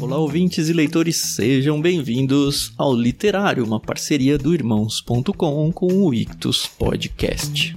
Olá, 0.00 0.16
ouvintes 0.16 0.68
e 0.68 0.72
leitores, 0.72 1.16
sejam 1.16 1.80
bem-vindos 1.80 2.72
ao 2.78 2.94
Literário, 2.94 3.64
uma 3.64 3.80
parceria 3.80 4.38
do 4.38 4.54
Irmãos.com 4.54 5.72
com 5.72 5.86
o 5.86 6.14
Ictus 6.14 6.68
Podcast. 6.68 7.74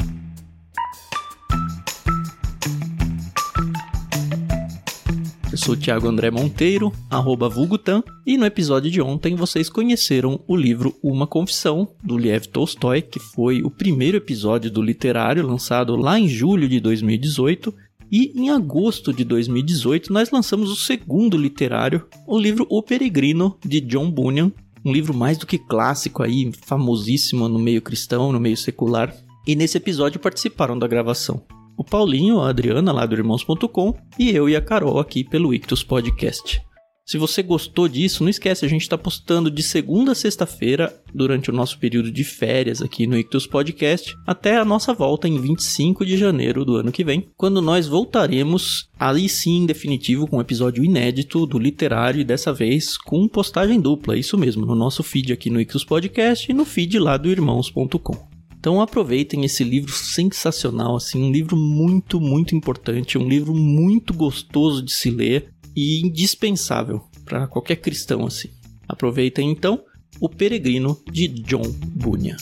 Eu 5.51 5.57
sou 5.57 5.75
Thiago 5.75 6.07
André 6.07 6.29
Monteiro, 6.29 6.93
arroba 7.09 7.49
Vulgutan, 7.49 8.03
e 8.25 8.37
no 8.37 8.45
episódio 8.45 8.91
de 8.91 9.01
ontem 9.01 9.35
vocês 9.35 9.67
conheceram 9.67 10.39
o 10.47 10.55
livro 10.55 10.95
Uma 11.01 11.25
Confissão, 11.25 11.89
do 12.03 12.17
Liev 12.17 12.45
Tolstói, 12.45 13.01
que 13.01 13.19
foi 13.19 13.63
o 13.63 13.71
primeiro 13.71 14.17
episódio 14.17 14.69
do 14.69 14.81
literário 14.81 15.45
lançado 15.45 15.95
lá 15.95 16.19
em 16.19 16.27
julho 16.27 16.69
de 16.69 16.79
2018, 16.79 17.73
e 18.11 18.33
em 18.35 18.49
agosto 18.49 19.13
de 19.13 19.23
2018 19.23 20.11
nós 20.11 20.31
lançamos 20.31 20.69
o 20.69 20.75
segundo 20.75 21.37
literário, 21.37 22.05
o 22.27 22.37
livro 22.37 22.67
O 22.69 22.83
Peregrino, 22.83 23.57
de 23.65 23.79
John 23.79 24.11
Bunyan, 24.11 24.51
um 24.83 24.91
livro 24.91 25.13
mais 25.13 25.37
do 25.37 25.47
que 25.47 25.57
clássico 25.57 26.23
aí, 26.23 26.51
famosíssimo 26.63 27.47
no 27.47 27.59
meio 27.59 27.81
cristão, 27.81 28.31
no 28.31 28.39
meio 28.39 28.57
secular. 28.57 29.15
E 29.47 29.55
nesse 29.55 29.77
episódio 29.77 30.19
participaram 30.19 30.77
da 30.77 30.87
gravação 30.87 31.43
o 31.81 31.83
Paulinho, 31.83 32.39
a 32.39 32.49
Adriana 32.49 32.91
lá 32.91 33.07
do 33.07 33.15
Irmãos.com 33.15 33.95
e 34.19 34.29
eu 34.29 34.47
e 34.47 34.55
a 34.55 34.61
Carol 34.61 34.99
aqui 34.99 35.23
pelo 35.23 35.51
Ictus 35.51 35.83
Podcast. 35.83 36.61
Se 37.03 37.17
você 37.17 37.41
gostou 37.41 37.87
disso, 37.87 38.23
não 38.23 38.29
esquece, 38.29 38.63
a 38.63 38.69
gente 38.69 38.83
está 38.83 38.97
postando 38.97 39.49
de 39.49 39.63
segunda 39.63 40.11
a 40.11 40.15
sexta-feira, 40.15 40.95
durante 41.13 41.49
o 41.49 41.53
nosso 41.53 41.77
período 41.77 42.11
de 42.11 42.23
férias 42.23 42.81
aqui 42.81 43.05
no 43.07 43.17
Ictus 43.17 43.47
Podcast, 43.47 44.15
até 44.25 44.57
a 44.57 44.63
nossa 44.63 44.93
volta 44.93 45.27
em 45.27 45.39
25 45.39 46.05
de 46.05 46.15
janeiro 46.15 46.63
do 46.63 46.75
ano 46.75 46.91
que 46.91 47.03
vem, 47.03 47.27
quando 47.35 47.61
nós 47.61 47.87
voltaremos, 47.87 48.87
aí 48.99 49.27
sim, 49.27 49.63
em 49.63 49.65
definitivo, 49.65 50.27
com 50.27 50.37
um 50.37 50.41
episódio 50.41 50.85
inédito 50.85 51.45
do 51.45 51.59
literário 51.59 52.21
e 52.21 52.25
dessa 52.25 52.53
vez 52.53 52.97
com 52.97 53.27
postagem 53.27 53.81
dupla, 53.81 54.17
isso 54.17 54.37
mesmo, 54.37 54.65
no 54.65 54.75
nosso 54.75 55.03
feed 55.03 55.33
aqui 55.33 55.49
no 55.49 55.59
Ictus 55.59 55.83
Podcast 55.83 56.49
e 56.49 56.53
no 56.53 56.63
feed 56.63 56.97
lá 56.99 57.17
do 57.17 57.29
Irmãos.com. 57.29 58.29
Então 58.57 58.79
aproveitem 58.79 59.43
esse 59.43 59.63
livro 59.63 59.91
sensacional, 59.91 60.95
assim, 60.95 61.23
um 61.23 61.31
livro 61.31 61.57
muito, 61.57 62.21
muito 62.21 62.55
importante, 62.55 63.17
um 63.17 63.27
livro 63.27 63.55
muito 63.55 64.13
gostoso 64.13 64.83
de 64.83 64.93
se 64.93 65.09
ler 65.09 65.51
e 65.75 66.01
indispensável 66.05 67.01
para 67.25 67.47
qualquer 67.47 67.77
cristão 67.77 68.25
assim. 68.25 68.49
Aproveitem 68.87 69.49
então 69.49 69.83
O 70.19 70.27
Peregrino 70.27 71.01
de 71.11 71.27
John 71.27 71.63
Bunyan. 71.95 72.37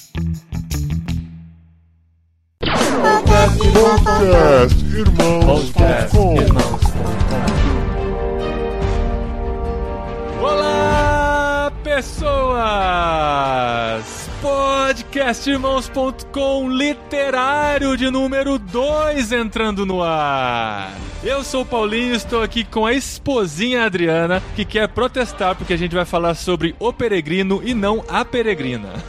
Olá, 10.42 11.72
pessoas! 11.84 12.89
podcastirmãos.com 15.10 16.70
literário 16.70 17.98
de 17.98 18.12
número 18.12 18.60
2 18.60 19.32
entrando 19.32 19.84
no 19.84 20.04
ar. 20.04 20.94
Eu 21.24 21.44
sou 21.44 21.64
o 21.64 21.66
Paulinho, 21.66 22.14
estou 22.14 22.44
aqui 22.44 22.64
com 22.64 22.86
a 22.86 22.94
esposinha 22.94 23.86
Adriana, 23.86 24.40
que 24.56 24.64
quer 24.64 24.88
protestar 24.88 25.56
porque 25.56 25.74
a 25.74 25.78
gente 25.78 25.96
vai 25.96 26.06
falar 26.06 26.36
sobre 26.36 26.76
o 26.80 26.94
peregrino 26.94 27.60
e 27.64 27.74
não 27.74 28.04
a 28.08 28.24
peregrina. 28.24 28.94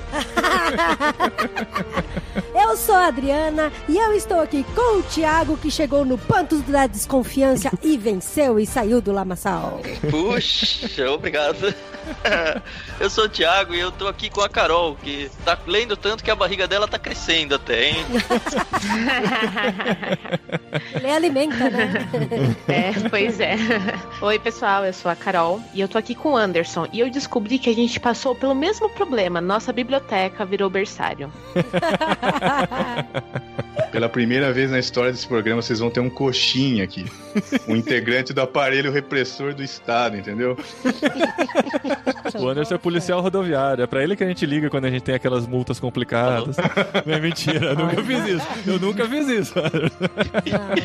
eu 2.63 2.77
sou 2.77 2.95
a 2.95 3.07
Adriana 3.07 3.73
e 3.89 3.97
eu 3.97 4.13
estou 4.13 4.41
aqui 4.41 4.65
com 4.75 4.99
o 4.99 5.03
Thiago 5.03 5.57
que 5.57 5.71
chegou 5.71 6.05
no 6.05 6.19
panto 6.19 6.59
da 6.59 6.87
desconfiança 6.87 7.71
e 7.83 7.97
venceu 7.97 8.61
e 8.61 8.67
saiu 8.67 9.01
do 9.01 9.13
lamaçal. 9.13 9.81
Puxa, 10.11 11.11
obrigado. 11.11 11.75
eu 12.99 13.11
sou 13.11 13.25
o 13.25 13.29
Thiago 13.29 13.75
e 13.75 13.81
eu 13.81 13.91
tô 13.91 14.07
aqui 14.09 14.29
com 14.31 14.41
a 14.41 14.49
Carol, 14.49 14.97
que 14.97 15.31
tá 15.45 15.59
lendo 15.67 15.97
tanto 15.97 16.25
que 16.25 16.31
a 16.31 16.37
barriga 16.37 16.67
dela 16.67 16.89
tá 16.89 16.99
crescendo 16.99 17.55
até, 17.55 17.91
hein? 17.91 18.07
Ele 20.95 21.11
alimenta, 21.11 21.71
né? 21.71 21.91
É, 22.69 22.93
pois 23.09 23.41
é. 23.41 23.57
Oi, 24.23 24.39
pessoal, 24.39 24.85
eu 24.85 24.93
sou 24.93 25.11
a 25.11 25.17
Carol 25.17 25.61
e 25.75 25.81
eu 25.81 25.89
tô 25.89 25.99
aqui 25.99 26.15
com 26.15 26.33
o 26.33 26.37
Anderson 26.37 26.87
e 26.93 27.01
eu 27.01 27.11
descobri 27.11 27.59
que 27.59 27.69
a 27.69 27.75
gente 27.75 27.99
passou 27.99 28.35
pelo 28.35 28.55
mesmo 28.55 28.89
problema. 28.91 29.41
Nossa 29.41 29.73
biblioteca 29.73 30.45
virou 30.45 30.71
berçário. 30.71 31.33
Pela 33.91 34.09
primeira 34.09 34.53
vez 34.53 34.71
na 34.71 34.79
história 34.79 35.11
desse 35.11 35.27
programa, 35.27 35.61
vocês 35.61 35.81
vão 35.81 35.91
ter 35.91 35.99
um 36.01 36.09
coxinha 36.09 36.85
aqui. 36.85 37.05
Um 37.67 37.75
integrante 37.75 38.33
do 38.33 38.41
aparelho 38.41 38.93
repressor 38.93 39.53
do 39.53 39.65
Estado, 39.65 40.17
entendeu? 40.17 40.57
O 42.39 42.49
Anderson 42.49 42.77
é 42.77 42.79
policial 42.79 43.21
rodoviário. 43.21 43.83
É 43.83 43.87
pra 43.87 44.03
ele 44.03 44.15
que 44.15 44.23
a 44.23 44.29
gente 44.29 44.47
liga 44.47 44.71
quando 44.71 44.85
a 44.85 44.91
gente 44.91 45.03
tem 45.03 45.15
aquelas 45.15 45.47
multas 45.47 45.81
complicadas. 45.81 46.57
Não 47.05 47.15
é 47.15 47.21
mentira, 47.21 47.67
eu 47.67 47.77
nunca 47.77 48.03
fiz 48.03 48.27
isso. 48.27 48.47
Eu 48.67 48.79
nunca 48.79 49.09
fiz 49.09 49.29
isso. 49.29 49.55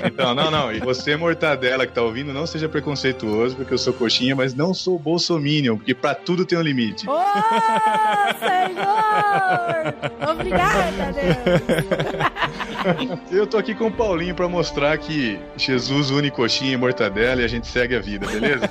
Então, 0.06 0.34
não, 0.34 0.50
não. 0.50 0.72
E 0.72 0.80
você, 0.80 1.16
mortadela, 1.16 1.86
que 1.86 1.94
tá 1.94 2.02
ouvindo, 2.02 2.34
não 2.34 2.46
seja 2.46 2.70
preconceituoso, 2.70 3.56
porque 3.56 3.74
eu 3.74 3.78
sou 3.78 3.94
coxinha, 3.94 4.36
mas 4.36 4.54
não 4.54 4.74
sou 4.74 4.98
bolsominion, 4.98 5.78
porque 5.78 5.94
pra 5.94 6.14
tudo 6.16 6.46
tem 6.46 6.58
um 6.58 6.62
limite. 6.62 7.06
Oh, 7.08 7.22
Senhor! 8.40 9.94
Obrigada, 10.32 11.12
Deus! 11.14 11.55
Eu 13.32 13.48
tô 13.48 13.58
aqui 13.58 13.74
com 13.74 13.88
o 13.88 13.92
Paulinho 13.92 14.36
pra 14.36 14.48
mostrar 14.48 14.98
que 14.98 15.40
Jesus 15.58 16.12
une 16.12 16.30
coxinha 16.30 16.74
e 16.74 16.78
mortadela 16.78 17.42
e 17.42 17.46
a 17.46 17.48
gente 17.48 17.68
segue 17.68 17.96
a 17.96 18.00
vida, 18.00 18.28
beleza? 18.28 18.70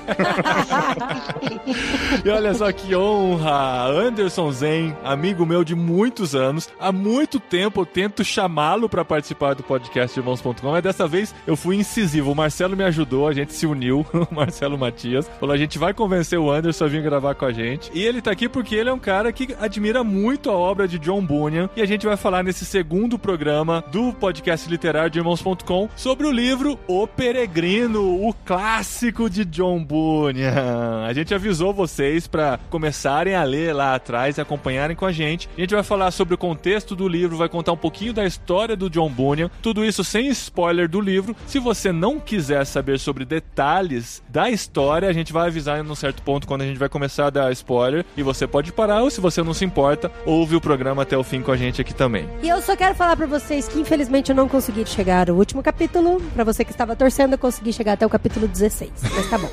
e 2.25 2.29
olha 2.29 2.55
só 2.55 2.71
que 2.71 2.95
honra! 2.95 3.87
Anderson 3.87 4.53
Zen, 4.53 4.97
amigo 5.03 5.45
meu 5.45 5.65
de 5.65 5.75
muitos 5.75 6.35
anos. 6.35 6.69
Há 6.79 6.93
muito 6.93 7.41
tempo 7.41 7.81
eu 7.81 7.87
tento 7.87 8.25
chamá-lo 8.25 8.89
para 8.89 9.05
participar 9.05 9.55
do 9.55 9.63
podcast 9.63 10.19
Irmãos.com, 10.19 10.55
mas 10.63 10.83
dessa 10.83 11.09
vez 11.09 11.35
eu 11.47 11.57
fui 11.57 11.77
incisivo. 11.77 12.33
O 12.33 12.37
Marcelo 12.37 12.77
me 12.77 12.85
ajudou, 12.85 13.27
a 13.27 13.33
gente 13.33 13.53
se 13.53 13.67
uniu, 13.67 14.07
o 14.15 14.35
Marcelo 14.35 14.79
Matias. 14.79 15.29
Falou: 15.41 15.55
a 15.55 15.59
gente 15.59 15.79
vai 15.79 15.93
convencer 15.93 16.39
o 16.39 16.51
Anderson 16.51 16.85
a 16.85 16.89
vir 16.89 17.03
gravar 17.03 17.35
com 17.35 17.47
a 17.47 17.53
gente. 17.53 17.91
E 17.93 18.03
ele 18.03 18.23
tá 18.23 18.31
aqui 18.31 18.49
porque 18.49 18.75
ele 18.75 18.91
é 18.91 18.93
um 18.93 18.99
cara 18.99 19.33
que 19.33 19.55
admira 19.61 20.05
muito 20.05 20.51
a 20.51 20.55
obra 20.55 20.87
de 20.87 20.99
John 20.99 21.25
Bunyan. 21.25 21.69
E 21.77 21.83
a 21.83 21.87
gente 21.87 22.07
vai 22.07 22.17
falar 22.17 22.43
nesse 22.43 22.65
segundo 22.75 23.17
programa 23.17 23.85
do 23.93 24.13
podcast 24.13 24.69
literário 24.69 25.09
de 25.09 25.21
Irmãos.com 25.21 25.89
sobre 25.95 26.27
o 26.27 26.33
livro 26.33 26.77
O 26.89 27.07
Peregrino, 27.07 28.27
o 28.27 28.35
clássico 28.45 29.31
de 29.31 29.45
John 29.45 29.85
Bunyan. 29.85 31.05
A 31.07 31.13
gente 31.13 31.33
avisou 31.33 31.73
vocês 31.73 32.27
para 32.27 32.59
começarem 32.71 33.37
a 33.37 33.45
ler 33.45 33.73
lá 33.73 33.95
atrás 33.95 34.39
e 34.39 34.41
acompanharem 34.41 34.97
com 34.97 35.07
a 35.07 35.13
gente. 35.13 35.49
A 35.57 35.61
gente 35.61 35.73
vai 35.73 35.85
falar 35.85 36.11
sobre 36.11 36.35
o 36.35 36.39
contexto 36.39 36.97
do 36.97 37.07
livro, 37.07 37.37
vai 37.37 37.49
contar 37.49 37.71
um 37.71 37.77
pouquinho 37.77 38.13
da 38.13 38.25
história 38.25 38.75
do 38.75 38.91
John 38.91 39.09
Bunyan, 39.09 39.53
tudo 39.63 39.85
isso 39.85 40.03
sem 40.03 40.27
spoiler 40.31 40.89
do 40.89 41.01
livro. 41.01 41.37
Se 41.47 41.61
você 41.61 41.93
não 41.93 42.19
quiser 42.19 42.65
saber 42.65 42.99
sobre 42.99 43.25
detalhes 43.25 44.21
da 44.29 44.51
história, 44.51 45.09
a 45.09 45.13
gente 45.13 45.33
vai 45.33 45.47
avisar 45.47 45.79
em 45.79 45.89
um 45.89 45.95
certo 45.95 46.23
ponto 46.23 46.45
quando 46.45 46.63
a 46.63 46.67
gente 46.67 46.81
vai 46.81 46.89
começar 46.89 47.29
a 47.29 47.31
dar 47.31 47.53
spoiler 47.53 48.05
e 48.17 48.23
você 48.25 48.49
pode 48.49 48.73
parar 48.73 49.03
ou 49.03 49.11
se 49.11 49.21
você 49.21 49.45
não 49.45 49.55
se 49.55 49.65
importa, 49.65 50.11
ouve 50.27 50.57
o 50.57 50.61
programa 50.61 51.03
até 51.03 51.17
o 51.17 51.23
fim 51.23 51.41
com 51.41 51.53
a 51.53 51.57
gente 51.57 51.81
aqui 51.81 51.95
também. 51.95 52.29
E 52.43 52.49
eu 52.49 52.64
só 52.65 52.75
quero 52.75 52.95
falar 52.95 53.15
para 53.15 53.27
vocês 53.27 53.69
que 53.69 53.79
infelizmente 53.79 54.31
eu 54.31 54.37
não 54.37 54.49
consegui 54.49 54.87
chegar 54.87 55.29
ao 55.29 55.37
último 55.37 55.63
capítulo. 55.63 56.21
Para 56.35 56.45
você 56.45 56.65
que 56.65 56.71
estava 56.71 56.97
torcendo, 56.97 57.35
eu 57.35 57.39
consegui 57.39 57.73
chegar 57.73 57.93
até 57.93 58.07
o 58.07 58.09
capítulo 58.09 58.49
16. 58.49 58.91
Mas 59.03 59.31
tá 59.31 59.39
bom. 59.39 59.51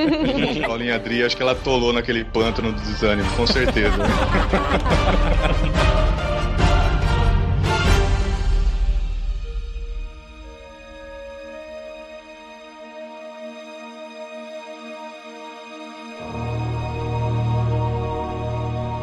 Paulinha 0.66 0.94
Adri, 0.94 1.22
acho 1.22 1.36
que 1.36 1.42
ela 1.42 1.54
tolou 1.54 1.92
naquele 1.92 2.24
pântano 2.24 2.72
do 2.72 2.80
desânimo, 2.80 3.30
com 3.36 3.46
certeza. 3.46 3.96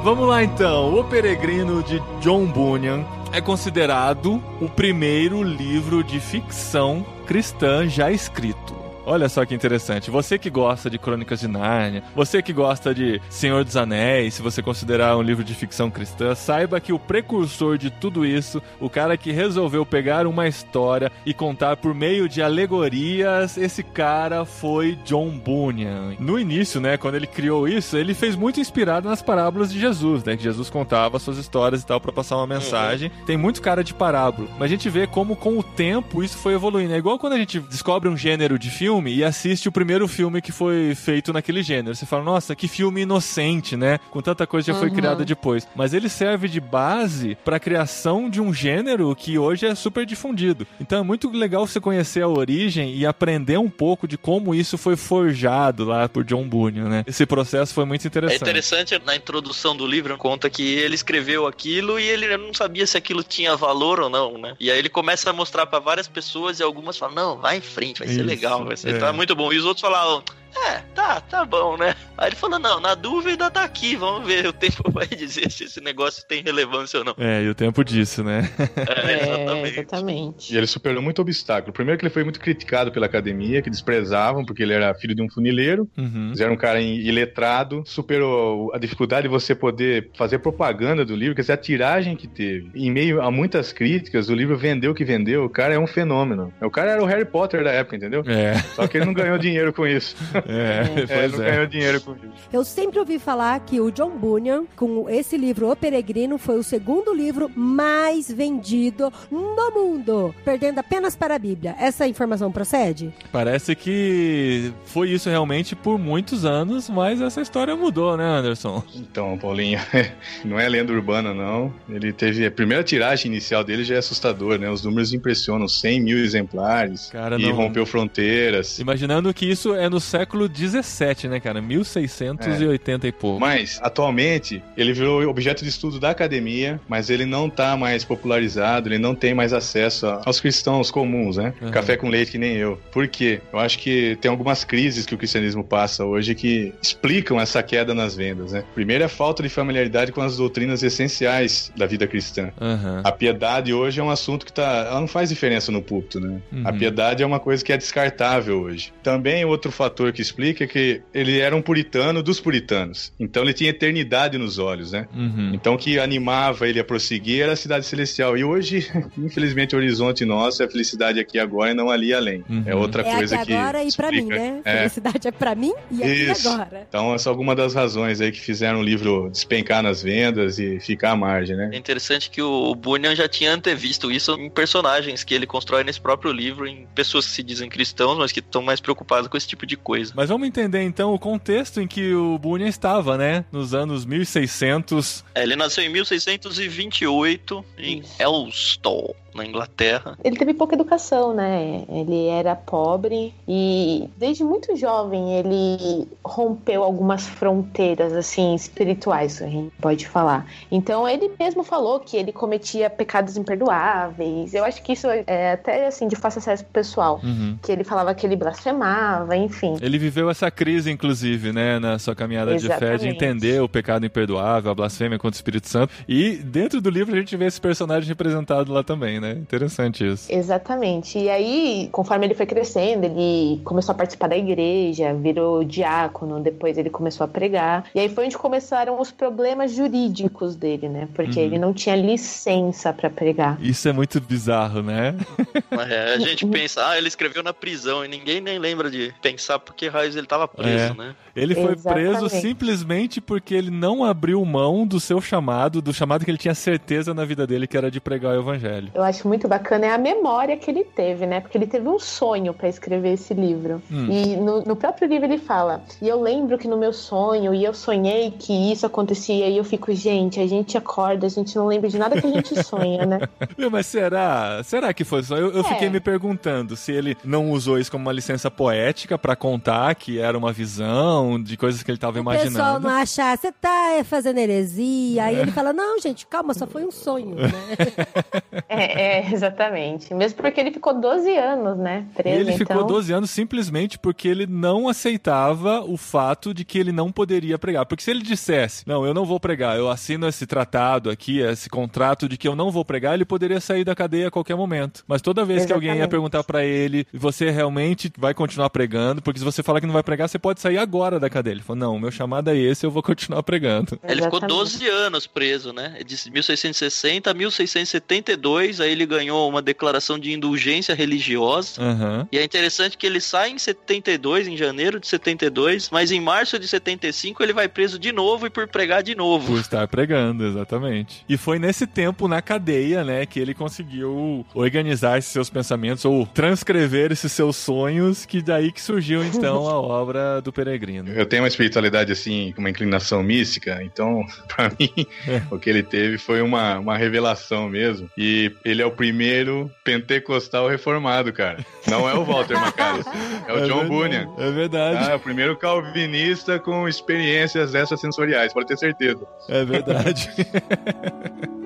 Vamos 0.03 0.27
lá 0.27 0.43
então. 0.43 0.99
O 0.99 1.03
Peregrino 1.03 1.83
de 1.83 1.99
John 2.21 2.45
Bunyan 2.45 3.05
é 3.35 3.41
considerado 3.41 4.41
o 4.61 4.69
primeiro 4.69 5.43
livro 5.43 6.01
de 6.01 6.21
ficção 6.21 7.05
cristã 7.27 7.85
já 7.85 8.09
escrito. 8.09 8.84
Olha 9.05 9.29
só 9.29 9.45
que 9.45 9.53
interessante. 9.53 10.09
Você 10.09 10.39
que 10.39 10.49
gosta 10.49 10.89
de 10.89 10.97
Crônicas 10.97 11.39
de 11.39 11.47
Nárnia, 11.47 12.03
você 12.15 12.41
que 12.41 12.51
gosta 12.51 12.93
de 12.93 13.21
Senhor 13.29 13.63
dos 13.63 13.77
Anéis, 13.77 14.33
se 14.33 14.41
você 14.41 14.63
considerar 14.63 15.15
um 15.15 15.21
livro 15.21 15.43
de 15.43 15.53
ficção 15.53 15.91
cristã, 15.91 16.33
saiba 16.33 16.79
que 16.79 16.91
o 16.91 16.97
precursor 16.97 17.77
de 17.77 17.91
tudo 17.91 18.25
isso, 18.25 18.61
o 18.79 18.89
cara 18.89 19.15
que 19.15 19.31
resolveu 19.31 19.85
pegar 19.85 20.25
uma 20.25 20.47
história 20.47 21.11
e 21.23 21.33
contar 21.33 21.77
por 21.77 21.93
meio 21.93 22.27
de 22.27 22.41
alegorias, 22.41 23.57
esse 23.57 23.83
cara 23.83 24.43
foi 24.43 24.97
John 25.05 25.29
Bunyan. 25.29 26.15
No 26.19 26.39
início, 26.39 26.81
né, 26.81 26.97
quando 26.97 27.15
ele 27.15 27.27
criou 27.27 27.67
isso, 27.67 27.95
ele 27.95 28.15
fez 28.15 28.35
muito 28.35 28.59
inspirado 28.59 29.07
nas 29.07 29.21
parábolas 29.21 29.71
de 29.71 29.79
Jesus, 29.79 30.23
né, 30.23 30.35
que 30.35 30.43
Jesus 30.43 30.69
contava 30.69 31.19
suas 31.19 31.37
histórias 31.37 31.83
e 31.83 31.85
tal 31.85 32.01
para 32.01 32.11
passar 32.11 32.37
uma 32.37 32.47
mensagem. 32.47 33.11
Uhum. 33.19 33.25
Tem 33.25 33.37
muito 33.37 33.61
cara 33.61 33.83
de 33.83 33.93
parábola, 33.93 34.47
mas 34.53 34.63
a 34.63 34.67
gente 34.67 34.89
vê 34.89 35.05
como 35.05 35.35
com 35.35 35.59
o 35.59 35.63
tempo 35.63 36.23
isso 36.23 36.37
foi 36.37 36.55
evoluindo. 36.55 36.93
É 36.93 36.97
igual 36.97 37.19
quando 37.19 37.33
a 37.33 37.37
gente 37.37 37.59
descobre 37.59 38.09
um 38.09 38.17
gênero 38.17 38.57
de 38.57 38.71
filme 38.71 38.94
filme 38.95 39.13
e 39.13 39.23
assiste 39.23 39.67
o 39.67 39.71
primeiro 39.71 40.07
filme 40.07 40.41
que 40.41 40.51
foi 40.51 40.95
feito 40.95 41.33
naquele 41.33 41.61
gênero. 41.61 41.93
Você 41.95 42.05
fala, 42.05 42.23
nossa, 42.23 42.55
que 42.55 42.67
filme 42.67 43.01
inocente, 43.01 43.75
né? 43.75 43.99
Com 44.09 44.21
tanta 44.21 44.47
coisa 44.47 44.67
já 44.71 44.79
foi 44.79 44.87
Uhum. 44.89 44.95
criada 44.95 45.25
depois. 45.25 45.67
Mas 45.75 45.93
ele 45.93 46.07
serve 46.07 46.47
de 46.47 46.59
base 46.61 47.37
pra 47.43 47.59
criação 47.59 48.29
de 48.29 48.39
um 48.39 48.53
gênero 48.53 49.13
que 49.15 49.37
hoje 49.37 49.65
é 49.65 49.75
super 49.75 50.05
difundido. 50.05 50.65
Então 50.79 50.99
é 50.99 51.03
muito 51.03 51.29
legal 51.29 51.65
você 51.67 51.79
conhecer 51.81 52.21
a 52.21 52.27
origem 52.27 52.95
e 52.95 53.05
aprender 53.05 53.57
um 53.57 53.69
pouco 53.69 54.07
de 54.07 54.17
como 54.17 54.55
isso 54.55 54.77
foi 54.77 54.95
forjado 54.95 55.83
lá 55.83 56.07
por 56.07 56.23
John 56.23 56.47
Bunyan, 56.47 56.87
né? 56.87 57.03
Esse 57.07 57.25
processo 57.25 57.73
foi 57.73 57.83
muito 57.85 58.05
É 58.05 58.07
interessante. 58.07 58.41
interessante, 58.41 59.01
na 59.05 59.15
introdução 59.15 59.75
do 59.75 59.85
livro, 59.85 60.17
conta 60.17 60.49
que 60.49 60.63
ele 60.63 60.95
escreveu 60.95 61.47
aquilo 61.47 61.99
e 61.99 62.03
ele 62.03 62.37
não 62.37 62.53
sabia 62.53 62.85
se 62.87 62.97
aquilo 62.97 63.23
tinha 63.23 63.55
valor 63.57 63.99
ou 63.99 64.09
não, 64.09 64.37
né? 64.37 64.55
E 64.59 64.71
aí 64.71 64.77
ele 64.79 64.89
começa 64.89 65.29
a 65.29 65.33
mostrar 65.33 65.65
pra 65.65 65.79
várias 65.79 66.07
pessoas 66.07 66.59
e 66.59 66.63
algumas 66.63 66.97
falam, 66.97 67.15
não, 67.15 67.37
vai 67.39 67.57
em 67.57 67.61
frente, 67.61 67.99
vai 67.99 68.07
ser 68.07 68.15
Isso, 68.19 68.23
legal, 68.25 68.63
vai 68.63 68.77
ser 68.77 68.84
é. 68.93 68.99
tá 68.99 69.11
muito 69.11 69.35
bom. 69.35 69.51
E 69.51 69.57
os 69.57 69.65
outros 69.65 69.81
falavam, 69.81 70.23
é, 70.57 70.81
tá, 70.93 71.21
tá 71.21 71.45
bom, 71.45 71.77
né? 71.77 71.95
Aí 72.17 72.29
ele 72.29 72.35
falou, 72.35 72.57
não, 72.59 72.79
na 72.79 72.95
dúvida 72.95 73.51
tá 73.51 73.63
aqui, 73.63 73.95
vamos 73.95 74.25
ver, 74.25 74.47
o 74.47 74.53
tempo 74.53 74.89
vai 74.91 75.07
dizer 75.07 75.51
se 75.51 75.65
esse 75.65 75.81
negócio 75.81 76.25
tem 76.27 76.41
relevância 76.41 76.99
ou 76.99 77.05
não. 77.05 77.15
É, 77.17 77.43
e 77.43 77.49
o 77.49 77.55
tempo 77.55 77.83
disso, 77.83 78.23
né? 78.23 78.49
É, 78.75 79.11
É, 79.11 79.23
exatamente. 79.23 79.79
exatamente. 79.79 80.53
E 80.53 80.57
ele 80.57 80.67
superou 80.67 81.01
muito 81.01 81.21
obstáculo. 81.21 81.73
Primeiro 81.73 81.99
que 81.99 82.05
ele 82.05 82.13
foi 82.13 82.23
muito 82.23 82.39
criticado 82.39 82.91
pela 82.91 83.05
academia, 83.05 83.61
que 83.61 83.69
desprezavam, 83.69 84.45
porque 84.45 84.63
ele 84.63 84.73
era 84.73 84.93
filho 84.95 85.13
de 85.15 85.21
um 85.21 85.29
funileiro. 85.29 85.89
Uhum. 85.97 86.33
Era 86.37 86.51
um 86.51 86.57
cara 86.57 86.79
iletrado, 86.81 87.83
superou 87.85 88.73
a 88.73 88.77
dificuldade 88.77 89.23
de 89.23 89.29
você 89.29 89.53
poder 89.53 90.09
fazer 90.17 90.39
propaganda 90.39 91.05
do 91.05 91.15
livro, 91.15 91.35
quer 91.35 91.41
dizer, 91.41 91.53
a 91.53 91.57
tiragem 91.57 92.15
que 92.15 92.27
teve. 92.27 92.69
Em 92.75 92.91
meio 92.91 93.21
a 93.21 93.29
muitas 93.29 93.73
críticas, 93.73 94.29
o 94.29 94.35
livro 94.35 94.57
vendeu 94.57 94.91
o 94.91 94.95
que 94.95 95.03
vendeu, 95.05 95.45
o 95.45 95.49
cara 95.49 95.73
é 95.73 95.79
um 95.79 95.87
fenômeno. 95.87 96.53
O 96.61 96.69
cara 96.69 96.91
era 96.91 97.03
o 97.03 97.05
Harry 97.05 97.25
Potter 97.25 97.63
da 97.63 97.71
época, 97.71 97.95
entendeu? 97.95 98.23
É, 98.27 98.57
Só 98.75 98.87
que 98.87 98.97
ele 98.97 99.05
não 99.05 99.13
ganhou 99.13 99.37
dinheiro 99.39 99.73
com 99.73 99.85
isso. 99.85 100.15
É, 100.47 101.05
É, 101.09 101.27
não 101.27 101.43
é. 101.43 101.51
ganhou 101.51 101.65
dinheiro 101.67 102.01
com 102.01 102.11
isso. 102.13 102.23
Eu 102.51 102.63
sempre 102.63 102.99
ouvi 102.99 103.17
falar 103.19 103.59
que 103.61 103.79
o 103.79 103.91
John 103.91 104.11
Bunyan, 104.11 104.65
com 104.75 105.09
esse 105.09 105.37
livro 105.37 105.69
O 105.71 105.75
Peregrino, 105.75 106.37
foi 106.37 106.57
o 106.57 106.63
segundo 106.63 107.13
livro 107.13 107.49
mais 107.55 108.31
vendido 108.31 109.11
no 109.31 109.71
mundo, 109.71 110.33
perdendo 110.43 110.79
apenas 110.79 111.15
para 111.15 111.35
a 111.35 111.39
Bíblia. 111.39 111.75
Essa 111.79 112.07
informação 112.07 112.51
procede? 112.51 113.13
Parece 113.31 113.75
que 113.75 114.71
foi 114.85 115.09
isso 115.09 115.29
realmente 115.29 115.75
por 115.75 115.97
muitos 115.97 116.45
anos, 116.45 116.89
mas 116.89 117.21
essa 117.21 117.41
história 117.41 117.75
mudou, 117.75 118.15
né, 118.17 118.23
Anderson? 118.25 118.83
Então, 118.95 119.37
Paulinho, 119.37 119.79
não 120.45 120.59
é 120.59 120.67
lenda 120.69 120.93
urbana, 120.93 121.33
não. 121.33 121.73
Ele 121.89 122.11
teve. 122.13 122.45
A 122.45 122.51
primeira 122.51 122.83
tiragem 122.83 123.31
inicial 123.31 123.63
dele 123.63 123.83
já 123.83 123.95
é 123.95 123.97
assustador, 123.97 124.59
né? 124.59 124.69
Os 124.69 124.83
números 124.83 125.13
impressionam: 125.13 125.67
100 125.67 126.01
mil 126.01 126.17
exemplares. 126.19 127.09
Cara, 127.11 127.39
e 127.39 127.43
não- 127.43 127.55
rompeu 127.55 127.85
fronteiras. 127.85 128.79
Imaginando 128.79 129.33
que 129.33 129.45
isso 129.49 129.73
é 129.73 129.89
no 129.89 129.99
século 129.99 130.24
17, 130.47 131.27
né, 131.27 131.39
cara? 131.39 131.61
1680 131.61 133.07
e 133.07 133.11
pouco. 133.11 133.39
Mas, 133.39 133.79
atualmente, 133.81 134.63
ele 134.77 134.93
virou 134.93 135.23
objeto 135.27 135.63
de 135.63 135.69
estudo 135.69 135.99
da 135.99 136.09
academia, 136.09 136.79
mas 136.87 137.09
ele 137.09 137.25
não 137.25 137.49
tá 137.49 137.75
mais 137.77 138.03
popularizado, 138.03 138.89
ele 138.89 138.97
não 138.97 139.15
tem 139.15 139.33
mais 139.33 139.53
acesso 139.53 140.07
aos 140.25 140.39
cristãos 140.39 140.91
comuns, 140.91 141.37
né? 141.37 141.53
Uhum. 141.61 141.71
Café 141.71 141.97
com 141.97 142.09
leite 142.09 142.31
que 142.31 142.37
nem 142.37 142.55
eu. 142.55 142.79
Por 142.91 143.07
quê? 143.07 143.41
Eu 143.51 143.59
acho 143.59 143.79
que 143.79 144.17
tem 144.21 144.29
algumas 144.29 144.63
crises 144.63 145.05
que 145.05 145.15
o 145.15 145.17
cristianismo 145.17 145.63
passa 145.63 146.03
hoje 146.05 146.35
que 146.35 146.73
explicam 146.81 147.39
essa 147.39 147.61
queda 147.61 147.93
nas 147.93 148.15
vendas, 148.15 148.51
né? 148.51 148.63
Primeiro 148.73 149.03
é 149.03 149.05
a 149.05 149.09
falta 149.09 149.43
de 149.43 149.49
familiaridade 149.49 150.11
com 150.11 150.21
as 150.21 150.37
doutrinas 150.37 150.83
essenciais 150.83 151.71
da 151.75 151.85
vida 151.85 152.07
cristã. 152.07 152.51
Aham. 152.59 153.01
A 153.03 153.11
piedade 153.11 153.73
hoje 153.73 153.99
é 153.99 154.03
um 154.03 154.09
assunto 154.09 154.45
que 154.45 154.53
tá, 154.53 154.85
ela 154.89 154.99
não 154.99 155.07
faz 155.07 155.29
diferença 155.29 155.71
no 155.71 155.81
púlpito, 155.81 156.19
né? 156.19 156.41
Uhum. 156.51 156.63
A 156.65 156.73
piedade 156.73 157.23
é 157.23 157.25
uma 157.25 157.39
coisa 157.39 157.63
que 157.63 157.71
é 157.71 157.77
descartável 157.77 158.61
hoje. 158.61 158.93
Também 159.03 159.45
outro 159.45 159.71
fator 159.71 160.11
que 160.15 160.21
explica 160.21 160.63
é 160.63 160.67
que 160.67 161.01
ele 161.13 161.39
era 161.39 161.55
um 161.55 161.61
puritano 161.61 162.23
dos 162.23 162.39
puritanos. 162.39 163.13
Então 163.19 163.43
ele 163.43 163.53
tinha 163.53 163.69
eternidade 163.69 164.37
nos 164.37 164.57
olhos, 164.57 164.91
né? 164.91 165.07
Uhum. 165.13 165.51
Então 165.53 165.75
o 165.75 165.77
que 165.77 165.99
animava 165.99 166.67
ele 166.67 166.79
a 166.79 166.83
prosseguir 166.83 167.43
era 167.43 167.53
a 167.53 167.55
cidade 167.55 167.85
celestial. 167.85 168.37
E 168.37 168.43
hoje, 168.43 168.89
infelizmente, 169.17 169.75
o 169.75 169.77
horizonte 169.77 170.25
nosso 170.25 170.63
é 170.63 170.65
a 170.65 170.69
felicidade 170.69 171.19
aqui 171.19 171.37
agora 171.37 171.71
e 171.71 171.73
não 171.73 171.89
ali 171.89 172.13
além. 172.13 172.43
Uhum. 172.49 172.63
É 172.65 172.75
outra 172.75 173.01
é 173.01 173.15
coisa 173.15 173.35
aqui 173.35 173.47
que 173.47 173.53
agora 173.53 173.83
e 173.83 173.91
pra 173.91 174.11
mim, 174.11 174.17
explica. 174.17 174.39
né? 174.39 174.61
É. 174.63 174.77
Felicidade 174.77 175.27
é 175.27 175.31
pra 175.31 175.55
mim 175.55 175.73
e 175.91 176.03
aqui 176.03 176.31
Isso. 176.31 176.49
agora. 176.49 176.85
Então 176.87 177.13
essa 177.13 177.29
é 177.29 177.31
alguma 177.31 177.55
das 177.55 177.73
razões 177.73 178.21
aí 178.21 178.31
que 178.31 178.39
fizeram 178.39 178.79
o 178.79 178.83
livro 178.83 179.29
despencar 179.29 179.83
nas 179.83 180.01
vendas 180.01 180.57
e 180.59 180.79
ficar 180.79 181.11
à 181.11 181.15
margem, 181.15 181.55
né? 181.55 181.69
É 181.73 181.77
interessante 181.77 182.29
que 182.29 182.41
o 182.41 182.73
Bunyan 182.73 183.15
já 183.15 183.27
tinha 183.27 183.53
antevisto 183.53 184.11
isso 184.11 184.31
em 184.33 184.49
personagens 184.49 185.23
que 185.23 185.33
ele 185.33 185.45
constrói 185.45 185.83
nesse 185.83 185.99
próprio 185.99 186.31
livro, 186.31 186.67
em 186.67 186.87
pessoas 186.95 187.25
que 187.25 187.31
se 187.31 187.43
dizem 187.43 187.69
cristãos, 187.69 188.17
mas 188.17 188.31
que 188.31 188.39
estão 188.39 188.61
mais 188.61 188.79
preocupadas 188.79 189.27
com 189.27 189.37
esse 189.37 189.47
tipo 189.47 189.65
de 189.65 189.75
coisa. 189.75 190.04
Mas 190.13 190.29
vamos 190.29 190.47
entender 190.47 190.81
então 190.81 191.13
o 191.13 191.19
contexto 191.19 191.81
em 191.81 191.87
que 191.87 192.13
o 192.13 192.37
Bunyan 192.37 192.67
estava, 192.67 193.17
né? 193.17 193.45
Nos 193.51 193.73
anos 193.73 194.05
1600. 194.05 195.23
É, 195.33 195.43
ele 195.43 195.55
nasceu 195.55 195.83
em 195.83 195.89
1628 195.89 197.65
em 197.77 197.99
Isso. 197.99 199.15
Na 199.35 199.45
Inglaterra. 199.45 200.17
Ele 200.23 200.37
teve 200.37 200.53
pouca 200.53 200.75
educação, 200.75 201.33
né? 201.33 201.83
Ele 201.89 202.27
era 202.27 202.55
pobre 202.55 203.33
e 203.47 204.09
desde 204.17 204.43
muito 204.43 204.75
jovem 204.77 205.33
ele 205.37 206.07
rompeu 206.23 206.81
algumas 206.83 207.27
fronteiras 207.27 208.13
assim 208.13 208.55
espirituais, 208.55 209.41
a 209.41 209.47
gente 209.47 209.71
pode 209.81 210.07
falar. 210.07 210.47
Então 210.71 211.07
ele 211.07 211.31
mesmo 211.37 211.63
falou 211.63 211.99
que 211.99 212.15
ele 212.15 212.31
cometia 212.31 212.89
pecados 212.89 213.35
imperdoáveis. 213.35 214.53
Eu 214.53 214.63
acho 214.63 214.81
que 214.81 214.93
isso 214.93 215.07
é 215.27 215.51
até 215.53 215.87
assim 215.87 216.07
de 216.07 216.15
fácil 216.15 216.39
acesso 216.39 216.63
pro 216.63 216.73
pessoal, 216.73 217.19
Uhum. 217.23 217.57
que 217.61 217.71
ele 217.71 217.83
falava 217.83 218.13
que 218.15 218.25
ele 218.25 218.35
blasfemava, 218.35 219.35
enfim. 219.35 219.75
Ele 219.81 219.97
viveu 219.97 220.29
essa 220.29 220.49
crise, 220.49 220.89
inclusive, 220.91 221.51
né, 221.51 221.77
na 221.79 221.99
sua 221.99 222.15
caminhada 222.15 222.55
de 222.55 222.61
fé, 222.67 222.67
de 222.67 222.83
Exatamente. 222.85 223.07
entender 223.15 223.61
o 223.61 223.67
pecado 223.67 224.05
imperdoável, 224.05 224.71
a 224.71 224.75
blasfêmia 224.75 225.17
contra 225.17 225.35
o 225.35 225.39
Espírito 225.39 225.67
Santo. 225.67 225.93
E 226.07 226.37
dentro 226.37 226.79
do 226.79 226.89
livro 226.89 227.13
a 227.13 227.17
gente 227.17 227.35
vê 227.35 227.45
esse 227.45 227.59
personagem 227.59 228.07
representado 228.07 228.71
lá 228.71 228.83
também, 228.83 229.19
né? 229.19 229.24
Interessante 229.33 230.05
isso. 230.05 230.31
Exatamente. 230.31 231.17
E 231.19 231.29
aí, 231.29 231.89
conforme 231.91 232.25
ele 232.25 232.33
foi 232.35 232.45
crescendo, 232.45 233.05
ele 233.05 233.61
começou 233.63 233.93
a 233.93 233.95
participar 233.95 234.27
da 234.27 234.37
igreja, 234.37 235.13
virou 235.13 235.63
diácono, 235.63 236.39
depois 236.39 236.77
ele 236.77 236.89
começou 236.89 237.25
a 237.25 237.27
pregar. 237.27 237.85
E 237.93 237.99
aí 237.99 238.09
foi 238.09 238.25
onde 238.25 238.37
começaram 238.37 238.99
os 238.99 239.11
problemas 239.11 239.71
jurídicos 239.73 240.55
dele, 240.55 240.89
né? 240.89 241.07
Porque 241.13 241.39
Uhum. 241.39 241.45
ele 241.45 241.59
não 241.59 241.73
tinha 241.73 241.95
licença 241.95 242.91
pra 242.93 243.09
pregar. 243.09 243.57
Isso 243.61 243.87
é 243.87 243.93
muito 243.93 244.19
bizarro, 244.19 244.81
né? 244.81 245.15
É, 245.87 246.13
a 246.15 246.17
gente 246.19 246.45
pensa, 246.47 246.87
ah, 246.87 246.97
ele 246.97 247.07
escreveu 247.07 247.43
na 247.43 247.53
prisão, 247.53 248.03
e 248.03 248.07
ninguém 248.07 248.39
nem 248.41 248.57
lembra 248.57 248.89
de 248.89 249.13
pensar 249.21 249.59
por 249.59 249.75
que 249.75 249.87
raios 249.87 250.15
ele 250.15 250.25
tava 250.25 250.47
preso, 250.47 250.93
É. 250.93 250.93
né? 250.93 251.15
Ele 251.35 251.53
foi 251.53 251.73
Exatamente. 251.73 252.07
preso 252.17 252.29
simplesmente 252.29 253.19
porque 253.21 253.53
ele 253.53 253.69
não 253.69 254.03
abriu 254.03 254.43
mão 254.45 254.87
do 254.87 254.99
seu 254.99 255.19
chamado, 255.21 255.81
do 255.81 255.93
chamado 255.93 256.23
que 256.23 256.31
ele 256.31 256.37
tinha 256.37 256.55
certeza 256.55 257.13
na 257.13 257.25
vida 257.25 257.45
dele 257.45 257.67
que 257.67 257.75
era 257.77 257.91
de 257.91 257.99
pregar 257.99 258.35
o 258.35 258.39
evangelho. 258.39 258.89
Eu 258.95 259.03
acho 259.03 259.14
muito 259.23 259.47
bacana 259.47 259.85
é 259.85 259.91
a 259.93 259.97
memória 259.97 260.57
que 260.57 260.69
ele 260.69 260.83
teve, 260.83 261.25
né? 261.25 261.39
Porque 261.39 261.57
ele 261.57 261.67
teve 261.67 261.87
um 261.87 261.99
sonho 261.99 262.53
pra 262.53 262.67
escrever 262.67 263.13
esse 263.13 263.33
livro. 263.33 263.81
Hum. 263.91 264.07
E 264.09 264.35
no, 264.35 264.61
no 264.63 264.75
próprio 264.75 265.07
livro 265.07 265.25
ele 265.25 265.37
fala: 265.37 265.83
E 266.01 266.07
eu 266.07 266.21
lembro 266.21 266.57
que 266.57 266.67
no 266.67 266.77
meu 266.77 266.91
sonho, 266.93 267.53
e 267.53 267.63
eu 267.63 267.73
sonhei 267.73 268.31
que 268.31 268.71
isso 268.71 268.85
acontecia, 268.85 269.47
e 269.47 269.57
eu 269.57 269.63
fico, 269.63 269.93
gente, 269.93 270.39
a 270.39 270.47
gente 270.47 270.77
acorda, 270.77 271.25
a 271.27 271.29
gente 271.29 271.55
não 271.55 271.67
lembra 271.67 271.89
de 271.89 271.97
nada 271.97 272.19
que 272.19 272.27
a 272.27 272.31
gente 272.31 272.55
sonha, 272.63 273.05
né? 273.05 273.19
Meu, 273.57 273.69
mas 273.69 273.85
será? 273.85 274.61
Será 274.63 274.93
que 274.93 275.03
foi 275.03 275.23
só? 275.23 275.37
Eu, 275.37 275.51
eu 275.51 275.61
É. 275.61 275.63
fiquei 275.63 275.89
me 275.89 275.99
perguntando 275.99 276.75
se 276.75 276.91
ele 276.91 277.15
não 277.23 277.51
usou 277.51 277.77
isso 277.79 277.91
como 277.91 278.05
uma 278.05 278.11
licença 278.13 278.49
poética 278.51 279.17
pra 279.17 279.35
contar 279.35 279.93
que 279.95 280.19
era 280.19 280.37
uma 280.37 280.51
visão 280.51 281.41
de 281.41 281.55
coisas 281.57 281.83
que 281.83 281.91
ele 281.91 281.97
tava 281.97 282.19
O 282.19 282.23
pessoal 282.23 282.45
imaginando. 282.45 282.87
não 282.87 282.95
achar, 282.95 283.37
você 283.37 283.51
tá 283.51 283.91
é, 283.91 284.03
fazendo 284.03 284.37
heresia. 284.39 285.25
Aí 285.25 285.37
ele 285.39 285.51
fala, 285.51 285.71
não, 285.73 285.99
gente, 285.99 286.25
calma, 286.27 286.53
só 286.53 286.65
foi 286.65 286.83
um 286.85 286.91
sonho, 286.91 287.35
né? 287.35 287.51
É, 288.69 289.04
é, 289.05 289.29
exatamente. 289.33 290.13
Mesmo 290.13 290.37
porque 290.37 290.59
ele 290.59 290.71
ficou 290.71 290.99
12 290.99 291.35
anos, 291.37 291.77
né? 291.77 292.05
Preso, 292.15 292.39
ele 292.39 292.57
ficou 292.57 292.75
então... 292.77 292.87
12 292.87 293.13
anos 293.13 293.29
simplesmente 293.29 293.99
porque 293.99 294.27
ele 294.27 294.47
não 294.47 294.89
aceitava 294.89 295.81
o 295.81 295.95
fato 295.95 296.53
de 296.53 296.65
que 296.65 296.79
ele 296.79 296.91
não 296.91 297.11
poderia 297.11 297.57
pregar. 297.59 297.85
Porque 297.85 298.03
se 298.03 298.11
ele 298.11 298.23
dissesse, 298.23 298.87
não, 298.87 299.05
eu 299.05 299.13
não 299.13 299.25
vou 299.25 299.39
pregar, 299.39 299.77
eu 299.77 299.89
assino 299.89 300.27
esse 300.27 300.47
tratado 300.47 301.09
aqui, 301.09 301.39
esse 301.39 301.69
contrato 301.69 302.27
de 302.27 302.37
que 302.37 302.47
eu 302.47 302.55
não 302.55 302.71
vou 302.71 302.83
pregar, 302.83 303.13
ele 303.13 303.25
poderia 303.25 303.59
sair 303.59 303.83
da 303.83 303.95
cadeia 303.95 304.27
a 304.27 304.31
qualquer 304.31 304.55
momento. 304.55 305.03
Mas 305.07 305.21
toda 305.21 305.45
vez 305.45 305.65
que 305.65 305.73
alguém 305.73 305.89
ia 305.89 305.93
Exatamente. 305.93 306.11
perguntar 306.11 306.43
pra 306.43 306.63
ele, 306.63 307.05
você 307.13 307.51
realmente 307.51 308.11
vai 308.17 308.33
continuar 308.33 308.69
pregando? 308.69 309.21
Porque 309.21 309.39
se 309.39 309.45
você 309.45 309.61
falar 309.61 309.79
que 309.79 309.87
não 309.87 309.93
vai 309.93 310.03
pregar, 310.03 310.27
você 310.27 310.39
pode 310.39 310.59
sair 310.59 310.77
agora 310.77 311.19
da 311.19 311.29
cadeia. 311.29 311.53
Ele 311.53 311.61
falou, 311.61 311.79
não, 311.79 311.99
meu 311.99 312.11
chamado 312.11 312.49
é 312.49 312.57
esse, 312.57 312.85
eu 312.85 312.91
vou 312.91 313.03
continuar 313.03 313.43
pregando. 313.43 313.99
Ele 314.03 314.21
ficou 314.21 314.39
Exatamente. 314.39 314.79
12 314.79 314.87
anos 314.87 315.27
preso, 315.27 315.73
né? 315.73 315.99
De 316.05 316.31
1660 316.31 317.29
a 317.29 317.33
1672, 317.33 318.79
aí 318.81 318.94
ele 318.95 319.05
ganhou 319.05 319.47
uma 319.49 319.61
declaração 319.61 320.17
de 320.17 320.33
indulgência 320.33 320.95
religiosa. 320.95 321.81
Aham. 321.81 322.27
E 322.31 322.37
é 322.37 322.43
interessante 322.43 322.97
que 322.97 323.05
ele 323.05 323.19
sai 323.19 323.51
em 323.51 323.57
72, 323.57 324.47
em 324.47 324.57
janeiro 324.57 324.99
de 324.99 325.07
72, 325.07 325.89
mas 325.91 326.11
em 326.11 326.19
março 326.19 326.57
de 326.57 326.67
75 326.67 327.43
ele 327.43 327.53
vai 327.53 327.67
preso 327.67 327.99
de 327.99 328.11
novo 328.11 328.47
e 328.47 328.49
por 328.49 328.67
pregar 328.67 329.03
de 329.03 329.15
novo. 329.15 329.47
Por 329.53 329.59
estar 329.59 329.87
pregando, 329.87 330.45
exatamente. 330.45 331.23
E 331.27 331.37
foi 331.37 331.59
nesse 331.59 331.85
tempo, 331.85 332.27
na 332.27 332.41
cadeia, 332.41 333.03
né, 333.03 333.25
que 333.25 333.39
ele 333.39 333.53
conseguiu 333.53 334.45
organizar 334.53 335.17
esses 335.17 335.31
seus 335.31 335.49
pensamentos 335.49 336.05
ou 336.05 336.25
transcrever 336.25 337.11
esses 337.11 337.31
seus 337.31 337.55
sonhos, 337.55 338.25
que 338.25 338.41
daí 338.41 338.71
que 338.71 338.81
surgiu, 338.81 339.23
então, 339.23 339.67
a 339.67 339.75
obra 339.79 340.41
do 340.41 340.51
Peregrino. 340.51 341.11
Eu 341.11 341.25
tenho 341.25 341.41
uma 341.43 341.47
espiritualidade 341.47 342.11
assim, 342.11 342.51
com 342.55 342.61
uma 342.61 342.69
inclinação 342.69 343.21
mística, 343.23 343.79
então, 343.83 344.23
pra 344.47 344.71
mim, 344.79 345.05
É. 345.27 345.41
o 345.51 345.57
que 345.59 345.69
ele 345.69 345.83
teve 345.83 346.17
foi 346.17 346.41
uma, 346.41 346.79
uma 346.79 346.97
revelação 346.97 347.69
mesmo. 347.69 348.09
E 348.17 348.51
ele 348.63 348.74
é 348.81 348.85
o 348.85 348.91
primeiro 348.91 349.69
pentecostal 349.83 350.67
reformado, 350.67 351.31
cara. 351.33 351.65
Não 351.87 352.07
é 352.09 352.13
o 352.13 352.23
Walter 352.23 352.59
Macalester, 352.59 353.13
é 353.47 353.53
o 353.53 353.61
John 353.67 353.87
verdade, 353.87 353.87
Bunyan. 353.89 354.27
É 354.37 354.51
verdade, 354.51 354.97
Ah, 355.07 355.11
é 355.11 355.15
o 355.15 355.19
primeiro 355.19 355.55
calvinista 355.57 356.59
com 356.59 356.87
experiências 356.87 357.73
extrasensoriais, 357.75 358.53
pode 358.53 358.67
ter 358.67 358.77
certeza. 358.77 359.25
é 359.49 359.63
verdade. 359.65 360.29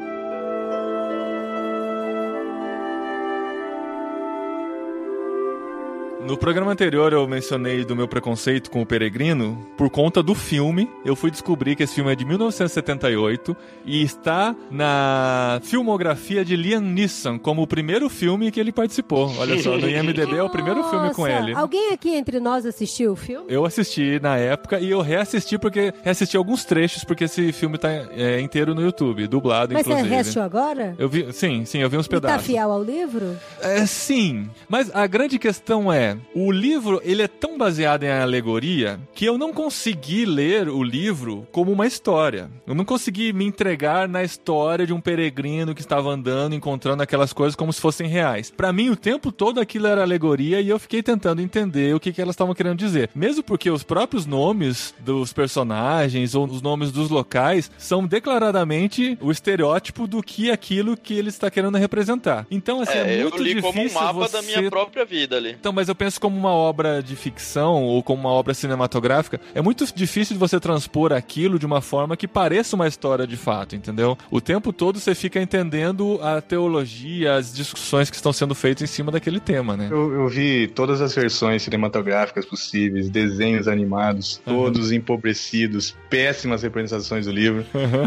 No 6.30 6.38
programa 6.38 6.72
anterior 6.72 7.12
eu 7.12 7.28
mencionei 7.28 7.84
do 7.84 7.96
meu 7.96 8.08
preconceito 8.08 8.70
com 8.70 8.84
o 8.84 8.86
Peregrino. 8.86 9.66
Por 9.76 9.90
conta 9.90 10.22
do 10.22 10.36
filme, 10.36 10.88
eu 11.04 11.16
fui 11.16 11.32
descobrir 11.32 11.76
que 11.76 11.82
esse 11.82 11.96
filme 11.96 12.12
é 12.12 12.16
de 12.16 12.24
1978 12.24 13.58
e 13.84 14.04
está 14.04 14.56
na 14.70 15.60
filmografia 15.64 16.46
de 16.46 16.56
Liam 16.56 16.82
Neeson 16.82 17.40
como 17.40 17.64
o 17.64 17.68
primeiro 17.68 18.08
filme 18.10 18.52
que 18.52 18.60
ele 18.60 18.72
participou. 18.72 19.34
Olha 19.40 19.60
só, 19.60 19.76
no 19.76 19.90
IMDb 19.90 20.38
é 20.38 20.44
o 20.44 20.52
primeiro 20.52 20.84
filme 20.84 21.12
com 21.16 21.24
Nossa, 21.28 21.40
ele. 21.40 21.56
Alguém 21.56 21.94
aqui 21.94 22.14
entre 22.14 22.40
nós 22.40 22.64
assistiu 22.64 23.14
o 23.14 23.16
filme? 23.16 23.48
Eu 23.50 23.66
assisti 23.66 24.20
na 24.22 24.38
época 24.38 24.80
e 24.80 24.92
eu 24.92 25.02
reassisti 25.02 25.58
porque 25.58 25.92
reassisti 26.04 26.38
alguns 26.38 26.64
trechos 26.64 27.04
porque 27.04 27.24
esse 27.24 27.52
filme 27.52 27.80
tá 27.80 27.90
é, 27.92 28.40
inteiro 28.40 28.76
no 28.76 28.84
YouTube, 28.84 29.26
dublado 29.26 29.74
Mas 29.74 29.82
você 29.84 29.94
inclusive. 29.94 30.14
reassistiu 30.14 30.44
agora? 30.44 30.94
Eu 31.00 31.10
vi, 31.10 31.34
sim, 31.34 31.66
sim, 31.66 31.80
eu 31.80 31.90
vi 31.90 31.98
uns 31.98 32.06
E 32.06 32.10
tá 32.10 32.22
pedaços. 32.22 32.46
fiel 32.46 32.72
ao 32.72 32.84
livro? 32.84 33.36
É, 33.64 33.84
sim, 33.88 34.48
mas 34.70 34.94
a 34.94 35.08
grande 35.08 35.40
questão 35.40 35.92
é, 35.92 36.19
o 36.34 36.52
livro, 36.52 37.02
ele 37.04 37.22
é 37.22 37.28
tão 37.28 37.58
baseado 37.58 38.04
em 38.04 38.10
alegoria 38.10 39.00
que 39.14 39.26
eu 39.26 39.38
não 39.38 39.54
consegui 39.54 40.26
ler 40.26 40.70
o 40.70 40.82
livro 40.84 41.48
como 41.52 41.72
uma 41.72 41.86
história. 41.88 42.50
Eu 42.66 42.74
não 42.76 42.86
consegui 42.86 43.34
me 43.34 43.46
entregar 43.46 44.08
na 44.08 44.24
história 44.24 44.86
de 44.86 44.94
um 44.94 45.02
peregrino 45.02 45.76
que 45.76 45.82
estava 45.82 46.10
andando, 46.10 46.56
encontrando 46.56 47.04
aquelas 47.04 47.34
coisas 47.34 47.56
como 47.56 47.74
se 47.74 47.82
fossem 47.82 48.08
reais. 48.08 48.52
Pra 48.56 48.72
mim, 48.74 48.90
o 48.90 48.96
tempo 48.96 49.32
todo 49.32 49.60
aquilo 49.60 49.88
era 49.88 50.02
alegoria 50.02 50.62
e 50.62 50.70
eu 50.70 50.80
fiquei 50.80 51.04
tentando 51.04 51.42
entender 51.42 51.94
o 51.94 52.00
que, 52.00 52.12
que 52.14 52.22
elas 52.22 52.34
estavam 52.34 52.56
querendo 52.56 52.78
dizer. 52.78 53.10
Mesmo 53.14 53.44
porque 53.44 53.70
os 53.70 53.84
próprios 53.84 54.26
nomes 54.26 54.94
dos 55.00 55.34
personagens 55.34 56.36
ou 56.36 56.46
os 56.46 56.62
nomes 56.62 56.92
dos 56.92 57.10
locais 57.10 57.70
são 57.78 58.06
declaradamente 58.06 59.18
o 59.22 59.32
estereótipo 59.32 60.08
do 60.08 60.24
que 60.24 60.50
aquilo 60.50 60.96
que 60.98 61.14
ele 61.14 61.30
está 61.30 61.52
querendo 61.52 61.78
representar. 61.78 62.48
Então, 62.50 62.82
assim, 62.82 62.98
é, 62.98 63.16
É, 63.16 63.18
eu 63.18 63.30
muito 63.30 63.44
li 63.44 63.62
como 63.62 63.80
um 63.80 63.84
difícil 63.84 64.02
mapa 64.02 64.14
você... 64.14 64.34
da 64.38 64.42
minha 64.42 64.70
própria 64.70 65.06
vida 65.06 65.36
ali. 65.38 65.52
Então, 65.60 65.74
mas 65.74 65.90
eu 65.90 65.96
penso 65.96 66.09
como 66.18 66.38
uma 66.38 66.52
obra 66.52 67.02
de 67.04 67.16
ficção 67.16 67.84
ou 67.84 68.02
como 68.02 68.22
uma 68.22 68.32
obra 68.32 68.54
cinematográfica, 68.54 69.40
é 69.54 69.62
muito 69.62 69.86
difícil 69.94 70.34
de 70.36 70.40
você 70.40 70.60
transpor 70.60 71.14
aquilo 71.14 71.60
de 71.60 71.66
uma 71.66 71.82
forma 71.82 72.18
que 72.18 72.28
pareça 72.28 72.76
uma 72.76 72.88
história 72.88 73.28
de 73.28 73.38
fato, 73.38 73.76
entendeu? 73.76 74.18
O 74.32 74.42
tempo 74.42 74.72
todo 74.72 75.00
você 75.00 75.14
fica 75.14 75.42
entendendo 75.42 76.20
a 76.22 76.42
teologia, 76.42 77.36
as 77.36 77.54
discussões 77.54 78.10
que 78.10 78.16
estão 78.16 78.34
sendo 78.34 78.56
feitas 78.56 78.84
em 78.84 78.92
cima 78.92 79.12
daquele 79.12 79.40
tema, 79.40 79.76
né? 79.76 79.88
Eu, 79.92 80.14
eu 80.14 80.28
vi 80.28 80.68
todas 80.68 81.02
as 81.02 81.14
versões 81.14 81.64
cinematográficas 81.64 82.46
possíveis, 82.46 83.10
desenhos 83.10 83.68
animados, 83.68 84.42
todos 84.46 84.92
empobrecidos, 84.92 85.96
péssimas 86.10 86.64
representações 86.64 87.26
do 87.26 87.32
livro. 87.32 87.66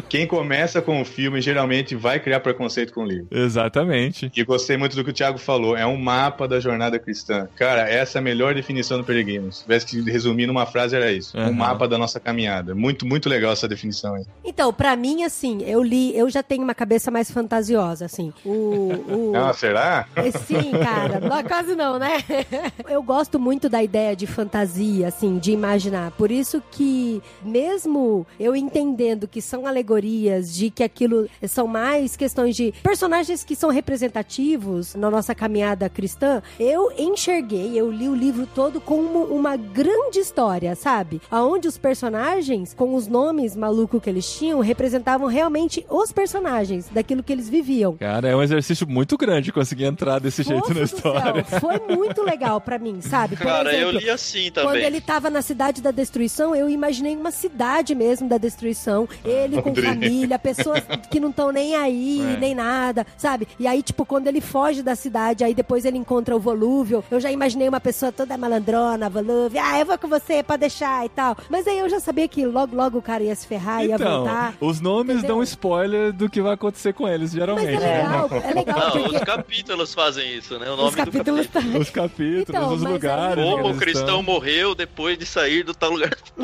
Quem 0.09 0.27
começa 0.27 0.81
com 0.81 1.01
o 1.01 1.05
filme 1.05 1.41
geralmente 1.41 1.95
vai 1.95 2.19
criar 2.19 2.41
preconceito 2.41 2.93
com 2.93 3.03
o 3.03 3.07
livro. 3.07 3.27
Exatamente. 3.31 4.31
E 4.35 4.45
gostei 4.45 4.77
muito 4.77 4.97
do 4.97 5.05
que 5.05 5.11
o 5.11 5.13
Thiago 5.13 5.39
falou, 5.39 5.77
é 5.77 5.87
um 5.87 5.97
mapa 5.97 6.47
da 6.49 6.61
jornada 6.61 6.99
cristã. 6.99 7.49
Cara, 7.57 7.82
essa 7.89 8.19
é 8.19 8.21
a 8.21 8.23
melhor 8.23 8.55
definição 8.55 8.99
do 8.99 9.05
peregrino. 9.05 9.53
Se 9.53 9.63
tivesse 9.63 9.87
que 9.87 10.11
resumir 10.11 10.47
numa 10.47 10.67
frase, 10.67 10.97
era 10.97 11.13
isso. 11.13 11.37
Uhum. 11.37 11.49
Um 11.49 11.53
mapa 11.53 11.87
da 11.89 11.99
nossa 11.99 12.19
caminhada. 12.19 12.75
Muito, 12.75 13.07
muito 13.07 13.29
legal 13.29 13.53
essa 13.53 13.69
definição 13.69 14.15
aí. 14.15 14.25
Então, 14.45 14.73
pra 14.73 14.97
mim, 14.97 15.25
assim, 15.25 15.63
eu 15.63 15.83
li, 15.83 16.17
eu 16.17 16.29
já 16.29 16.43
tenho 16.43 16.63
uma 16.63 16.75
cabeça 16.75 17.11
mais 17.11 17.31
fantasiosa, 17.31 18.05
assim. 18.05 18.33
O, 18.45 18.51
o, 18.51 19.33
Ah, 19.37 19.53
será? 19.53 20.07
É, 20.17 20.31
Sim, 20.31 20.73
cara. 20.83 21.21
Não, 21.21 21.43
quase 21.45 21.75
não, 21.75 21.99
né? 21.99 22.19
Eu 22.89 23.03
gosto 23.03 23.39
muito 23.39 23.69
da 23.69 23.83
ideia 23.83 24.15
de 24.15 24.27
fantasia, 24.27 25.09
assim, 25.09 25.39
de 25.39 25.53
imaginar. 25.53 26.11
Por 26.13 26.31
isso 26.31 26.63
que, 26.71 27.23
mesmo 27.43 28.27
eu 28.39 28.55
entendendo 28.55 29.29
que 29.29 29.41
são 29.41 29.67
alegorias, 29.67 30.53
de 30.55 30.71
que 30.71 30.83
aquilo 30.83 31.29
são 31.49 31.67
mais 31.67 32.17
questões 32.17 32.57
de 32.57 32.73
personagens 32.83 33.45
que 33.45 33.57
são 33.57 33.71
representativos 33.71 34.95
na 34.95 35.11
nossa 35.11 35.35
caminhada 35.35 35.89
cristã, 35.89 36.43
eu 36.59 36.93
enxerguei, 36.99 37.72
eu 37.77 37.91
li 37.91 38.09
o 38.09 38.15
livro 38.15 38.47
todo 38.55 38.81
como 38.81 39.25
uma 39.25 39.57
grande 39.57 40.19
história, 40.19 40.75
sabe? 40.75 41.21
Aonde 41.31 41.69
os 41.69 41.79
personagens, 41.79 42.75
com 42.75 42.95
os 42.95 43.07
nomes 43.07 43.57
malucos 43.57 44.01
que 44.03 44.09
eles 44.11 44.31
tinham, 44.33 44.61
representavam 44.61 45.27
realmente 45.29 45.85
os 45.89 46.13
personagens, 46.13 46.89
daquilo 46.91 47.23
que 47.23 47.33
eles 47.33 47.49
viviam. 47.49 47.97
Cara, 47.97 48.29
é 48.29 48.37
um 48.37 48.43
exercício 48.43 48.87
muito 48.89 49.17
grande 49.17 49.53
conseguir 49.53 49.85
entrar 49.85 50.19
desse 50.19 50.43
jeito 50.43 50.61
Nossa 50.69 50.75
na 50.75 50.83
história. 50.83 51.45
céu, 51.45 51.61
foi 51.61 51.97
muito 51.97 52.23
legal 52.23 52.61
pra 52.61 52.79
mim, 52.79 53.01
sabe? 53.01 53.37
Por 53.37 53.47
Cara, 53.47 53.73
exemplo, 53.75 53.93
eu 53.95 54.01
li 54.01 54.11
assim 54.11 54.51
quando 54.53 54.67
também. 54.67 54.85
ele 54.85 55.01
tava 55.01 55.31
na 55.31 55.43
cidade 55.43 55.81
da 55.83 55.91
destruição, 55.91 56.55
eu 56.55 56.69
imaginei 56.69 57.17
uma 57.17 57.31
cidade 57.31 57.95
mesmo 57.95 58.29
da 58.29 58.39
destruição. 58.39 59.09
Ele 59.25 59.61
com 59.63 59.75
família, 59.75 60.39
pessoas 60.39 60.83
que 61.11 61.19
não 61.21 61.31
estão 61.31 61.51
nem 61.53 61.75
aí, 61.77 62.21
É. 62.37 62.37
nem 62.39 62.55
nada, 62.55 63.07
sabe? 63.17 63.47
E 63.59 63.67
aí, 63.67 63.83
tipo, 63.83 64.05
quando 64.05 64.27
ele 64.27 64.41
foge 64.41 64.83
da 64.83 64.95
cidade, 64.95 65.45
aí 65.45 65.55
depois 65.55 65.85
ele 65.85 65.99
encontra 65.99 66.35
o 66.37 66.41
volúvel, 66.41 67.05
eu 67.11 67.21
já 67.21 67.31
imaginei 67.31 67.62
uma 67.69 67.81
pessoa 67.81 68.13
toda 68.13 68.37
malandrona, 68.37 69.09
volúvel, 69.09 69.61
ah, 69.63 69.79
eu 69.79 69.87
vou 69.87 69.99
com 69.99 70.09
você, 70.09 70.43
pode 70.43 70.61
deixar 70.61 71.05
e 71.05 71.09
tal. 71.09 71.37
Mas 71.51 71.67
aí 71.67 71.79
eu 71.79 71.89
já 71.89 72.01
sabia 72.01 72.27
que 72.29 72.45
logo, 72.47 72.75
logo 72.77 72.99
o 72.99 73.03
cara 73.03 73.23
ia 73.23 73.35
se 73.35 73.47
ferrar, 73.47 73.85
ia 73.85 73.95
Então, 73.95 74.19
voltar. 74.25 74.55
os 74.61 74.81
nomes 74.81 75.17
Entendeu? 75.19 75.37
dão 75.37 75.43
spoiler 75.43 76.13
do 76.13 76.29
que 76.29 76.41
vai 76.41 76.55
acontecer 76.55 76.93
com 76.93 77.09
eles, 77.09 77.31
Mas 77.31 77.33
geralmente. 77.33 77.69
é 77.69 77.79
né? 77.81 78.03
legal, 78.03 78.29
é 78.33 78.55
legal 78.55 78.79
Não, 78.79 78.91
porque 79.03 79.17
os 79.17 79.23
capítulos 79.23 79.95
fazem 79.95 80.37
isso, 80.37 80.59
né? 80.59 80.71
O 80.71 80.77
nome 80.77 80.89
os 80.89 80.95
capítulos 80.95 81.47
do 81.47 81.53
capítulo. 81.53 81.81
Os 81.81 81.91
capítulos, 81.91 82.49
Então, 82.49 82.73
os 82.75 82.83
mas 82.83 82.87
aí- 82.87 82.93
lugares. 82.93 83.45
Como 83.45 83.69
o 83.71 83.77
cristão 83.77 84.03
estão. 84.05 84.23
morreu 84.23 84.75
depois 84.75 85.19
de 85.19 85.27
sair 85.27 85.63
do 85.63 85.75
tal 85.75 85.91
lugar. 85.91 86.11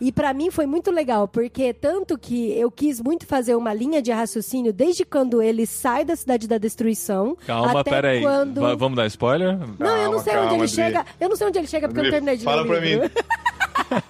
E 0.00 0.12
pra 0.12 0.32
mim 0.32 0.50
foi 0.50 0.66
muito 0.66 0.90
legal, 0.90 1.26
porque 1.28 1.72
tanto 1.72 2.18
que 2.18 2.52
eu 2.58 2.70
quis 2.70 3.00
muito 3.00 3.26
fazer 3.26 3.54
uma 3.56 3.72
linha 3.72 4.00
de 4.02 4.10
raciocínio 4.12 4.72
desde 4.72 5.04
quando 5.04 5.40
ele 5.42 5.66
sai 5.66 6.04
da 6.04 6.16
cidade 6.16 6.46
da 6.48 6.58
destruição. 6.58 7.36
Calma, 7.46 7.80
até 7.80 7.90
pera 7.90 8.08
aí. 8.10 8.22
Quando... 8.22 8.60
Va- 8.60 8.74
Vamos 8.96 9.04
dar 9.04 9.06
spoiler? 9.08 9.58
Não, 9.78 9.96
eu 9.96 10.10
não 10.12 10.22
Calma, 10.22 10.22
sei 10.22 10.32
onde 10.32 10.40
calma, 10.40 10.52
ele 10.54 10.62
Adri. 10.62 10.68
chega. 10.68 11.06
Eu 11.20 11.28
não 11.28 11.36
sei 11.36 11.46
onde 11.46 11.58
ele 11.58 11.66
chega 11.66 11.88
porque 11.88 12.00
eu 12.00 12.02
não 12.04 12.08
Adri, 12.08 12.16
terminei 12.16 12.36
de 12.38 12.44
fala 12.44 12.62
ler 12.62 12.68
pra 12.68 12.80
livro. 12.80 13.10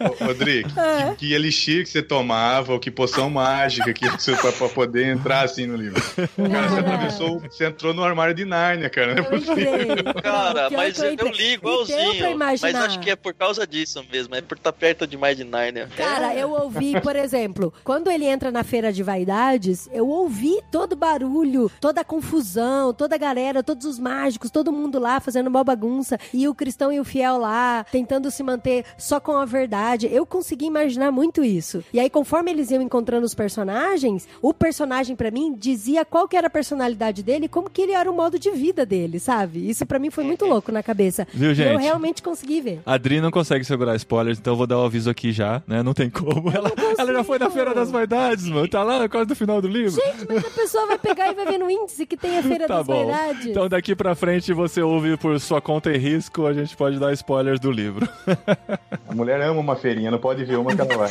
Ô, 0.00 0.25
Rodrigo, 0.25 0.71
É. 0.81 1.11
que, 1.11 1.26
que 1.26 1.35
elixir 1.35 1.83
que 1.85 1.90
você 1.90 2.00
tomava, 2.02 2.73
ou 2.73 2.81
que 2.81 2.90
poção 2.90 3.28
mágica 3.28 3.93
que 3.93 4.09
você 4.09 4.35
pra, 4.37 4.50
pra 4.50 4.69
poder 4.71 5.07
entrar 5.09 5.43
assim 5.45 5.66
no 5.66 5.76
livro. 5.76 6.00
Cara, 6.00 6.69
você 6.69 6.81
atravessou, 6.81 7.40
você 7.40 7.66
entrou 7.66 7.93
no 7.93 8.02
armário 8.02 8.33
de 8.35 8.45
Nárnia, 8.47 8.88
cara. 8.88 9.12
Não 9.16 9.23
é 9.25 9.26
Eu 9.26 9.31
possível. 9.31 9.83
entrei. 9.83 10.23
Cara, 10.23 10.71
mas 10.71 10.97
que 10.99 11.05
eu, 11.05 11.12
entrei. 11.12 11.33
li 11.33 11.52
igualzinho. 11.55 12.38
Mas 12.38 12.64
acho 12.64 13.00
que 13.00 13.11
é 13.11 13.16
por 13.16 13.35
causa 13.35 13.66
disso 13.66 14.02
mesmo. 14.11 14.35
É 14.35 14.40
por 14.40 14.57
estar 14.57 14.73
perto 14.73 15.07
demais 15.07 15.37
de 15.37 15.45
Narnia. 15.45 15.88
Cara, 15.95 16.35
eu 16.35 16.50
ouvi, 16.52 16.99
por 17.02 17.14
exemplo, 17.16 17.73
quando 17.85 18.11
ele 18.11 18.25
entra 18.25 18.50
na 18.50 18.64
feira 18.64 18.90
de 18.90 19.02
vaidades, 19.02 19.90
eu 19.93 20.09
ouvi 20.09 20.59
todo 20.73 20.93
o 20.93 20.97
barulho, 20.97 21.71
toda 21.81 22.00
a 22.00 22.05
confusão, 22.05 22.95
toda 22.95 23.16
a 23.16 23.19
galera, 23.19 23.62
todos 23.62 23.85
os 23.85 23.99
mágicos, 23.99 24.50
todo 24.50 24.73
mundo 24.73 24.75
lá 24.99 25.21
fazendo 25.21 25.47
uma 25.49 25.62
bagunça, 25.64 26.18
e 26.33 26.47
o 26.49 26.54
cristão 26.54 26.92
e 26.92 27.00
o 27.00 27.04
fiel 27.04 27.38
lá 27.38 27.85
tentando 27.90 28.30
se 28.30 28.42
manter 28.42 28.85
só 28.97 29.18
com 29.21 29.33
a 29.33 29.45
verdade. 29.45 30.09
Eu 30.11 30.25
consegui 30.26 30.66
imaginar 30.66 31.11
muito 31.11 31.45
isso. 31.45 31.83
E 31.92 32.00
aí, 32.00 32.09
conforme 32.11 32.50
eles 32.50 32.71
iam 32.71 32.83
encontrando 32.83 33.25
os 33.26 33.35
personagens, 33.35 34.28
o 34.40 34.54
personagem 34.54 35.16
pra 35.16 35.30
mim 35.30 35.54
dizia 35.59 36.04
qual 36.04 36.28
que 36.28 36.37
era 36.37 36.47
a 36.47 36.50
personalidade 36.50 37.23
dele, 37.23 37.49
como 37.49 37.68
que 37.71 37.83
ele 37.83 37.92
era 37.92 38.11
o 38.11 38.14
modo 38.14 38.38
de 38.38 38.50
vida 38.50 38.87
dele, 38.87 39.18
sabe? 39.18 39.68
Isso 39.68 39.85
pra 39.87 39.99
mim 39.99 40.11
foi 40.11 40.25
muito 40.25 40.45
louco 40.45 40.71
na 40.73 40.83
cabeça. 40.83 41.26
Viu, 41.33 41.49
E 41.49 41.50
eu 41.50 41.54
gente? 41.54 41.80
realmente 41.83 42.23
consegui 42.23 42.61
ver. 42.61 42.80
A 42.87 42.95
Adri 42.95 43.21
não 43.21 43.30
consegue 43.30 43.64
segurar 43.64 43.95
spoilers, 43.97 44.38
então 44.38 44.52
eu 44.54 44.56
vou 44.56 44.66
dar 44.66 44.78
o 44.78 44.85
aviso 44.85 45.11
aqui 45.11 45.33
já, 45.33 45.62
né? 45.66 45.83
Não 45.83 45.92
tem 45.95 46.09
como. 46.11 46.50
Ela, 46.50 46.71
ela 46.99 47.12
já 47.12 47.25
foi 47.25 47.38
na 47.38 47.50
Feira 47.50 47.75
das 47.75 47.90
Vaidades, 47.90 48.49
mano. 48.49 48.68
Tá 48.68 48.83
lá 48.83 49.09
quase 49.09 49.28
no 49.28 49.37
final 49.37 49.61
do 49.61 49.68
livro. 49.68 49.92
Gente, 50.00 50.26
mas 50.28 50.45
a 50.45 50.50
pessoa 50.50 50.87
vai 50.87 50.99
pegar 50.99 51.30
e 51.30 51.35
vai 51.35 51.47
ver 51.47 51.59
no 51.59 51.71
índice 51.71 52.06
que 52.06 52.16
tem 52.16 52.38
a 52.38 52.42
Feira 52.42 52.66
Tá 52.68 52.78
das 52.78 52.87
bom. 52.87 53.06
Vaidades. 53.06 53.47
Então 53.47 53.68
daqui 53.68 53.95
pra 53.95 54.14
frente 54.14 54.52
você 54.52 54.65
ouve 54.82 55.16
por 55.16 55.38
sua 55.40 55.61
conta 55.61 55.90
e 55.92 55.99
risco, 55.99 56.46
a 56.46 56.52
gente 56.52 56.76
pode 56.76 56.99
dar 56.99 57.12
spoilers 57.12 57.61
do 57.61 57.70
livro. 57.70 58.08
mulher 59.16 59.40
ama 59.40 59.58
uma 59.58 59.75
feirinha, 59.75 60.11
não 60.11 60.18
pode 60.18 60.44
ver 60.44 60.56
uma 60.56 60.75
que 60.75 60.80
ela 60.80 60.94
vai. 60.94 61.11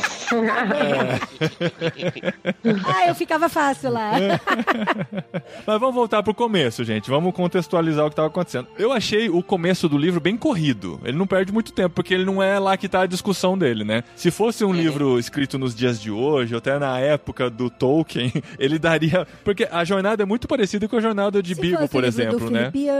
ah, 2.86 3.08
eu 3.08 3.14
ficava 3.14 3.48
fácil 3.48 3.90
lá. 3.90 4.12
Mas 5.66 5.80
vamos 5.80 5.94
voltar 5.94 6.22
pro 6.22 6.32
começo, 6.32 6.84
gente. 6.84 7.10
Vamos 7.10 7.34
contextualizar 7.34 8.06
o 8.06 8.08
que 8.08 8.12
estava 8.12 8.28
acontecendo. 8.28 8.68
Eu 8.78 8.92
achei 8.92 9.28
o 9.28 9.42
começo 9.42 9.88
do 9.88 9.98
livro 9.98 10.20
bem 10.20 10.36
corrido. 10.36 11.00
Ele 11.04 11.18
não 11.18 11.26
perde 11.26 11.52
muito 11.52 11.72
tempo, 11.72 11.96
porque 11.96 12.14
ele 12.14 12.24
não 12.24 12.42
é 12.42 12.58
lá 12.58 12.76
que 12.76 12.88
tá 12.88 13.02
a 13.02 13.06
discussão 13.06 13.58
dele, 13.58 13.82
né? 13.82 14.04
Se 14.14 14.30
fosse 14.30 14.64
um 14.64 14.72
livro 14.72 15.18
escrito 15.18 15.58
nos 15.58 15.74
dias 15.74 16.00
de 16.00 16.10
hoje, 16.10 16.54
ou 16.54 16.58
até 16.58 16.78
na 16.78 16.98
época 17.00 17.50
do 17.50 17.68
Tolkien, 17.68 18.32
ele 18.58 18.78
daria. 18.78 19.26
Porque 19.44 19.68
a 19.70 19.84
jornada 19.84 20.22
é 20.22 20.26
muito 20.26 20.46
parecida 20.46 20.86
com 20.88 20.96
a 20.96 21.00
jornada 21.00 21.42
de 21.42 21.54
Se 21.54 21.60
Bilbo, 21.60 21.78
fosse 21.78 21.92
por 21.92 22.04
o 22.04 22.06
livro 22.06 22.22
exemplo, 22.22 22.38
do 22.38 22.50
né? 22.50 22.70
Felipe 22.70 22.90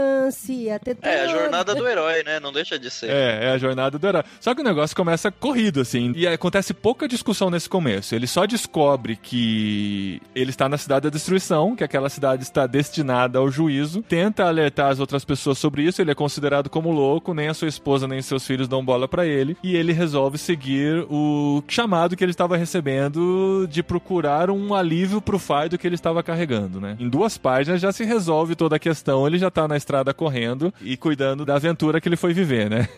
Ter 0.47 0.97
É, 1.01 1.21
a 1.21 1.27
jornada 1.27 1.75
do 1.75 1.87
herói, 1.87 2.23
né? 2.23 2.39
Não 2.39 2.51
deixa 2.53 2.77
de 2.79 2.89
ser. 2.89 3.09
É, 3.09 3.45
é 3.45 3.51
a 3.51 3.57
jornada 3.57 3.97
do 3.97 4.07
herói. 4.07 4.23
Só 4.39 4.55
que 4.55 4.61
o 4.61 4.63
negócio 4.63 4.95
começa 4.95 5.31
corrido, 5.31 5.81
assim, 5.81 6.13
e 6.15 6.25
acontece 6.25 6.73
pouca 6.73 7.07
discussão 7.07 7.49
nesse 7.49 7.67
começo. 7.67 8.15
Ele 8.15 8.27
só 8.27 8.45
descobre 8.45 9.15
que 9.15 10.21
ele 10.33 10.49
está 10.49 10.69
na 10.69 10.77
cidade 10.77 11.03
da 11.03 11.09
destruição, 11.09 11.75
que 11.75 11.83
aquela 11.83 12.09
cidade 12.09 12.43
está 12.43 12.65
destinada 12.65 13.39
ao 13.39 13.51
juízo, 13.51 14.01
tenta 14.03 14.45
alertar 14.45 14.91
as 14.91 14.99
outras 14.99 15.25
pessoas 15.25 15.57
sobre 15.57 15.83
isso, 15.83 16.01
ele 16.01 16.11
é 16.11 16.15
considerado 16.15 16.69
como 16.69 16.91
louco, 16.91 17.33
nem 17.33 17.49
a 17.49 17.53
sua 17.53 17.67
esposa 17.67 18.07
nem 18.07 18.21
seus 18.21 18.45
filhos 18.45 18.67
dão 18.67 18.83
bola 18.83 19.07
pra 19.07 19.25
ele, 19.25 19.57
e 19.61 19.75
ele 19.75 19.91
resolve 19.91 20.37
seguir 20.37 21.05
o 21.09 21.61
chamado 21.67 22.15
que 22.15 22.23
ele 22.23 22.31
estava 22.31 22.55
recebendo 22.55 23.67
de 23.69 23.83
procurar 23.83 24.49
um 24.49 24.73
alívio 24.73 25.21
pro 25.21 25.39
fardo 25.39 25.77
que 25.77 25.85
ele 25.87 25.95
estava 25.95 26.23
carregando, 26.23 26.79
né? 26.79 26.95
Em 26.99 27.09
duas 27.09 27.37
páginas 27.37 27.81
já 27.81 27.91
se 27.91 28.03
resolve 28.03 28.55
toda 28.55 28.75
a 28.77 28.79
questão, 28.79 29.27
ele 29.27 29.37
já 29.37 29.51
tá 29.51 29.67
na 29.67 29.75
estrada 29.75 30.13
correndo 30.13 30.36
e 30.81 30.95
cuidando 30.97 31.45
da 31.45 31.55
aventura 31.55 31.99
que 31.99 32.07
ele 32.07 32.15
foi 32.15 32.33
viver, 32.33 32.69
né? 32.69 32.87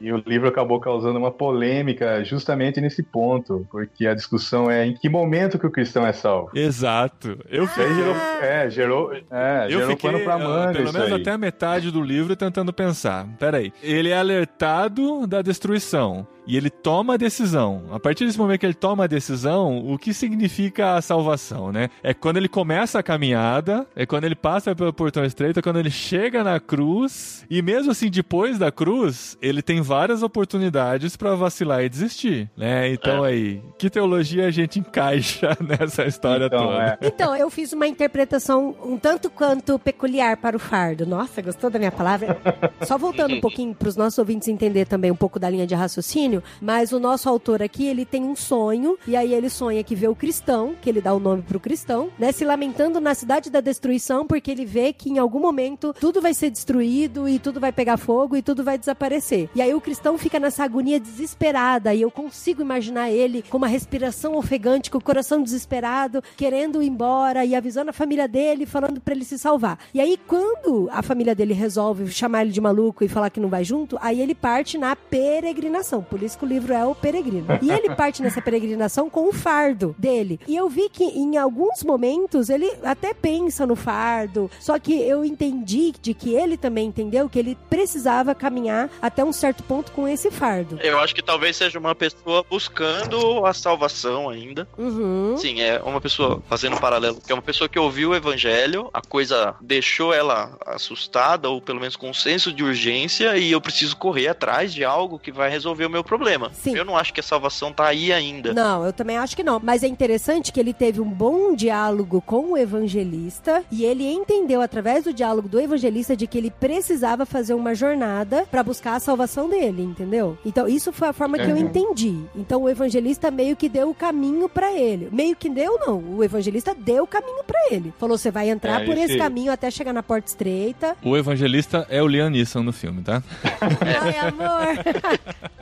E 0.00 0.12
o 0.12 0.22
livro 0.26 0.48
acabou 0.48 0.78
causando 0.78 1.18
uma 1.18 1.30
polêmica 1.30 2.22
justamente 2.24 2.80
nesse 2.80 3.02
ponto, 3.02 3.66
porque 3.70 4.06
a 4.06 4.14
discussão 4.14 4.70
é 4.70 4.86
em 4.86 4.94
que 4.94 5.08
momento 5.08 5.58
que 5.58 5.66
o 5.66 5.70
cristão 5.70 6.06
é 6.06 6.12
salvo. 6.12 6.50
Exato. 6.54 7.38
Eu 7.48 7.64
Isso 7.64 7.80
aí 7.80 7.94
gerou, 7.94 8.16
é, 8.40 8.70
gerou, 8.70 9.12
é, 9.30 9.64
Eu 9.66 9.70
gerou 9.70 9.88
fiquei, 9.90 10.10
pano 10.10 10.24
pra 10.24 10.34
ah, 10.34 10.38
manga 10.38 10.72
pelo 10.72 10.84
isso 10.84 10.92
menos 10.92 11.12
aí. 11.12 11.20
até 11.20 11.30
a 11.32 11.38
metade 11.38 11.90
do 11.90 12.02
livro 12.02 12.36
tentando 12.36 12.72
pensar. 12.72 13.26
Peraí. 13.38 13.72
Ele 13.82 14.10
é 14.10 14.18
alertado 14.18 15.26
da 15.26 15.42
destruição. 15.42 16.26
E 16.46 16.56
ele 16.56 16.70
toma 16.70 17.14
a 17.14 17.16
decisão. 17.16 17.84
A 17.90 17.98
partir 17.98 18.24
desse 18.24 18.38
momento 18.38 18.60
que 18.60 18.66
ele 18.66 18.74
toma 18.74 19.04
a 19.04 19.06
decisão, 19.06 19.78
o 19.78 19.98
que 19.98 20.14
significa 20.14 20.94
a 20.94 21.02
salvação, 21.02 21.72
né? 21.72 21.88
É 22.02 22.14
quando 22.14 22.36
ele 22.36 22.48
começa 22.48 22.98
a 22.98 23.02
caminhada, 23.02 23.86
é 23.96 24.06
quando 24.06 24.24
ele 24.24 24.34
passa 24.36 24.74
pelo 24.74 24.92
portão 24.92 25.24
estreito, 25.24 25.58
é 25.58 25.62
quando 25.62 25.78
ele 25.78 25.90
chega 25.90 26.44
na 26.44 26.60
cruz. 26.60 27.44
E 27.50 27.60
mesmo 27.62 27.90
assim, 27.92 28.10
depois 28.10 28.58
da 28.58 28.70
cruz, 28.70 29.36
ele 29.42 29.60
tem 29.62 29.80
várias 29.80 30.22
oportunidades 30.22 31.16
pra 31.16 31.34
vacilar 31.34 31.82
e 31.82 31.88
desistir, 31.88 32.48
né? 32.56 32.92
Então 32.92 33.24
aí, 33.24 33.60
que 33.78 33.90
teologia 33.90 34.46
a 34.46 34.50
gente 34.50 34.78
encaixa 34.78 35.56
nessa 35.60 36.04
história 36.06 36.46
Então, 36.46 36.66
toda? 36.66 36.98
é. 37.00 37.06
Então, 37.06 37.36
eu 37.36 37.50
fiz 37.50 37.72
uma 37.72 37.86
interpretação 37.86 38.74
um 38.84 38.96
tanto 38.96 39.28
quanto 39.30 39.78
peculiar 39.78 40.36
para 40.36 40.56
o 40.56 40.60
fardo. 40.60 41.04
Nossa, 41.06 41.42
gostou 41.42 41.68
da 41.70 41.78
minha 41.78 41.92
palavra? 41.92 42.38
Só 42.82 42.96
voltando 42.96 43.34
um 43.34 43.40
pouquinho 43.42 43.74
para 43.74 43.88
os 43.88 43.96
nossos 43.96 44.18
ouvintes 44.18 44.48
entender 44.48 44.86
também 44.86 45.10
um 45.10 45.16
pouco 45.16 45.38
da 45.38 45.50
linha 45.50 45.66
de 45.66 45.74
raciocínio, 45.74 46.35
mas 46.60 46.92
o 46.92 47.00
nosso 47.00 47.28
autor 47.28 47.62
aqui, 47.62 47.86
ele 47.86 48.04
tem 48.04 48.24
um 48.24 48.36
sonho, 48.36 48.98
e 49.06 49.16
aí 49.16 49.32
ele 49.32 49.48
sonha 49.48 49.82
que 49.82 49.94
vê 49.94 50.08
o 50.08 50.14
cristão, 50.14 50.74
que 50.80 50.88
ele 50.88 51.00
dá 51.00 51.14
o 51.14 51.20
nome 51.20 51.42
pro 51.42 51.60
cristão, 51.60 52.08
né, 52.18 52.32
se 52.32 52.44
lamentando 52.44 53.00
na 53.00 53.14
cidade 53.14 53.50
da 53.50 53.60
destruição, 53.60 54.26
porque 54.26 54.50
ele 54.50 54.64
vê 54.64 54.92
que 54.92 55.10
em 55.10 55.18
algum 55.18 55.40
momento 55.40 55.94
tudo 55.98 56.20
vai 56.20 56.34
ser 56.34 56.50
destruído 56.50 57.28
e 57.28 57.38
tudo 57.38 57.60
vai 57.60 57.72
pegar 57.72 57.96
fogo 57.96 58.36
e 58.36 58.42
tudo 58.42 58.64
vai 58.64 58.78
desaparecer. 58.78 59.48
E 59.54 59.62
aí 59.62 59.74
o 59.74 59.80
cristão 59.80 60.18
fica 60.18 60.38
nessa 60.38 60.64
agonia 60.64 61.00
desesperada, 61.00 61.94
e 61.94 62.02
eu 62.02 62.10
consigo 62.10 62.62
imaginar 62.62 63.10
ele 63.10 63.42
com 63.42 63.58
uma 63.58 63.68
respiração 63.68 64.36
ofegante, 64.36 64.90
com 64.90 64.98
o 64.98 65.04
coração 65.04 65.42
desesperado, 65.42 66.22
querendo 66.36 66.82
ir 66.82 66.88
embora 66.88 67.44
e 67.44 67.54
avisando 67.54 67.90
a 67.90 67.92
família 67.92 68.28
dele, 68.28 68.66
falando 68.66 69.00
pra 69.00 69.14
ele 69.14 69.24
se 69.24 69.38
salvar. 69.38 69.78
E 69.92 70.00
aí, 70.00 70.18
quando 70.26 70.88
a 70.90 71.02
família 71.02 71.34
dele 71.34 71.54
resolve 71.54 72.10
chamar 72.10 72.42
ele 72.42 72.52
de 72.52 72.60
maluco 72.60 73.04
e 73.04 73.08
falar 73.08 73.30
que 73.30 73.40
não 73.40 73.48
vai 73.48 73.64
junto, 73.64 73.98
aí 74.00 74.20
ele 74.20 74.34
parte 74.34 74.78
na 74.78 74.94
peregrinação. 74.96 76.02
Por 76.02 76.22
isso 76.26 76.38
que 76.38 76.44
o 76.44 76.48
livro 76.48 76.72
é 76.72 76.84
o 76.84 76.94
peregrino. 76.94 77.46
E 77.62 77.70
ele 77.70 77.94
parte 77.94 78.22
nessa 78.22 78.42
peregrinação 78.42 79.08
com 79.08 79.28
o 79.28 79.32
fardo 79.32 79.94
dele. 79.98 80.40
E 80.46 80.56
eu 80.56 80.68
vi 80.68 80.88
que 80.88 81.04
em 81.04 81.36
alguns 81.36 81.82
momentos 81.82 82.50
ele 82.50 82.70
até 82.82 83.14
pensa 83.14 83.66
no 83.66 83.76
fardo, 83.76 84.50
só 84.60 84.78
que 84.78 84.94
eu 84.94 85.24
entendi 85.24 85.92
de 86.00 86.14
que 86.14 86.34
ele 86.34 86.56
também 86.56 86.86
entendeu 86.86 87.28
que 87.28 87.38
ele 87.38 87.56
precisava 87.70 88.34
caminhar 88.34 88.90
até 89.00 89.24
um 89.24 89.32
certo 89.32 89.62
ponto 89.62 89.92
com 89.92 90.06
esse 90.08 90.30
fardo. 90.30 90.78
Eu 90.82 90.98
acho 90.98 91.14
que 91.14 91.22
talvez 91.22 91.56
seja 91.56 91.78
uma 91.78 91.94
pessoa 91.94 92.44
buscando 92.48 93.44
a 93.46 93.52
salvação 93.52 94.28
ainda. 94.28 94.68
Uhum. 94.76 95.36
Sim, 95.36 95.60
é 95.60 95.80
uma 95.82 96.00
pessoa 96.00 96.42
fazendo 96.48 96.76
um 96.76 96.80
paralelo, 96.80 97.20
que 97.24 97.32
é 97.32 97.34
uma 97.34 97.42
pessoa 97.42 97.68
que 97.68 97.78
ouviu 97.78 98.10
o 98.10 98.14
evangelho, 98.14 98.90
a 98.92 99.00
coisa 99.00 99.54
deixou 99.60 100.12
ela 100.12 100.56
assustada, 100.66 101.48
ou 101.48 101.60
pelo 101.60 101.80
menos 101.80 101.96
com 101.96 102.10
um 102.10 102.14
senso 102.14 102.52
de 102.52 102.64
urgência, 102.64 103.36
e 103.36 103.52
eu 103.52 103.60
preciso 103.60 103.96
correr 103.96 104.28
atrás 104.28 104.72
de 104.72 104.84
algo 104.84 105.18
que 105.18 105.30
vai 105.30 105.50
resolver 105.50 105.86
o 105.86 105.90
meu 105.90 106.02
problema. 106.02 106.15
Sim. 106.52 106.76
Eu 106.76 106.84
não 106.84 106.96
acho 106.96 107.12
que 107.12 107.20
a 107.20 107.22
salvação 107.22 107.72
tá 107.72 107.86
aí 107.86 108.12
ainda. 108.12 108.52
Não, 108.54 108.84
eu 108.84 108.92
também 108.92 109.16
acho 109.18 109.36
que 109.36 109.42
não. 109.42 109.60
Mas 109.62 109.82
é 109.82 109.86
interessante 109.86 110.52
que 110.52 110.60
ele 110.60 110.72
teve 110.72 111.00
um 111.00 111.08
bom 111.10 111.54
diálogo 111.54 112.20
com 112.24 112.52
o 112.52 112.56
evangelista 112.58 113.62
e 113.70 113.84
ele 113.84 114.04
entendeu 114.10 114.60
através 114.60 115.04
do 115.04 115.12
diálogo 115.12 115.48
do 115.48 115.60
evangelista 115.60 116.16
de 116.16 116.26
que 116.26 116.38
ele 116.38 116.50
precisava 116.50 117.24
fazer 117.26 117.54
uma 117.54 117.74
jornada 117.74 118.44
pra 118.50 118.62
buscar 118.62 118.94
a 118.96 119.00
salvação 119.00 119.48
dele, 119.48 119.82
entendeu? 119.82 120.36
Então 120.44 120.66
isso 120.68 120.92
foi 120.92 121.08
a 121.08 121.12
forma 121.12 121.38
que 121.38 121.44
eu 121.44 121.56
Uhum. 121.56 121.62
entendi. 121.62 122.16
Então 122.34 122.62
o 122.62 122.68
evangelista 122.68 123.30
meio 123.30 123.56
que 123.56 123.68
deu 123.68 123.90
o 123.90 123.94
caminho 123.94 124.48
pra 124.48 124.72
ele. 124.72 125.08
Meio 125.12 125.34
que 125.36 125.48
deu 125.48 125.78
não, 125.78 125.98
o 125.98 126.22
evangelista 126.24 126.74
deu 126.74 127.04
o 127.04 127.06
caminho 127.06 127.42
pra 127.44 127.58
ele. 127.70 127.92
Falou: 127.98 128.16
"Você 128.18 128.30
vai 128.30 128.48
entrar 128.50 128.82
É, 128.82 128.84
por 128.84 128.94
esse 128.94 129.04
esse- 129.12 129.18
caminho 129.18 129.52
até 129.52 129.70
chegar 129.70 129.92
na 129.92 130.02
porta 130.02 130.28
estreita". 130.28 130.96
O 131.02 131.16
evangelista 131.16 131.86
é 131.90 132.02
o 132.02 132.06
Liam 132.06 132.30
Neeson 132.30 132.62
no 132.62 132.72
filme, 132.72 133.02
tá? 133.02 133.22
Ai, 134.00 134.18
amor. 134.28 134.84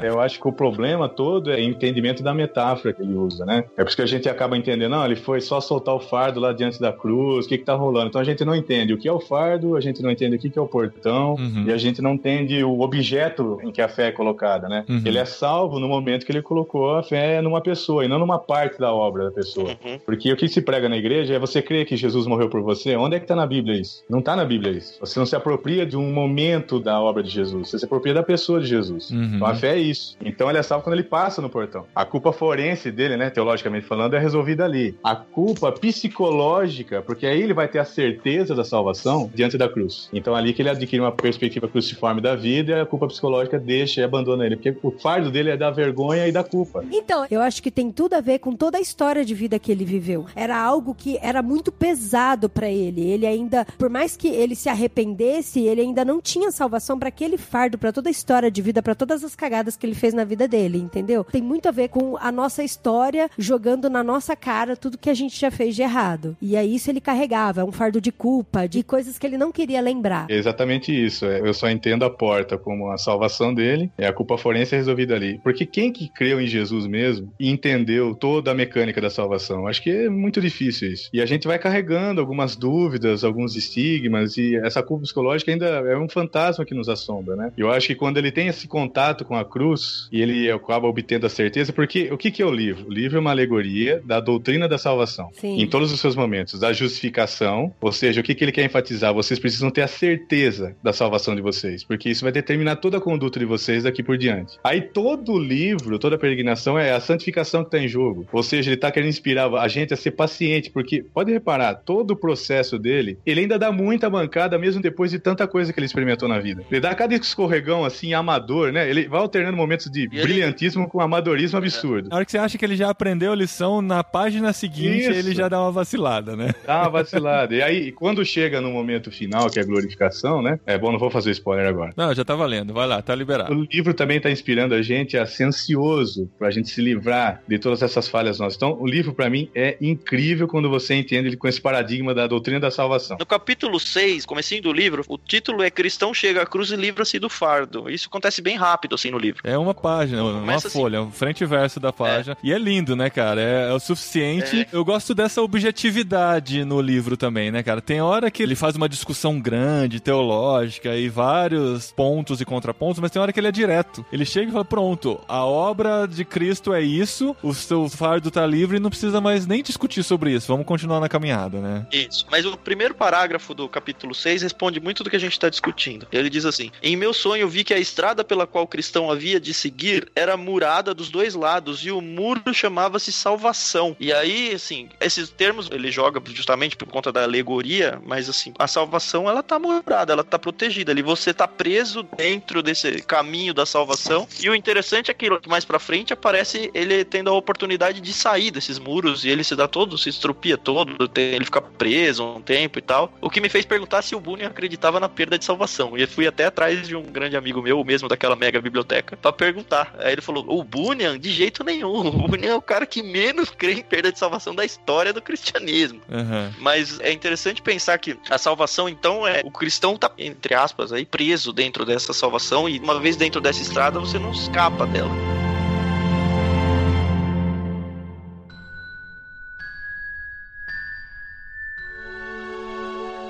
Eu 0.02 0.20
acho 0.20 0.38
que 0.44 0.48
o 0.48 0.52
problema 0.52 1.09
todo 1.09 1.50
é 1.50 1.57
o 1.57 1.61
entendimento 1.61 2.22
da 2.22 2.35
metáfora 2.35 2.92
que 2.92 3.00
ele 3.00 3.14
usa, 3.14 3.46
né? 3.46 3.64
É 3.78 3.83
por 3.83 3.88
isso 3.88 3.96
que 3.96 4.02
a 4.02 4.07
gente 4.07 4.28
acaba 4.28 4.59
entendendo, 4.59 4.90
não, 4.90 5.02
ele 5.07 5.16
foi 5.16 5.40
só 5.40 5.59
soltar 5.59 5.94
o 5.94 6.00
fardo 6.00 6.38
lá 6.38 6.52
diante 6.52 6.78
da 6.78 6.92
cruz, 6.92 7.46
o 7.46 7.48
que 7.48 7.57
que 7.57 7.64
tá 7.64 7.74
rolando? 7.74 8.09
Então 8.09 8.20
a 8.20 8.24
gente 8.24 8.44
não 8.44 8.54
entende 8.54 8.92
o 8.92 8.98
que 8.98 9.09
é 9.09 9.12
o 9.12 9.20
fardo, 9.20 9.74
a 9.74 9.80
gente 9.80 10.02
não 10.02 10.11
entende 10.11 10.37
o 10.37 10.38
que 10.38 10.50
que 10.50 10.59
é 10.59 10.62
o 10.62 10.66
portão, 10.66 11.35
Uhum. 11.35 11.64
e 11.66 11.72
a 11.72 11.78
gente 11.78 12.02
não 12.02 12.12
entende 12.12 12.62
o 12.62 12.80
objeto 12.80 13.59
em 13.62 13.72
que 13.72 13.80
a 13.80 13.88
fé 13.88 14.09
é 14.09 14.12
colocada, 14.12 14.68
né? 14.68 14.85
Uhum. 14.87 15.00
Ele 15.07 15.16
é 15.16 15.24
salvo 15.24 15.80
no 15.80 15.88
momento 15.88 16.26
que 16.26 16.33
ele 16.33 16.42
colocou 16.42 16.94
a 16.96 17.02
fé 17.02 17.40
numa 17.40 17.62
pessoa, 17.62 18.04
e 18.04 18.09
não 18.09 18.18
numa 18.18 18.38
parte 18.38 18.78
da 18.78 18.92
obra 18.92 19.24
da 19.24 19.30
pessoa. 19.30 19.70
Uhum. 19.85 19.98
Porque 20.04 20.30
o 20.30 20.37
que 20.37 20.46
se 20.46 20.61
prega 20.61 20.90
na 20.90 20.96
igreja 20.98 21.35
é 21.35 21.38
você 21.38 21.62
crer 21.62 21.87
que 21.87 21.96
Jesus 21.96 22.26
morreu 22.26 22.50
por 22.50 22.61
você. 22.61 22.94
Onde 22.96 23.16
é 23.16 23.20
que 23.20 23.26
tá 23.26 23.35
na 23.35 23.46
Bíblia 23.46 23.80
isso? 23.80 24.04
Não 24.11 24.20
tá 24.20 24.37
na 24.37 24.44
Bíblia 24.44 24.72
isso. 24.72 24.98
Você 25.00 25.18
não 25.18 25.24
se 25.24 25.35
apropria 25.35 25.87
de 25.87 25.96
um 25.96 26.12
momento 26.12 26.78
da 26.78 27.00
obra 27.00 27.22
de 27.22 27.30
Jesus, 27.30 27.70
você 27.70 27.78
se 27.78 27.85
apropria 27.87 28.12
da 28.12 28.22
pessoa 28.22 28.61
de 28.61 28.66
Jesus. 28.66 29.11
Uhum. 29.11 29.37
Então 29.37 29.46
a 29.46 29.54
fé 29.54 29.76
é 29.76 29.78
isso. 29.78 30.16
Então 30.24 30.48
ele 30.48 30.58
é 30.58 30.62
salvo 30.62 30.84
quando 30.84 30.94
ele 30.94 31.04
passa 31.04 31.42
no 31.42 31.50
portão. 31.50 31.87
A 31.94 32.04
culpa 32.04 32.32
forense 32.32 32.90
dele, 32.90 33.16
né, 33.16 33.30
teologicamente 33.30 33.87
falando, 33.87 34.14
é 34.14 34.18
resolvida 34.18 34.64
ali. 34.64 34.96
A 35.02 35.14
culpa 35.14 35.70
psicológica, 35.72 37.02
porque 37.02 37.26
aí 37.26 37.42
ele 37.42 37.54
vai 37.54 37.68
ter 37.68 37.78
a 37.78 37.84
certeza 37.84 38.54
da 38.54 38.64
salvação 38.64 39.30
diante 39.34 39.58
da 39.58 39.68
cruz. 39.68 40.08
Então 40.12 40.34
ali 40.34 40.52
que 40.52 40.62
ele 40.62 40.70
adquire 40.70 41.00
uma 41.00 41.12
perspectiva 41.12 41.68
cruciforme 41.68 42.20
da 42.20 42.34
vida 42.34 42.72
e 42.72 42.80
a 42.80 42.87
culpa 42.87 43.06
psicológica 43.06 43.58
deixa 43.58 44.00
e 44.00 44.04
abandona 44.04 44.46
ele, 44.46 44.56
porque 44.56 44.76
o 44.82 44.90
fardo 44.90 45.30
dele 45.30 45.50
é 45.50 45.56
da 45.56 45.70
vergonha 45.70 46.26
e 46.26 46.32
da 46.32 46.42
culpa. 46.42 46.84
Então, 46.90 47.26
eu 47.30 47.40
acho 47.40 47.62
que 47.62 47.70
tem 47.70 47.90
tudo 47.90 48.14
a 48.14 48.20
ver 48.20 48.38
com 48.38 48.54
toda 48.54 48.78
a 48.78 48.80
história 48.80 49.24
de 49.24 49.34
vida 49.34 49.58
que 49.58 49.70
ele 49.70 49.84
viveu. 49.84 50.26
Era 50.34 50.58
algo 50.58 50.94
que 50.94 51.18
era 51.20 51.42
muito 51.42 51.70
pesado 51.70 52.48
pra 52.48 52.70
ele. 52.70 53.02
Ele 53.02 53.26
ainda, 53.26 53.66
por 53.78 53.90
mais 53.90 54.16
que 54.16 54.28
ele 54.28 54.54
se 54.54 54.68
arrependesse, 54.68 55.60
ele 55.60 55.80
ainda 55.80 56.04
não 56.04 56.20
tinha 56.20 56.50
salvação 56.50 56.98
pra 56.98 57.08
aquele 57.08 57.37
fardo, 57.37 57.76
pra 57.76 57.92
toda 57.92 58.08
a 58.08 58.12
história 58.12 58.50
de 58.50 58.62
vida, 58.62 58.82
pra 58.82 58.94
todas 58.94 59.24
as 59.24 59.34
cagadas 59.34 59.76
que 59.76 59.84
ele 59.84 59.94
fez 59.94 60.13
na 60.14 60.24
vida 60.24 60.46
dele, 60.48 60.79
entendeu? 60.79 61.24
Tem 61.24 61.42
muito 61.42 61.68
a 61.68 61.72
ver 61.72 61.88
com 61.88 62.16
a 62.18 62.31
nossa 62.31 62.62
história 62.62 63.31
jogando 63.38 63.90
na 63.90 64.03
nossa 64.03 64.35
cara 64.37 64.77
tudo 64.77 64.98
que 64.98 65.11
a 65.11 65.14
gente 65.14 65.38
já 65.38 65.50
fez 65.50 65.74
de 65.74 65.83
errado. 65.83 66.37
E 66.40 66.57
é 66.57 66.64
isso 66.64 66.90
ele 66.90 67.00
carregava, 67.00 67.64
um 67.64 67.72
fardo 67.72 68.00
de 68.00 68.12
culpa, 68.12 68.66
de 68.66 68.83
coisas 68.83 69.18
que 69.18 69.27
ele 69.27 69.38
não 69.38 69.53
queria 69.53 69.81
lembrar. 69.81 70.27
Exatamente 70.31 70.92
isso. 70.92 71.27
é, 71.27 71.40
Eu 71.40 71.53
só 71.55 71.68
entendo 71.68 72.05
a 72.05 72.11
porta 72.11 72.57
como 72.57 72.90
a 72.90 72.98
salvação 72.98 73.53
dele, 73.53 73.90
é 73.98 74.07
a 74.07 74.12
culpa 74.12 74.38
forense 74.38 74.74
é 74.74 74.79
resolvida 74.79 75.14
ali. 75.14 75.40
Porque 75.42 75.66
quem 75.66 75.92
que 75.92 76.09
creu 76.09 76.40
em 76.40 76.46
Jesus 76.46 76.87
mesmo 76.87 77.33
e 77.38 77.50
entendeu 77.50 78.14
toda 78.14 78.50
a 78.50 78.55
mecânica 78.55 79.00
da 79.00 79.11
salvação? 79.11 79.66
Acho 79.66 79.83
que 79.83 79.90
é 79.90 80.09
muito 80.09 80.40
difícil 80.40 80.92
isso. 80.92 81.11
E 81.12 81.20
a 81.20 81.27
gente 81.27 81.46
vai 81.46 81.59
carregando 81.59 82.20
algumas 82.20 82.57
dúvidas, 82.57 83.24
alguns 83.24 83.57
estigmas, 83.57 84.37
e 84.37 84.57
essa 84.57 84.83
culpa 84.83 85.03
psicológica 85.03 85.50
ainda 85.50 85.66
é 85.66 85.96
um 85.96 86.09
fantasma 86.09 86.64
que 86.64 86.74
nos 86.74 86.88
assombra, 86.88 87.37
né? 87.37 87.53
Eu 87.57 87.70
acho 87.70 87.87
que 87.87 87.94
quando 87.94 88.18
ele 88.18 88.31
tem 88.33 88.48
esse 88.48 88.66
contato 88.66 89.24
com 89.24 89.37
a 89.37 89.44
cruz, 89.44 90.03
E 90.10 90.20
ele 90.20 90.50
acaba 90.50 90.88
obtendo 90.88 91.26
a 91.26 91.28
certeza, 91.28 91.72
porque 91.72 92.12
o 92.12 92.18
que, 92.18 92.30
que 92.30 92.42
é 92.42 92.46
o 92.46 92.50
livro? 92.50 92.86
O 92.86 92.92
livro 92.92 93.16
é 93.16 93.20
uma 93.20 93.30
alegoria 93.30 94.02
da 94.04 94.20
doutrina 94.20 94.68
da 94.68 94.78
salvação. 94.78 95.30
Sim. 95.32 95.60
Em 95.60 95.66
todos 95.66 95.92
os 95.92 96.00
seus 96.00 96.14
momentos. 96.14 96.60
Da 96.60 96.72
justificação, 96.72 97.72
ou 97.80 97.92
seja, 97.92 98.20
o 98.20 98.24
que, 98.24 98.34
que 98.34 98.44
ele 98.44 98.52
quer 98.52 98.64
enfatizar? 98.64 99.12
Vocês 99.12 99.38
precisam 99.38 99.70
ter 99.70 99.82
a 99.82 99.88
certeza 99.88 100.76
da 100.82 100.92
salvação 100.92 101.34
de 101.34 101.42
vocês, 101.42 101.84
porque 101.84 102.10
isso 102.10 102.22
vai 102.22 102.32
determinar 102.32 102.76
toda 102.76 102.98
a 102.98 103.00
conduta 103.00 103.38
de 103.38 103.44
vocês 103.44 103.84
daqui 103.84 104.02
por 104.02 104.16
diante. 104.16 104.58
Aí 104.62 104.80
todo 104.80 105.32
o 105.32 105.38
livro, 105.38 105.98
toda 105.98 106.16
a 106.16 106.18
peregrinação 106.18 106.78
é 106.78 106.92
a 106.92 107.00
santificação 107.00 107.62
que 107.62 107.68
está 107.68 107.78
em 107.78 107.88
jogo. 107.88 108.26
Ou 108.32 108.42
seja, 108.42 108.70
ele 108.70 108.76
está 108.76 108.90
querendo 108.90 109.08
inspirar 109.10 109.52
a 109.54 109.68
gente 109.68 109.92
a 109.94 109.96
ser 109.96 110.12
paciente, 110.12 110.70
porque 110.70 111.02
pode 111.02 111.32
reparar, 111.32 111.74
todo 111.74 112.12
o 112.12 112.16
processo 112.16 112.78
dele, 112.78 113.18
ele 113.24 113.40
ainda 113.40 113.58
dá 113.58 113.70
muita 113.72 114.08
bancada, 114.08 114.58
mesmo 114.58 114.80
depois 114.80 115.10
de 115.10 115.18
tanta 115.18 115.46
coisa 115.46 115.72
que 115.72 115.78
ele 115.78 115.86
experimentou 115.86 116.28
na 116.28 116.38
vida. 116.38 116.64
Ele 116.70 116.80
dá 116.80 116.94
cada 116.94 117.14
escorregão 117.14 117.84
assim, 117.84 118.14
amador, 118.14 118.72
né? 118.72 118.88
Ele 118.88 119.08
vai 119.08 119.20
alternando 119.20 119.56
momentos 119.56 119.90
de 119.94 120.16
ele- 120.16 120.22
brilhantismo 120.22 120.88
com 120.88 121.00
amadorismo 121.00 121.59
absurdo. 121.59 122.09
Na 122.09 122.16
hora 122.16 122.24
que 122.24 122.30
você 122.30 122.38
acha 122.38 122.59
que 122.59 122.64
ele 122.64 122.76
já 122.76 122.90
aprendeu 122.90 123.33
a 123.33 123.37
lição, 123.37 123.80
na 123.80 124.02
página 124.04 124.52
seguinte 124.52 125.00
Isso. 125.02 125.11
ele 125.12 125.35
já 125.35 125.48
dá 125.48 125.61
uma 125.61 125.70
vacilada, 125.72 126.37
né? 126.37 126.52
Dá 126.66 126.83
uma 126.83 126.90
vacilada. 126.90 127.54
E 127.54 127.62
aí, 127.62 127.92
quando 127.92 128.24
chega 128.24 128.61
no 128.61 128.70
momento 128.70 129.11
final, 129.11 129.48
que 129.50 129.59
é 129.59 129.62
a 129.62 129.66
glorificação, 129.66 130.42
né? 130.42 130.59
É 130.66 130.76
bom, 130.76 130.90
não 130.92 130.98
vou 130.98 131.11
fazer 131.11 131.30
spoiler 131.30 131.66
agora. 131.66 131.92
Não, 131.96 132.14
já 132.14 132.24
tá 132.24 132.35
valendo. 132.35 132.72
Vai 132.74 132.87
lá, 132.87 133.00
tá 133.02 133.14
liberado. 133.14 133.52
O 133.54 133.66
livro 133.70 133.94
também 133.94 134.16
está 134.18 134.30
inspirando 134.30 134.74
a 134.74 134.83
gente 134.83 135.16
a 135.16 135.26
ser 135.26 135.44
ansioso 135.44 136.30
para 136.38 136.48
a 136.48 136.50
gente 136.50 136.68
se 136.68 136.80
livrar 136.80 137.42
de 137.48 137.59
todas 137.59 137.83
essas 137.83 138.09
falhas 138.09 138.38
nossas. 138.38 138.57
Então, 138.57 138.76
o 138.80 138.87
livro, 138.87 139.14
para 139.14 139.28
mim, 139.30 139.48
é 139.54 139.76
incrível 139.80 140.46
quando 140.48 140.68
você 140.68 140.94
entende 140.94 141.28
ele 141.28 141.37
com 141.37 141.46
esse 141.48 141.61
paradigma 141.61 142.14
da 142.14 142.26
doutrina 142.26 142.59
da 142.61 142.70
salvação. 142.70 143.16
No 143.18 143.26
capítulo 143.26 143.78
6, 143.78 144.24
comecinho 144.26 144.62
do 144.62 144.72
livro, 144.72 145.04
o 145.09 145.18
título 145.18 145.62
é 145.62 145.70
Cristão 145.70 146.12
chega 146.14 146.42
à 146.42 146.46
cruz 146.46 146.70
e 146.70 146.76
livra-se 146.76 147.18
do 147.18 147.28
fardo. 147.28 147.88
Isso 147.90 148.09
acontece 148.09 148.40
bem 148.42 148.57
rápido, 148.57 148.94
assim, 148.94 149.11
no 149.11 149.18
livro. 149.18 149.40
É 149.44 149.57
uma 149.57 149.74
página, 149.85 150.25
uma 150.25 150.55
assim. 150.55 150.70
folha, 150.70 151.03
um 151.03 151.11
frente 151.11 151.44
e 151.44 151.47
verso 151.47 151.79
da 151.79 151.92
página. 151.92 152.35
E 152.42 152.55
é 152.55 152.59
lindo, 152.59 152.97
né, 152.97 153.11
cara? 153.11 153.38
É, 153.38 153.68
é 153.68 153.73
o 153.75 153.79
suficiente. 153.79 154.62
É. 154.62 154.66
Eu 154.73 154.83
gosto 154.83 155.14
dessa 155.14 155.42
objetividade 155.42 156.64
no 156.64 156.81
livro 156.81 157.18
também, 157.18 157.51
né, 157.51 157.62
cara? 157.62 157.83
Tem 157.83 158.01
hora 158.01 158.31
que 158.31 158.42
ele 158.42 158.57
faz 158.57 158.77
uma 158.77 158.88
discussão 158.88 159.38
grande, 159.38 160.01
teológica, 160.01 160.97
e 160.97 161.11
vários 161.11 161.92
pontos 161.92 162.40
e 162.40 162.47
contrapontos, 162.47 162.99
mas 162.99 163.11
tem 163.11 163.20
hora 163.20 163.31
que 163.31 163.38
ele 163.38 163.49
é 163.49 163.53
direto. 163.53 164.07
Ele 164.11 164.25
chega 164.25 164.49
e 164.49 164.53
fala: 164.53 164.64
pronto, 164.64 165.20
a 165.29 165.44
obra 165.44 166.07
de 166.07 166.25
Cristo 166.25 166.73
é 166.73 166.81
isso, 166.81 167.37
o 167.42 167.53
seu 167.53 167.87
fardo 167.90 168.31
tá 168.31 168.47
livre 168.47 168.79
e 168.79 168.81
não 168.81 168.88
precisa 168.88 169.20
mais 169.20 169.47
nem 169.47 169.62
discutir 169.62 170.03
sobre 170.03 170.33
isso. 170.33 170.49
Vamos 170.49 170.64
continuar 170.64 170.99
na 170.99 171.11
caminhada, 171.11 171.61
né? 171.61 171.87
Isso. 171.92 172.27
Mas 172.31 172.47
o 172.47 172.57
primeiro 172.57 172.94
parágrafo 172.94 173.53
do 173.53 173.68
capítulo 173.68 174.14
6 174.14 174.40
responde 174.40 174.81
muito 174.81 175.05
do 175.05 175.11
que 175.11 175.16
a 175.16 175.20
gente 175.20 175.33
está 175.33 175.51
discutindo. 175.51 176.07
Ele 176.11 176.31
diz 176.31 176.47
assim: 176.47 176.70
Em 176.83 176.97
meu 176.97 177.12
sonho 177.12 177.47
vi 177.47 177.62
que 177.64 177.75
a 177.75 177.79
estrada 177.79 178.25
pela 178.25 178.47
qual 178.47 178.64
o 178.64 178.68
cristão 178.68 179.11
havia 179.11 179.38
de 179.38 179.53
seguir 179.53 179.73
era 180.14 180.37
murada 180.37 180.94
dos 180.94 181.10
dois 181.10 181.34
lados 181.34 181.84
e 181.84 181.90
o 181.90 182.00
muro 182.00 182.52
chamava-se 182.52 183.12
salvação. 183.12 183.96
E 183.98 184.12
aí, 184.12 184.52
assim, 184.54 184.88
esses 185.00 185.30
termos 185.30 185.68
ele 185.70 185.90
joga 185.90 186.22
justamente 186.32 186.76
por 186.76 186.88
conta 186.88 187.12
da 187.12 187.22
alegoria, 187.22 188.00
mas 188.04 188.28
assim, 188.28 188.52
a 188.58 188.66
salvação 188.66 189.28
ela 189.28 189.42
tá 189.42 189.58
murada, 189.58 190.12
ela 190.12 190.24
tá 190.24 190.38
protegida 190.38 190.92
ali. 190.92 191.02
Você 191.02 191.34
tá 191.34 191.48
preso 191.48 192.02
dentro 192.16 192.62
desse 192.62 193.02
caminho 193.02 193.52
da 193.52 193.66
salvação. 193.66 194.26
E 194.40 194.48
o 194.48 194.54
interessante 194.54 195.10
é 195.10 195.14
que 195.14 195.28
mais 195.48 195.64
pra 195.64 195.78
frente 195.78 196.12
aparece 196.12 196.70
ele 196.72 197.04
tendo 197.04 197.30
a 197.30 197.32
oportunidade 197.32 198.00
de 198.00 198.12
sair 198.12 198.50
desses 198.50 198.78
muros 198.78 199.24
e 199.24 199.28
ele 199.28 199.44
se 199.44 199.56
dá 199.56 199.66
todo, 199.66 199.98
se 199.98 200.08
estrupia 200.08 200.56
todo, 200.56 201.10
ele 201.16 201.44
fica 201.44 201.60
preso 201.60 202.24
um 202.24 202.40
tempo 202.40 202.78
e 202.78 202.82
tal. 202.82 203.12
O 203.20 203.28
que 203.28 203.40
me 203.40 203.48
fez 203.48 203.64
perguntar 203.64 204.02
se 204.02 204.14
o 204.14 204.20
Bunyan 204.20 204.48
acreditava 204.48 205.00
na 205.00 205.08
perda 205.08 205.38
de 205.38 205.44
salvação. 205.44 205.96
E 205.96 206.06
fui 206.06 206.26
até 206.26 206.46
atrás 206.46 206.87
de 206.87 206.94
um 206.96 207.02
grande 207.02 207.37
amigo 207.37 207.60
meu, 207.60 207.82
mesmo 207.84 208.08
daquela 208.08 208.37
mega 208.37 208.60
biblioteca, 208.60 209.16
pra 209.16 209.32
perguntar. 209.32 209.63
Aí 209.98 210.12
ele 210.12 210.20
falou: 210.20 210.44
o 210.48 210.62
Bunyan, 210.62 211.18
de 211.18 211.31
jeito 211.31 211.64
nenhum. 211.64 211.94
O 212.24 212.29
Bunyan 212.29 212.50
é 212.50 212.55
o 212.55 212.62
cara 212.62 212.87
que 212.87 213.03
menos 213.03 213.50
crê 213.50 213.72
em 213.72 213.83
perda 213.83 214.12
de 214.12 214.18
salvação 214.18 214.55
da 214.55 214.64
história 214.64 215.12
do 215.12 215.20
cristianismo. 215.20 216.00
Aham. 216.11 216.53
Mas 216.59 217.00
é 217.00 217.12
interessante 217.12 217.61
pensar 217.61 217.98
que 217.98 218.16
a 218.31 218.38
salvação, 218.38 218.88
então, 218.88 219.27
é 219.27 219.42
o 219.44 219.50
cristão 219.50 219.96
tá, 219.96 220.11
entre 220.16 220.55
aspas, 220.55 220.92
aí 220.92 221.05
preso 221.05 221.53
dentro 221.53 221.85
dessa 221.85 222.12
salvação, 222.12 222.68
e 222.68 222.79
uma 222.79 222.98
vez 223.00 223.16
dentro 223.16 223.40
dessa 223.40 223.62
estrada, 223.62 223.98
você 223.98 224.18
não 224.18 224.31
escapa 224.31 224.87
dela. 224.87 225.11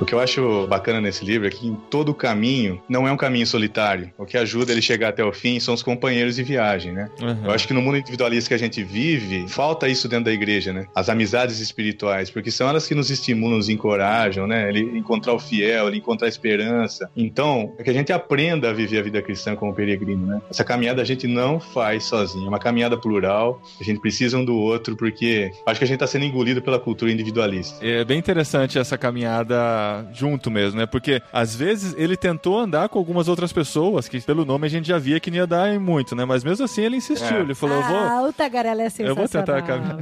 O 0.00 0.04
que 0.04 0.14
eu 0.14 0.18
acho 0.18 0.66
bacana 0.66 1.00
nesse 1.00 1.24
livro 1.24 1.46
é 1.46 1.50
que 1.50 1.66
em 1.66 1.74
todo 1.88 2.12
caminho 2.12 2.82
não 2.88 3.06
é 3.06 3.12
um 3.12 3.16
caminho 3.16 3.46
solitário. 3.46 4.10
O 4.18 4.26
que 4.26 4.36
ajuda 4.36 4.72
ele 4.72 4.82
chegar 4.82 5.10
até 5.10 5.24
o 5.24 5.32
fim 5.32 5.60
são 5.60 5.72
os 5.72 5.82
companheiros 5.82 6.36
de 6.36 6.42
viagem, 6.42 6.92
né? 6.92 7.08
aham. 7.22 7.42
Eu 7.44 7.50
acho 7.52 7.66
que 7.66 7.72
no 7.72 7.80
mundo 7.80 7.98
individualista 7.98 8.48
que 8.48 8.54
a 8.54 8.58
gente 8.58 8.82
vive, 8.82 9.46
falta 9.48 9.88
isso 9.88 10.08
dentro 10.08 10.26
da 10.26 10.32
igreja, 10.32 10.72
né? 10.72 10.86
As 10.94 11.08
amizades 11.08 11.60
espirituais, 11.60 12.28
porque 12.28 12.50
são 12.50 12.68
elas 12.68 12.86
que 12.88 12.94
nos 12.94 13.10
estimulam, 13.10 13.56
nos 13.56 13.68
encorajam, 13.68 14.46
né? 14.46 14.68
Ele 14.68 14.98
encontrar 14.98 15.32
o 15.32 15.38
fiel, 15.38 15.88
ele 15.88 15.98
encontrar 15.98 16.26
a 16.26 16.28
esperança. 16.28 17.08
Então, 17.16 17.72
é 17.78 17.82
que 17.82 17.90
a 17.90 17.94
gente 17.94 18.12
aprenda 18.12 18.70
a 18.70 18.72
viver 18.72 18.98
a 18.98 19.02
vida 19.02 19.22
cristã 19.22 19.54
como 19.54 19.72
peregrino, 19.72 20.26
né? 20.26 20.42
Essa 20.50 20.64
caminhada 20.64 21.02
a 21.02 21.04
gente 21.04 21.26
não 21.26 21.60
faz 21.60 22.04
sozinho, 22.04 22.46
é 22.46 22.48
uma 22.48 22.58
caminhada 22.58 22.96
plural, 22.96 23.62
a 23.80 23.84
gente 23.84 24.00
precisa 24.00 24.36
um 24.36 24.44
do 24.44 24.56
outro, 24.56 24.96
porque 24.96 25.50
acho 25.66 25.78
que 25.78 25.84
a 25.84 25.86
gente 25.86 25.96
está 25.96 26.06
sendo 26.06 26.24
engolido 26.24 26.60
pela 26.60 26.78
cultura 26.78 27.12
individualista. 27.12 27.84
É 27.84 28.04
bem 28.04 28.18
interessante 28.18 28.78
essa 28.78 28.98
caminhada 28.98 29.83
junto 30.12 30.50
mesmo, 30.50 30.78
né? 30.78 30.86
Porque 30.86 31.20
às 31.32 31.54
vezes 31.54 31.94
ele 31.96 32.16
tentou 32.16 32.58
andar 32.58 32.88
com 32.88 32.98
algumas 32.98 33.28
outras 33.28 33.52
pessoas, 33.52 34.08
que 34.08 34.20
pelo 34.20 34.44
nome 34.44 34.66
a 34.66 34.70
gente 34.70 34.88
já 34.88 34.98
via 34.98 35.18
que 35.20 35.30
não 35.30 35.38
ia 35.38 35.46
dar 35.46 35.72
em 35.72 35.78
muito, 35.78 36.14
né? 36.14 36.24
Mas 36.24 36.42
mesmo 36.44 36.64
assim 36.64 36.82
ele 36.82 36.96
insistiu, 36.96 37.36
É. 37.38 37.40
ele 37.40 37.54
falou: 37.54 37.76
eu 37.76 37.82
vou. 37.82 37.96
Ah, 37.98 38.22
o 38.28 38.32
Tagarela 38.32 38.82
é 38.82 38.86
Eu 38.86 38.90
sensacional. 38.90 39.14
vou 39.16 39.28
tentar 39.28 39.62
caminhar. 39.62 39.94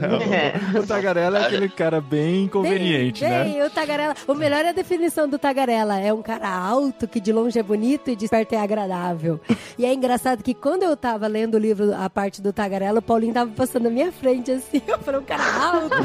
O 0.82 0.86
Tagarela 0.86 1.38
é 1.38 1.46
aquele 1.46 1.68
cara 1.68 2.00
bem 2.00 2.44
inconveniente, 2.44 3.20
bem, 3.22 3.30
né? 3.30 3.44
bem, 3.44 3.62
o 3.62 3.70
Tagarela. 3.70 4.14
O 4.26 4.34
melhor 4.34 4.64
é 4.64 4.70
a 4.70 4.72
definição 4.72 5.28
do 5.28 5.38
Tagarela. 5.38 5.98
É 5.98 6.12
um 6.12 6.22
cara 6.22 6.48
alto, 6.48 7.06
que 7.06 7.20
de 7.20 7.32
longe 7.32 7.58
é 7.58 7.62
bonito 7.62 8.10
e 8.10 8.16
de 8.16 8.28
perto 8.28 8.52
é 8.54 8.58
agradável. 8.60 9.40
e 9.78 9.84
é 9.84 9.92
engraçado 9.92 10.42
que 10.42 10.54
quando 10.54 10.82
eu 10.82 10.96
tava 10.96 11.26
lendo 11.26 11.54
o 11.54 11.58
livro, 11.58 11.94
a 11.94 12.08
parte 12.08 12.40
do 12.42 12.52
Tagarela, 12.52 12.98
o 12.98 13.02
Paulinho 13.02 13.34
tava 13.34 13.50
passando 13.50 13.84
na 13.84 13.90
minha 13.90 14.10
frente, 14.12 14.50
assim. 14.50 14.80
Eu 14.86 14.98
falei, 14.98 15.20
um 15.20 15.24
cara 15.24 15.42
alto, 15.42 15.96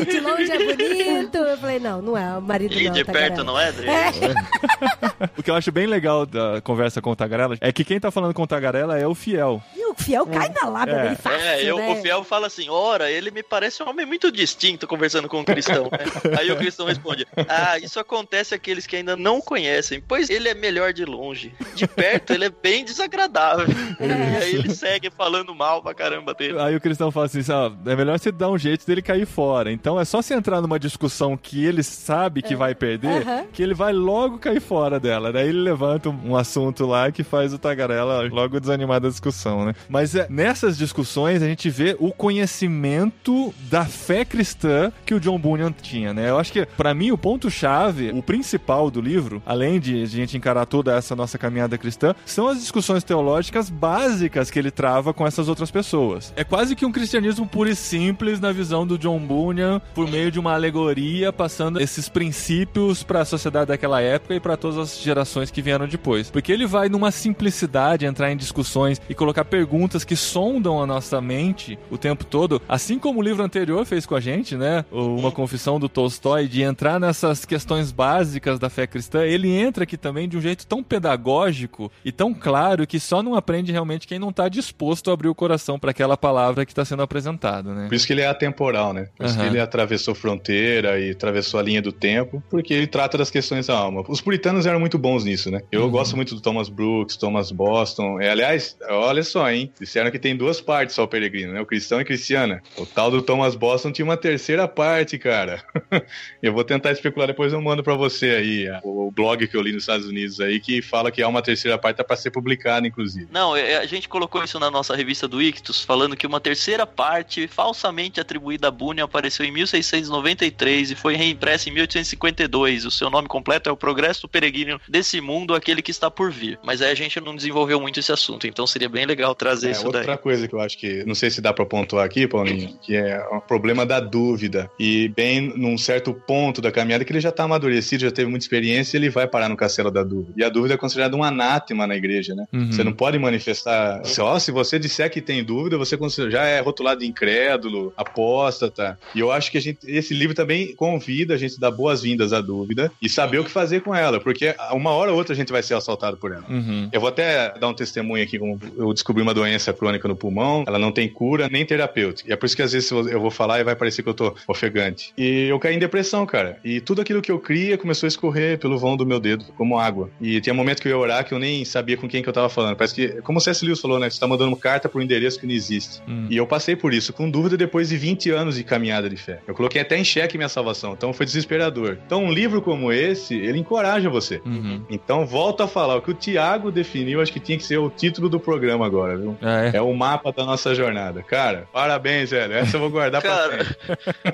e 0.00 0.04
de 0.04 0.20
longe 0.20 0.50
é 0.50 0.58
bonito. 0.76 1.36
Eu 1.38 1.56
falei, 1.58 1.78
não, 1.78 2.02
não 2.02 2.16
é 2.16 2.36
o 2.38 2.42
marido 2.42 2.74
E 2.74 2.84
não, 2.88 2.94
Tagarela. 2.94 3.17
Perto, 3.18 3.44
não 3.44 3.58
é, 3.58 3.68
Adri? 3.68 3.86
O 5.36 5.42
que 5.42 5.50
eu 5.50 5.54
acho 5.54 5.70
bem 5.72 5.86
legal 5.86 6.26
da 6.26 6.60
conversa 6.60 7.00
com 7.00 7.10
o 7.10 7.16
Tagarela 7.16 7.56
é 7.60 7.72
que 7.72 7.84
quem 7.84 7.98
tá 7.98 8.10
falando 8.10 8.34
com 8.34 8.42
o 8.42 8.46
Tagarela 8.46 8.98
é 8.98 9.06
o 9.06 9.14
fiel. 9.14 9.62
E 9.76 9.84
fiel 9.98 10.26
cai 10.26 10.48
na 10.50 10.68
lábia 10.68 10.92
É. 10.94 11.02
dele 11.02 11.16
fácil, 11.16 11.40
É, 11.40 11.62
eu, 11.64 11.76
né? 11.76 11.88
o 11.92 11.96
fiel 11.96 12.24
fala 12.24 12.46
assim: 12.46 12.68
ora, 12.68 13.10
ele 13.10 13.30
me 13.30 13.42
parece 13.42 13.82
um 13.82 13.88
homem 13.88 14.06
muito 14.06 14.30
distinto 14.32 14.86
conversando 14.86 15.28
com 15.28 15.40
um 15.40 15.44
cristão. 15.44 15.84
né? 15.90 15.98
Aí 16.38 16.50
o 16.50 16.56
cristão 16.56 16.86
responde: 16.86 17.26
Ah, 17.48 17.78
isso 17.78 17.98
acontece 18.00 18.54
àqueles 18.54 18.86
que 18.86 18.96
ainda 18.96 19.16
não 19.16 19.40
conhecem, 19.40 20.00
pois 20.06 20.30
ele 20.30 20.48
é 20.48 20.54
melhor 20.54 20.92
de 20.92 21.04
longe. 21.04 21.52
De 21.74 21.86
perto, 21.86 22.32
ele 22.32 22.44
é 22.46 22.50
bem 22.50 22.84
desagradável. 22.84 23.66
É. 24.00 24.42
Aí 24.44 24.54
ele 24.54 24.72
segue 24.74 25.10
falando 25.10 25.54
mal 25.54 25.82
pra 25.82 25.92
caramba 25.92 26.32
dele. 26.32 26.58
Aí 26.60 26.74
o 26.76 26.80
cristão 26.80 27.10
fala 27.10 27.26
assim: 27.26 27.40
ah, 27.50 27.72
é 27.90 27.96
melhor 27.96 28.18
você 28.18 28.30
dar 28.30 28.48
um 28.50 28.56
jeito 28.58 28.86
dele 28.86 29.02
cair 29.02 29.26
fora. 29.26 29.72
Então 29.72 29.98
é 30.00 30.04
só 30.04 30.22
você 30.22 30.34
entrar 30.34 30.60
numa 30.60 30.78
discussão 30.78 31.36
que 31.36 31.64
ele 31.64 31.82
sabe 31.82 32.40
que 32.42 32.54
vai 32.54 32.74
perder, 32.74 33.24
que 33.52 33.62
ele 33.62 33.74
vai 33.74 33.92
logo 33.92 34.38
cair 34.38 34.60
fora 34.60 35.00
dela. 35.00 35.32
Daí 35.32 35.48
ele 35.48 35.60
levanta 35.60 36.08
um, 36.10 36.30
um 36.32 36.36
assunto 36.36 36.86
lá 36.86 37.10
que 37.10 37.24
faz 37.24 37.52
o 37.52 37.58
Tagarela 37.58 38.22
logo 38.30 38.60
desanimar 38.60 39.00
da 39.00 39.08
discussão, 39.08 39.64
né? 39.64 39.74
Mas 39.88 40.14
é, 40.14 40.26
nessas 40.28 40.76
discussões 40.76 41.42
a 41.42 41.46
gente 41.46 41.70
vê 41.70 41.96
o 41.98 42.12
conhecimento 42.12 43.54
da 43.70 43.84
fé 43.84 44.24
cristã 44.24 44.92
que 45.04 45.14
o 45.14 45.20
John 45.20 45.38
Bunyan 45.38 45.72
tinha, 45.72 46.12
né? 46.12 46.28
Eu 46.28 46.38
acho 46.38 46.52
que, 46.52 46.66
pra 46.66 46.92
mim, 46.92 47.10
o 47.10 47.18
ponto-chave, 47.18 48.10
o 48.10 48.22
principal 48.22 48.90
do 48.90 49.00
livro, 49.00 49.42
além 49.46 49.80
de 49.80 50.02
a 50.02 50.06
gente 50.06 50.36
encarar 50.36 50.66
toda 50.66 50.94
essa 50.94 51.16
nossa 51.16 51.38
caminhada 51.38 51.78
cristã, 51.78 52.14
são 52.26 52.48
as 52.48 52.60
discussões 52.60 53.02
teológicas 53.02 53.70
básicas 53.70 54.50
que 54.50 54.58
ele 54.58 54.70
trava 54.70 55.14
com 55.14 55.26
essas 55.26 55.48
outras 55.48 55.70
pessoas. 55.70 56.32
É 56.36 56.44
quase 56.44 56.76
que 56.76 56.84
um 56.84 56.92
cristianismo 56.92 57.46
puro 57.46 57.70
e 57.70 57.76
simples 57.76 58.40
na 58.40 58.52
visão 58.52 58.86
do 58.86 58.98
John 58.98 59.18
Bunyan, 59.18 59.80
por 59.94 60.08
meio 60.08 60.30
de 60.30 60.38
uma 60.38 60.52
alegoria, 60.52 61.32
passando 61.32 61.80
esses 61.80 62.08
princípios 62.08 63.02
para 63.02 63.22
a 63.22 63.24
sociedade 63.24 63.68
daquela 63.68 64.00
época 64.00 64.34
e 64.34 64.40
para 64.40 64.56
todas 64.56 64.78
as 64.78 65.00
gerações 65.00 65.50
que 65.50 65.62
vieram 65.62 65.86
depois. 65.86 66.30
Porque 66.30 66.52
ele 66.52 66.66
vai 66.66 66.88
numa 66.88 67.10
simplicidade 67.10 68.04
entrar 68.04 68.30
em 68.30 68.36
discussões 68.36 69.00
e 69.08 69.14
colocar 69.14 69.44
perguntas 69.44 69.77
que 70.06 70.16
sondam 70.16 70.82
a 70.82 70.86
nossa 70.86 71.20
mente 71.20 71.78
o 71.90 71.96
tempo 71.98 72.24
todo, 72.24 72.60
assim 72.68 72.98
como 72.98 73.20
o 73.20 73.22
livro 73.22 73.42
anterior 73.42 73.84
fez 73.86 74.04
com 74.06 74.14
a 74.14 74.20
gente, 74.20 74.56
né? 74.56 74.84
Uma 74.90 75.30
confissão 75.30 75.78
do 75.78 75.88
Tolstói 75.88 76.48
de 76.48 76.62
entrar 76.62 76.98
nessas 76.98 77.44
questões 77.44 77.92
básicas 77.92 78.58
da 78.58 78.68
fé 78.70 78.86
cristã. 78.86 79.24
Ele 79.24 79.50
entra 79.50 79.84
aqui 79.84 79.96
também 79.96 80.28
de 80.28 80.36
um 80.36 80.40
jeito 80.40 80.66
tão 80.66 80.82
pedagógico 80.82 81.90
e 82.04 82.10
tão 82.12 82.32
claro 82.34 82.86
que 82.86 82.98
só 83.00 83.22
não 83.22 83.34
aprende 83.34 83.72
realmente 83.72 84.06
quem 84.06 84.18
não 84.18 84.30
está 84.30 84.48
disposto 84.48 85.10
a 85.10 85.14
abrir 85.14 85.28
o 85.28 85.34
coração 85.34 85.78
para 85.78 85.90
aquela 85.90 86.16
palavra 86.16 86.64
que 86.64 86.72
está 86.72 86.84
sendo 86.84 87.02
apresentada, 87.02 87.74
né? 87.74 87.86
Por 87.88 87.94
isso 87.94 88.06
que 88.06 88.12
ele 88.12 88.22
é 88.22 88.26
atemporal, 88.26 88.92
né? 88.92 89.08
Por 89.16 89.26
isso 89.26 89.34
Aham. 89.34 89.42
que 89.44 89.50
ele 89.50 89.60
atravessou 89.60 90.14
fronteira 90.14 90.98
e 90.98 91.10
atravessou 91.10 91.58
a 91.60 91.62
linha 91.62 91.82
do 91.82 91.92
tempo, 91.92 92.42
porque 92.50 92.72
ele 92.74 92.86
trata 92.86 93.18
das 93.18 93.30
questões 93.30 93.66
da 93.66 93.76
alma. 93.76 94.02
Os 94.08 94.20
puritanos 94.20 94.66
eram 94.66 94.80
muito 94.80 94.98
bons 94.98 95.24
nisso, 95.24 95.50
né? 95.50 95.60
Eu 95.70 95.84
Uhum. 95.84 95.90
gosto 95.90 96.16
muito 96.16 96.34
do 96.34 96.40
Thomas 96.40 96.68
Brooks, 96.68 97.16
Thomas 97.16 97.50
Boston. 97.50 98.20
É, 98.20 98.30
aliás, 98.30 98.76
olha 98.90 99.22
só, 99.22 99.50
hein? 99.50 99.57
Hein? 99.58 99.72
Disseram 99.78 100.10
que 100.10 100.18
tem 100.18 100.36
duas 100.36 100.60
partes 100.60 100.94
só 100.94 101.04
o 101.04 101.08
Peregrino, 101.08 101.52
né? 101.52 101.60
O 101.60 101.66
cristão 101.66 102.00
e 102.00 102.04
cristiana. 102.04 102.62
O 102.76 102.86
tal 102.86 103.10
do 103.10 103.22
Thomas 103.22 103.54
Boston 103.54 103.92
tinha 103.92 104.04
uma 104.04 104.16
terceira 104.16 104.66
parte, 104.66 105.18
cara. 105.18 105.62
eu 106.42 106.52
vou 106.52 106.64
tentar 106.64 106.92
especular, 106.92 107.28
depois 107.28 107.52
eu 107.52 107.60
mando 107.60 107.82
para 107.82 107.94
você 107.94 108.30
aí 108.30 108.68
o 108.82 109.10
blog 109.10 109.46
que 109.46 109.56
eu 109.56 109.60
li 109.60 109.72
nos 109.72 109.82
Estados 109.82 110.06
Unidos 110.06 110.40
aí 110.40 110.60
que 110.60 110.80
fala 110.80 111.10
que 111.10 111.22
há 111.22 111.28
uma 111.28 111.42
terceira 111.42 111.76
parte 111.78 111.96
tá 111.96 112.04
para 112.04 112.16
ser 112.16 112.30
publicada, 112.30 112.86
inclusive. 112.86 113.28
Não, 113.30 113.56
é, 113.56 113.76
a 113.76 113.86
gente 113.86 114.08
colocou 114.08 114.42
isso 114.42 114.58
na 114.58 114.70
nossa 114.70 114.94
revista 114.94 115.26
do 115.26 115.42
Ictus, 115.42 115.82
falando 115.82 116.16
que 116.16 116.26
uma 116.26 116.40
terceira 116.40 116.86
parte 116.86 117.48
falsamente 117.48 118.20
atribuída 118.20 118.68
a 118.68 118.70
Bunyan 118.70 119.04
apareceu 119.04 119.44
em 119.44 119.50
1693 119.50 120.92
e 120.92 120.94
foi 120.94 121.16
reimpressa 121.16 121.68
em 121.68 121.72
1852. 121.72 122.84
O 122.84 122.90
seu 122.90 123.10
nome 123.10 123.28
completo 123.28 123.68
é 123.68 123.72
O 123.72 123.76
Progresso 123.76 124.22
do 124.22 124.28
Peregrino 124.28 124.80
desse 124.88 125.20
Mundo, 125.20 125.54
aquele 125.54 125.82
que 125.82 125.90
está 125.90 126.10
por 126.10 126.30
vir. 126.30 126.58
Mas 126.62 126.80
aí 126.80 126.90
a 126.90 126.94
gente 126.94 127.20
não 127.20 127.34
desenvolveu 127.34 127.80
muito 127.80 127.98
esse 127.98 128.12
assunto, 128.12 128.46
então 128.46 128.66
seria 128.66 128.88
bem 128.88 129.06
legal 129.06 129.34
trazer 129.34 129.47
é, 129.64 129.70
isso 129.70 129.86
outra 129.86 130.00
daí. 130.00 130.10
Outra 130.10 130.22
coisa 130.22 130.48
que 130.48 130.54
eu 130.54 130.60
acho 130.60 130.78
que, 130.78 131.04
não 131.04 131.14
sei 131.14 131.30
se 131.30 131.40
dá 131.40 131.52
para 131.52 131.66
pontuar 131.66 132.04
aqui, 132.04 132.26
Paulinho, 132.26 132.78
que 132.82 132.96
é 132.96 133.20
o 133.30 133.40
problema 133.40 133.84
da 133.84 134.00
dúvida. 134.00 134.70
E 134.78 135.08
bem 135.08 135.52
num 135.56 135.76
certo 135.78 136.12
ponto 136.12 136.60
da 136.60 136.70
caminhada 136.70 137.04
que 137.04 137.12
ele 137.12 137.20
já 137.20 137.30
está 137.30 137.44
amadurecido, 137.44 138.02
já 138.02 138.10
teve 138.10 138.30
muita 138.30 138.44
experiência, 138.44 138.96
ele 138.96 139.10
vai 139.10 139.26
parar 139.26 139.48
no 139.48 139.56
castelo 139.56 139.90
da 139.90 140.02
dúvida. 140.02 140.32
E 140.36 140.44
a 140.44 140.48
dúvida 140.48 140.74
é 140.74 140.76
considerada 140.76 141.16
um 141.16 141.22
anátema 141.22 141.86
na 141.86 141.96
igreja, 141.96 142.34
né? 142.34 142.46
Uhum. 142.52 142.72
Você 142.72 142.84
não 142.84 142.92
pode 142.92 143.18
manifestar. 143.18 144.04
Só 144.04 144.38
se 144.38 144.50
você 144.50 144.78
disser 144.78 145.10
que 145.10 145.20
tem 145.20 145.42
dúvida, 145.42 145.76
você 145.76 145.98
já 146.30 146.44
é 146.44 146.60
rotulado 146.60 147.00
de 147.00 147.06
incrédulo, 147.06 147.92
apóstata. 147.96 148.98
E 149.14 149.20
eu 149.20 149.30
acho 149.30 149.50
que 149.50 149.58
a 149.58 149.60
gente, 149.60 149.78
esse 149.86 150.14
livro 150.14 150.34
também 150.34 150.74
convida 150.74 151.34
a 151.34 151.36
gente 151.36 151.56
a 151.56 151.60
dar 151.60 151.70
boas-vindas 151.70 152.32
à 152.32 152.40
dúvida 152.40 152.90
e 153.00 153.08
saber 153.08 153.38
o 153.38 153.44
que 153.44 153.50
fazer 153.50 153.80
com 153.80 153.94
ela, 153.94 154.20
porque 154.20 154.54
uma 154.72 154.90
hora 154.90 155.10
ou 155.10 155.16
outra 155.16 155.32
a 155.32 155.36
gente 155.36 155.52
vai 155.52 155.62
ser 155.62 155.74
assaltado 155.74 156.16
por 156.16 156.32
ela. 156.32 156.44
Uhum. 156.48 156.88
Eu 156.92 157.00
vou 157.00 157.08
até 157.08 157.56
dar 157.58 157.68
um 157.68 157.74
testemunho 157.74 158.22
aqui, 158.22 158.38
como 158.38 158.58
eu 158.76 158.92
descobri 158.92 159.22
uma 159.22 159.34
doença 159.38 159.72
crônica 159.72 160.08
no 160.08 160.16
pulmão, 160.16 160.64
ela 160.66 160.78
não 160.78 160.90
tem 160.90 161.08
cura 161.08 161.48
nem 161.48 161.64
terapêutica. 161.64 162.28
E 162.28 162.32
é 162.32 162.36
por 162.36 162.46
isso 162.46 162.56
que 162.56 162.62
às 162.62 162.72
vezes 162.72 162.90
eu 162.90 163.20
vou 163.20 163.30
falar 163.30 163.60
e 163.60 163.64
vai 163.64 163.76
parecer 163.76 164.02
que 164.02 164.08
eu 164.08 164.14
tô 164.14 164.34
ofegante. 164.46 165.12
E 165.16 165.46
eu 165.48 165.58
caí 165.58 165.76
em 165.76 165.78
depressão, 165.78 166.26
cara. 166.26 166.58
E 166.64 166.80
tudo 166.80 167.00
aquilo 167.00 167.22
que 167.22 167.30
eu 167.30 167.38
cria 167.38 167.78
começou 167.78 168.06
a 168.06 168.08
escorrer 168.08 168.58
pelo 168.58 168.78
vão 168.78 168.96
do 168.96 169.06
meu 169.06 169.20
dedo, 169.20 169.44
como 169.56 169.78
água. 169.78 170.10
E 170.20 170.40
tinha 170.40 170.54
momentos 170.54 170.82
que 170.82 170.88
eu 170.88 170.92
ia 170.92 170.98
orar 170.98 171.24
que 171.24 171.32
eu 171.32 171.38
nem 171.38 171.64
sabia 171.64 171.96
com 171.96 172.08
quem 172.08 172.22
que 172.22 172.28
eu 172.28 172.32
tava 172.32 172.48
falando. 172.48 172.76
Parece 172.76 172.94
que, 172.94 173.08
como 173.22 173.38
o 173.38 173.40
C.S. 173.40 173.64
Lewis 173.64 173.80
falou, 173.80 173.98
né? 173.98 174.10
Você 174.10 174.18
tá 174.18 174.26
mandando 174.26 174.56
carta 174.56 174.88
pro 174.88 175.00
endereço 175.00 175.38
que 175.38 175.46
não 175.46 175.54
existe. 175.54 176.02
Hum. 176.08 176.26
E 176.28 176.36
eu 176.36 176.46
passei 176.46 176.74
por 176.74 176.92
isso, 176.92 177.12
com 177.12 177.30
dúvida, 177.30 177.56
depois 177.56 177.88
de 177.88 177.96
20 177.96 178.30
anos 178.30 178.56
de 178.56 178.64
caminhada 178.64 179.08
de 179.08 179.16
fé. 179.16 179.40
Eu 179.46 179.54
coloquei 179.54 179.80
até 179.80 179.96
em 179.96 180.04
xeque 180.04 180.36
minha 180.36 180.48
salvação, 180.48 180.94
então 180.94 181.12
foi 181.12 181.26
desesperador. 181.26 181.98
Então, 182.04 182.24
um 182.24 182.32
livro 182.32 182.60
como 182.60 182.92
esse, 182.92 183.34
ele 183.34 183.58
encoraja 183.58 184.10
você. 184.10 184.40
Uhum. 184.44 184.82
Então, 184.90 185.26
volto 185.26 185.62
a 185.62 185.68
falar, 185.68 185.96
o 185.96 186.02
que 186.02 186.10
o 186.10 186.14
Tiago 186.14 186.70
definiu, 186.70 187.20
acho 187.20 187.32
que 187.32 187.40
tinha 187.40 187.58
que 187.58 187.64
ser 187.64 187.78
o 187.78 187.90
título 187.90 188.28
do 188.28 188.40
programa 188.40 188.86
agora, 188.86 189.16
viu? 189.16 189.27
Ah, 189.42 189.64
é? 189.66 189.76
é? 189.76 189.82
o 189.82 189.92
mapa 189.94 190.32
da 190.32 190.44
nossa 190.44 190.74
jornada. 190.74 191.22
Cara, 191.22 191.68
parabéns, 191.72 192.30
velho. 192.30 192.54
Essa 192.54 192.76
eu 192.76 192.80
vou 192.80 192.90
guardar 192.90 193.22
Cara, 193.22 193.76